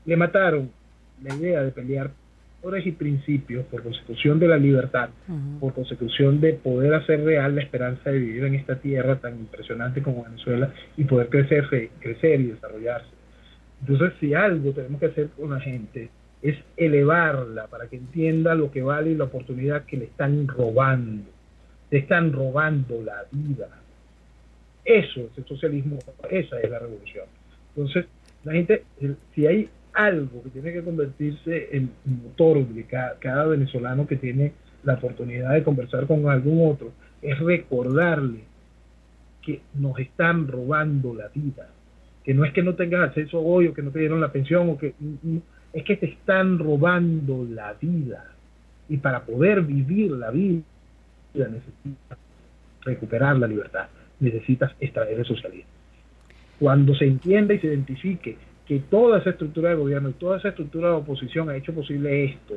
Le 0.06 0.16
mataron 0.16 0.70
la 1.24 1.36
idea 1.36 1.64
de 1.64 1.72
pelear 1.72 2.12
y 2.84 2.92
principios, 2.92 3.66
por 3.68 3.82
consecución 3.82 4.40
de 4.40 4.48
la 4.48 4.58
libertad, 4.58 5.10
por 5.60 5.74
consecución 5.74 6.42
de 6.42 6.54
poder 6.54 6.94
hacer 6.96 7.24
real 7.24 7.56
la 7.56 7.62
esperanza 7.62 8.10
de 8.10 8.20
vivir 8.20 8.44
en 8.44 8.56
esta 8.56 8.76
tierra 8.76 9.16
tan 9.16 9.40
impresionante 9.40 10.02
como 10.02 10.26
Venezuela 10.26 10.74
y 10.98 11.06
poder 11.06 11.30
crecerse, 11.30 11.92
crecer 12.00 12.42
y 12.42 12.48
desarrollarse. 12.48 13.08
Entonces, 13.82 14.14
si 14.20 14.34
algo 14.34 14.72
tenemos 14.72 15.00
que 15.00 15.06
hacer 15.06 15.30
con 15.30 15.52
la 15.52 15.62
gente 15.62 16.10
es 16.42 16.58
elevarla 16.76 17.68
para 17.68 17.88
que 17.88 17.96
entienda 17.96 18.54
lo 18.54 18.70
que 18.70 18.82
vale 18.82 19.12
y 19.12 19.16
la 19.16 19.26
oportunidad 19.26 19.86
que 19.86 19.98
le 19.98 20.06
están 20.06 20.48
robando 20.48 21.24
te 21.90 21.98
están 21.98 22.34
robando 22.34 23.02
la 23.02 23.24
vida. 23.32 23.70
Eso 24.84 25.22
es 25.22 25.38
el 25.38 25.46
socialismo, 25.46 26.00
esa 26.30 26.60
es 26.60 26.70
la 26.70 26.80
revolución. 26.80 27.26
Entonces, 27.76 28.06
la 28.44 28.54
gente, 28.54 28.84
si 29.34 29.46
hay 29.46 29.70
algo 29.98 30.44
que 30.44 30.52
tiene 30.52 30.72
que 30.72 30.84
convertirse 30.84 31.70
en 31.72 31.90
motor 32.06 32.66
de 32.68 32.84
cada, 32.84 33.46
venezolano 33.46 34.06
que 34.06 34.16
tiene 34.16 34.54
la 34.84 34.94
oportunidad 34.94 35.54
de 35.54 35.64
conversar 35.64 36.06
con 36.06 36.30
algún 36.30 36.72
otro, 36.72 36.92
es 37.22 37.38
recordarle 37.40 38.42
que 39.42 39.62
nos 39.74 39.98
están 39.98 40.48
robando 40.48 41.16
la 41.16 41.30
vida. 41.30 41.70
Que 42.24 42.36
no 42.36 42.46
es 42.46 42.54
que 42.54 42.62
no 42.62 42.76
tengas 42.76 43.10
acceso 43.10 43.42
hoy 43.42 43.68
o 43.68 43.74
que 43.74 43.82
no 43.82 43.90
te 43.90 44.00
dieron 44.00 44.22
la 44.22 44.32
pensión 44.32 44.70
o 44.70 44.78
que 44.78 44.94
es 45.74 45.84
que 45.84 45.98
te 45.98 46.06
están 46.06 46.60
robando 46.60 47.48
la 47.50 47.74
vida. 47.74 48.24
Y 48.90 48.98
para 48.98 49.26
poder 49.26 49.64
vivir 49.64 50.12
la 50.12 50.30
vida 50.30 50.62
necesitas 51.34 52.20
recuperar 52.84 53.38
la 53.38 53.48
libertad, 53.48 53.88
necesitas 54.20 54.72
extraer 54.80 55.18
el 55.20 55.26
socialismo. 55.26 55.72
Cuando 56.60 56.94
se 56.94 57.06
entienda 57.06 57.56
y 57.56 57.60
se 57.60 57.68
identifique 57.68 58.38
que 58.68 58.80
toda 58.80 59.20
esa 59.20 59.30
estructura 59.30 59.70
de 59.70 59.76
gobierno 59.76 60.10
y 60.10 60.14
toda 60.14 60.38
esa 60.38 60.50
estructura 60.50 60.90
de 60.90 60.96
oposición 60.96 61.50
ha 61.50 61.56
hecho 61.56 61.74
posible 61.74 62.26
esto, 62.26 62.56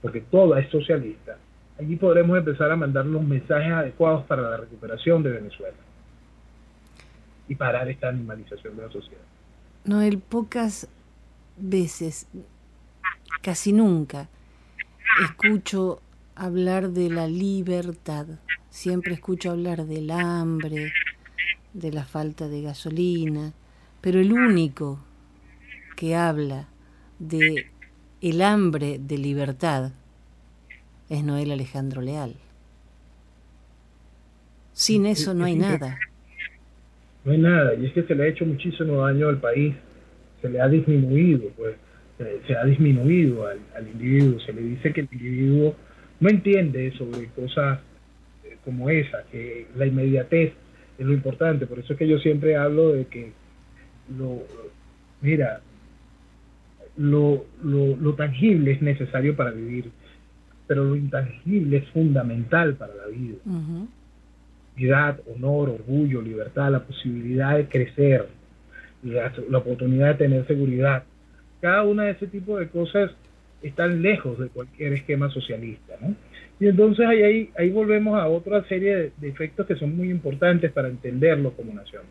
porque 0.00 0.20
toda 0.22 0.58
es 0.58 0.68
socialista, 0.70 1.38
allí 1.78 1.96
podremos 1.96 2.36
empezar 2.36 2.70
a 2.72 2.76
mandar 2.76 3.06
los 3.06 3.22
mensajes 3.22 3.72
adecuados 3.72 4.24
para 4.26 4.42
la 4.42 4.56
recuperación 4.56 5.22
de 5.22 5.30
Venezuela 5.30 5.76
y 7.48 7.54
parar 7.54 7.88
esta 7.88 8.08
animalización 8.08 8.76
de 8.76 8.82
la 8.82 8.92
sociedad. 8.92 9.22
Noel, 9.84 10.18
pocas 10.18 10.88
veces, 11.56 12.28
casi 13.40 13.72
nunca, 13.72 14.28
escucho 15.24 16.00
hablar 16.34 16.90
de 16.90 17.10
la 17.10 17.26
libertad. 17.28 18.26
Siempre 18.70 19.14
escucho 19.14 19.50
hablar 19.50 19.84
del 19.84 20.10
hambre, 20.10 20.92
de 21.72 21.92
la 21.92 22.04
falta 22.04 22.48
de 22.48 22.62
gasolina, 22.62 23.52
pero 24.00 24.18
el 24.18 24.32
único 24.32 24.98
que 25.96 26.14
habla 26.14 26.68
de 27.18 27.66
el 28.20 28.42
hambre 28.42 28.98
de 28.98 29.18
libertad 29.18 29.92
es 31.08 31.24
Noel 31.24 31.50
Alejandro 31.52 32.00
Leal. 32.00 32.34
Sin 34.72 35.06
eso 35.06 35.34
no 35.34 35.44
hay 35.44 35.56
nada. 35.56 35.98
No 37.24 37.32
hay 37.32 37.38
nada, 37.38 37.74
y 37.74 37.86
es 37.86 37.92
que 37.92 38.02
se 38.02 38.14
le 38.14 38.24
ha 38.24 38.26
hecho 38.26 38.44
muchísimo 38.44 39.06
daño 39.06 39.28
al 39.28 39.38
país, 39.38 39.74
se 40.40 40.48
le 40.48 40.60
ha 40.60 40.68
disminuido, 40.68 41.50
pues, 41.56 41.76
se 42.46 42.56
ha 42.56 42.64
disminuido 42.64 43.46
al, 43.46 43.60
al 43.76 43.88
individuo, 43.88 44.40
se 44.40 44.52
le 44.52 44.62
dice 44.62 44.92
que 44.92 45.02
el 45.02 45.08
individuo 45.12 45.76
no 46.20 46.30
entiende 46.30 46.92
sobre 46.92 47.26
cosas 47.28 47.80
eh, 48.44 48.56
como 48.64 48.88
esa, 48.90 49.24
que 49.30 49.66
la 49.76 49.86
inmediatez 49.86 50.52
es 50.98 51.06
lo 51.06 51.12
importante. 51.12 51.66
Por 51.66 51.80
eso 51.80 51.92
es 51.92 51.98
que 51.98 52.08
yo 52.08 52.18
siempre 52.18 52.56
hablo 52.56 52.92
de 52.92 53.06
que 53.06 53.32
lo, 54.16 54.42
mira, 55.20 55.60
lo, 56.96 57.44
lo, 57.62 58.14
tangible 58.14 58.72
es 58.72 58.82
necesario 58.82 59.34
para 59.34 59.50
vivir, 59.50 59.90
pero 60.66 60.84
lo 60.84 60.96
intangible 60.96 61.78
es 61.78 61.88
fundamental 61.90 62.74
para 62.74 62.94
la 62.94 63.06
vida. 63.06 63.36
Vida, 64.76 65.18
honor, 65.34 65.70
orgullo, 65.70 66.22
libertad, 66.22 66.70
la 66.70 66.80
posibilidad 66.80 67.56
de 67.56 67.66
crecer, 67.66 68.26
la, 69.02 69.32
la 69.50 69.58
oportunidad 69.58 70.08
de 70.08 70.14
tener 70.14 70.46
seguridad. 70.46 71.04
Cada 71.60 71.82
una 71.84 72.04
de 72.04 72.12
ese 72.12 72.26
tipo 72.26 72.58
de 72.58 72.68
cosas 72.68 73.10
están 73.62 74.02
lejos 74.02 74.38
de 74.38 74.48
cualquier 74.48 74.94
esquema 74.94 75.30
socialista. 75.30 75.94
¿no? 76.00 76.14
Y 76.60 76.68
entonces 76.68 77.06
ahí, 77.06 77.50
ahí, 77.56 77.70
volvemos 77.70 78.20
a 78.20 78.28
otra 78.28 78.62
serie 78.64 79.12
de, 79.16 79.28
efectos 79.28 79.66
que 79.66 79.76
son 79.76 79.96
muy 79.96 80.10
importantes 80.10 80.70
para 80.72 80.88
entenderlo 80.88 81.52
como 81.52 81.72
nación. 81.72 82.02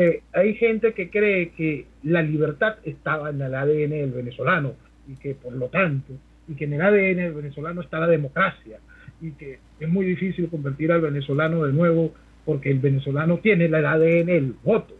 Eh, 0.00 0.22
hay 0.32 0.54
gente 0.54 0.92
que 0.92 1.10
cree 1.10 1.50
que 1.50 1.86
la 2.04 2.22
libertad 2.22 2.76
estaba 2.84 3.30
en 3.30 3.42
el 3.42 3.52
ADN 3.52 3.90
del 3.90 4.12
venezolano 4.12 4.74
y 5.08 5.16
que 5.16 5.34
por 5.34 5.52
lo 5.52 5.66
tanto, 5.70 6.12
y 6.46 6.54
que 6.54 6.66
en 6.66 6.74
el 6.74 6.82
ADN 6.82 7.16
del 7.16 7.32
venezolano 7.32 7.80
está 7.80 7.98
la 7.98 8.06
democracia 8.06 8.78
y 9.20 9.32
que 9.32 9.58
es 9.80 9.88
muy 9.88 10.06
difícil 10.06 10.48
convertir 10.48 10.92
al 10.92 11.00
venezolano 11.00 11.64
de 11.64 11.72
nuevo 11.72 12.14
porque 12.44 12.70
el 12.70 12.78
venezolano 12.78 13.38
tiene 13.38 13.64
el 13.64 13.74
ADN, 13.74 14.28
el 14.28 14.54
voto. 14.62 14.94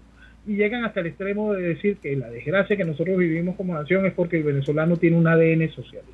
Y 0.49 0.57
llegan 0.57 0.85
hasta 0.85 0.99
el 0.99 1.07
extremo 1.07 1.53
de 1.53 1.63
decir 1.63 1.99
que 1.99 2.17
la 2.17 2.29
desgracia 2.29 2.77
que 2.77 2.85
nosotros 2.85 3.17
vivimos 3.19 3.55
como 3.55 3.75
nación 3.75 4.05
es 4.05 4.15
porque 4.15 4.39
el 4.39 4.43
venezolano 4.43 4.97
tiene 4.97 5.17
un 5.17 5.29
ADN 5.29 5.71
socialista. 5.71 6.13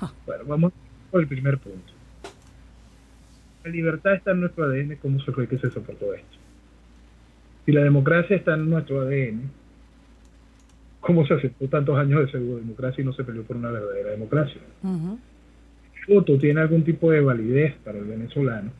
Bueno, 0.24 0.44
vamos 0.46 0.72
por 1.10 1.20
el 1.20 1.28
primer 1.28 1.58
punto. 1.58 1.92
La 3.62 3.70
libertad 3.70 4.14
está 4.14 4.30
en 4.30 4.40
nuestro 4.40 4.64
ADN, 4.64 4.96
¿cómo 5.02 5.20
se 5.20 5.32
fue 5.32 5.46
que 5.46 5.58
se 5.58 5.70
soportó 5.70 6.14
esto? 6.14 6.45
Si 7.66 7.72
la 7.72 7.82
democracia 7.82 8.36
está 8.36 8.54
en 8.54 8.70
nuestro 8.70 9.00
ADN, 9.00 9.50
¿cómo 11.00 11.26
se 11.26 11.34
aceptó 11.34 11.66
tantos 11.66 11.98
años 11.98 12.20
de 12.20 12.30
pseudo 12.30 12.58
democracia 12.58 13.02
y 13.02 13.04
no 13.04 13.12
se 13.12 13.24
peleó 13.24 13.42
por 13.42 13.56
una 13.56 13.72
verdadera 13.72 14.12
democracia? 14.12 14.60
El 16.08 16.14
voto 16.14 16.38
tiene 16.38 16.60
algún 16.60 16.84
tipo 16.84 17.10
de 17.10 17.20
validez 17.20 17.74
para 17.84 17.98
el 17.98 18.04
venezolano. 18.04 18.70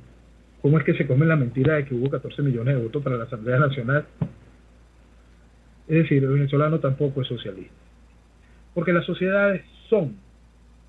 ¿Cómo 0.62 0.78
es 0.78 0.84
que 0.84 0.94
se 0.94 1.06
come 1.06 1.26
la 1.26 1.34
mentira 1.34 1.74
de 1.74 1.84
que 1.84 1.94
hubo 1.94 2.08
14 2.08 2.42
millones 2.42 2.76
de 2.76 2.82
votos 2.82 3.02
para 3.02 3.16
la 3.16 3.24
Asamblea 3.24 3.58
Nacional? 3.58 4.06
Es 5.88 5.96
decir, 6.02 6.22
el 6.22 6.30
venezolano 6.30 6.78
tampoco 6.78 7.22
es 7.22 7.28
socialista. 7.28 7.74
Porque 8.72 8.92
las 8.92 9.04
sociedades 9.04 9.62
son 9.88 10.16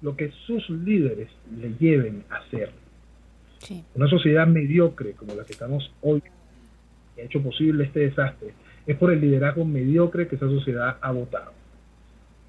lo 0.02 0.16
que 0.16 0.32
sus 0.46 0.70
líderes 0.70 1.30
le 1.60 1.74
lleven 1.80 2.24
a 2.30 2.48
ser. 2.50 2.72
Una 3.96 4.08
sociedad 4.08 4.46
mediocre 4.46 5.14
como 5.14 5.34
la 5.34 5.44
que 5.44 5.54
estamos 5.54 5.92
hoy, 6.02 6.22
que 7.18 7.24
ha 7.24 7.26
hecho 7.26 7.42
posible 7.42 7.86
este 7.86 8.02
desastre, 8.02 8.54
es 8.86 8.96
por 8.96 9.12
el 9.12 9.20
liderazgo 9.20 9.66
mediocre 9.66 10.28
que 10.28 10.36
esa 10.36 10.48
sociedad 10.48 10.98
ha 11.02 11.12
votado. 11.12 11.52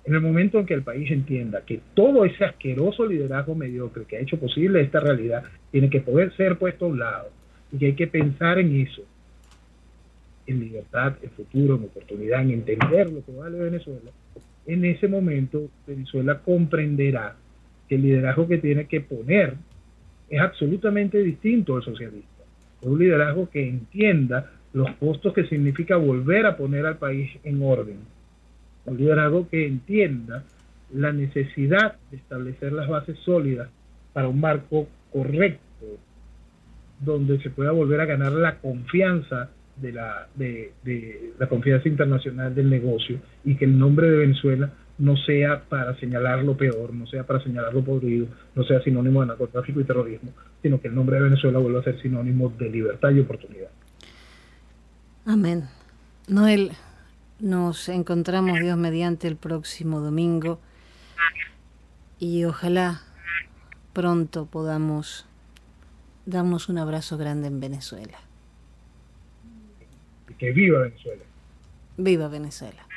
En 0.04 0.14
el 0.14 0.20
momento 0.20 0.58
en 0.58 0.66
que 0.66 0.74
el 0.74 0.82
país 0.82 1.10
entienda 1.10 1.62
que 1.62 1.80
todo 1.94 2.24
ese 2.24 2.44
asqueroso 2.44 3.06
liderazgo 3.06 3.54
mediocre 3.54 4.04
que 4.04 4.16
ha 4.16 4.20
hecho 4.20 4.38
posible 4.38 4.80
esta 4.80 5.00
realidad 5.00 5.42
tiene 5.70 5.90
que 5.90 6.00
poder 6.00 6.34
ser 6.36 6.58
puesto 6.58 6.84
a 6.84 6.88
un 6.88 6.98
lado 6.98 7.30
y 7.72 7.78
que 7.78 7.86
hay 7.86 7.94
que 7.94 8.06
pensar 8.06 8.58
en 8.58 8.80
eso, 8.80 9.02
en 10.46 10.60
libertad, 10.60 11.14
en 11.22 11.30
futuro, 11.30 11.76
en 11.76 11.84
oportunidad, 11.84 12.42
en 12.42 12.50
entender 12.50 13.10
lo 13.10 13.24
que 13.24 13.32
vale 13.32 13.58
Venezuela, 13.58 14.10
en 14.66 14.84
ese 14.84 15.08
momento 15.08 15.70
Venezuela 15.86 16.40
comprenderá 16.40 17.36
que 17.88 17.94
el 17.94 18.02
liderazgo 18.02 18.46
que 18.46 18.58
tiene 18.58 18.86
que 18.86 19.00
poner 19.00 19.54
es 20.28 20.40
absolutamente 20.40 21.22
distinto 21.22 21.76
al 21.76 21.82
socialista. 21.82 22.44
Es 22.80 22.86
un 22.86 22.98
liderazgo 22.98 23.48
que 23.50 23.66
entienda 23.66 24.52
los 24.78 24.94
costos 25.00 25.34
que 25.34 25.44
significa 25.48 25.96
volver 25.96 26.46
a 26.46 26.56
poner 26.56 26.86
al 26.86 26.98
país 26.98 27.28
en 27.42 27.60
orden. 27.60 27.98
Un 28.86 28.96
liderazgo 28.96 29.48
que 29.48 29.66
entienda 29.66 30.44
la 30.94 31.12
necesidad 31.12 31.96
de 32.12 32.18
establecer 32.18 32.72
las 32.72 32.88
bases 32.88 33.18
sólidas 33.24 33.68
para 34.12 34.28
un 34.28 34.40
marco 34.40 34.86
correcto 35.12 35.58
donde 37.00 37.40
se 37.40 37.50
pueda 37.50 37.72
volver 37.72 38.00
a 38.00 38.06
ganar 38.06 38.30
la 38.30 38.58
confianza 38.58 39.50
de 39.76 39.92
la, 39.92 40.28
de, 40.36 40.72
de 40.84 41.32
la 41.40 41.48
confianza 41.48 41.88
internacional 41.88 42.54
del 42.54 42.70
negocio 42.70 43.18
y 43.44 43.56
que 43.56 43.64
el 43.64 43.76
nombre 43.76 44.08
de 44.08 44.18
Venezuela 44.18 44.70
no 44.98 45.16
sea 45.16 45.60
para 45.68 45.98
señalar 45.98 46.44
lo 46.44 46.56
peor, 46.56 46.94
no 46.94 47.08
sea 47.08 47.24
para 47.24 47.42
señalar 47.42 47.74
lo 47.74 47.82
podrido, 47.82 48.28
no 48.54 48.62
sea 48.62 48.80
sinónimo 48.82 49.22
de 49.22 49.26
narcotráfico 49.26 49.80
y 49.80 49.84
terrorismo, 49.84 50.30
sino 50.62 50.80
que 50.80 50.86
el 50.86 50.94
nombre 50.94 51.16
de 51.16 51.24
Venezuela 51.24 51.58
vuelva 51.58 51.80
a 51.80 51.84
ser 51.84 52.00
sinónimo 52.00 52.52
de 52.56 52.70
libertad 52.70 53.10
y 53.10 53.20
oportunidad. 53.20 53.70
Amén. 55.28 55.68
Noel, 56.26 56.72
nos 57.38 57.90
encontramos 57.90 58.60
Dios 58.60 58.78
mediante 58.78 59.28
el 59.28 59.36
próximo 59.36 60.00
domingo 60.00 60.58
y 62.18 62.44
ojalá 62.44 63.02
pronto 63.92 64.46
podamos 64.46 65.26
darnos 66.24 66.70
un 66.70 66.78
abrazo 66.78 67.18
grande 67.18 67.48
en 67.48 67.60
Venezuela. 67.60 68.18
Que 70.38 70.50
viva 70.52 70.80
Venezuela. 70.80 71.24
Viva 71.98 72.28
Venezuela. 72.28 72.87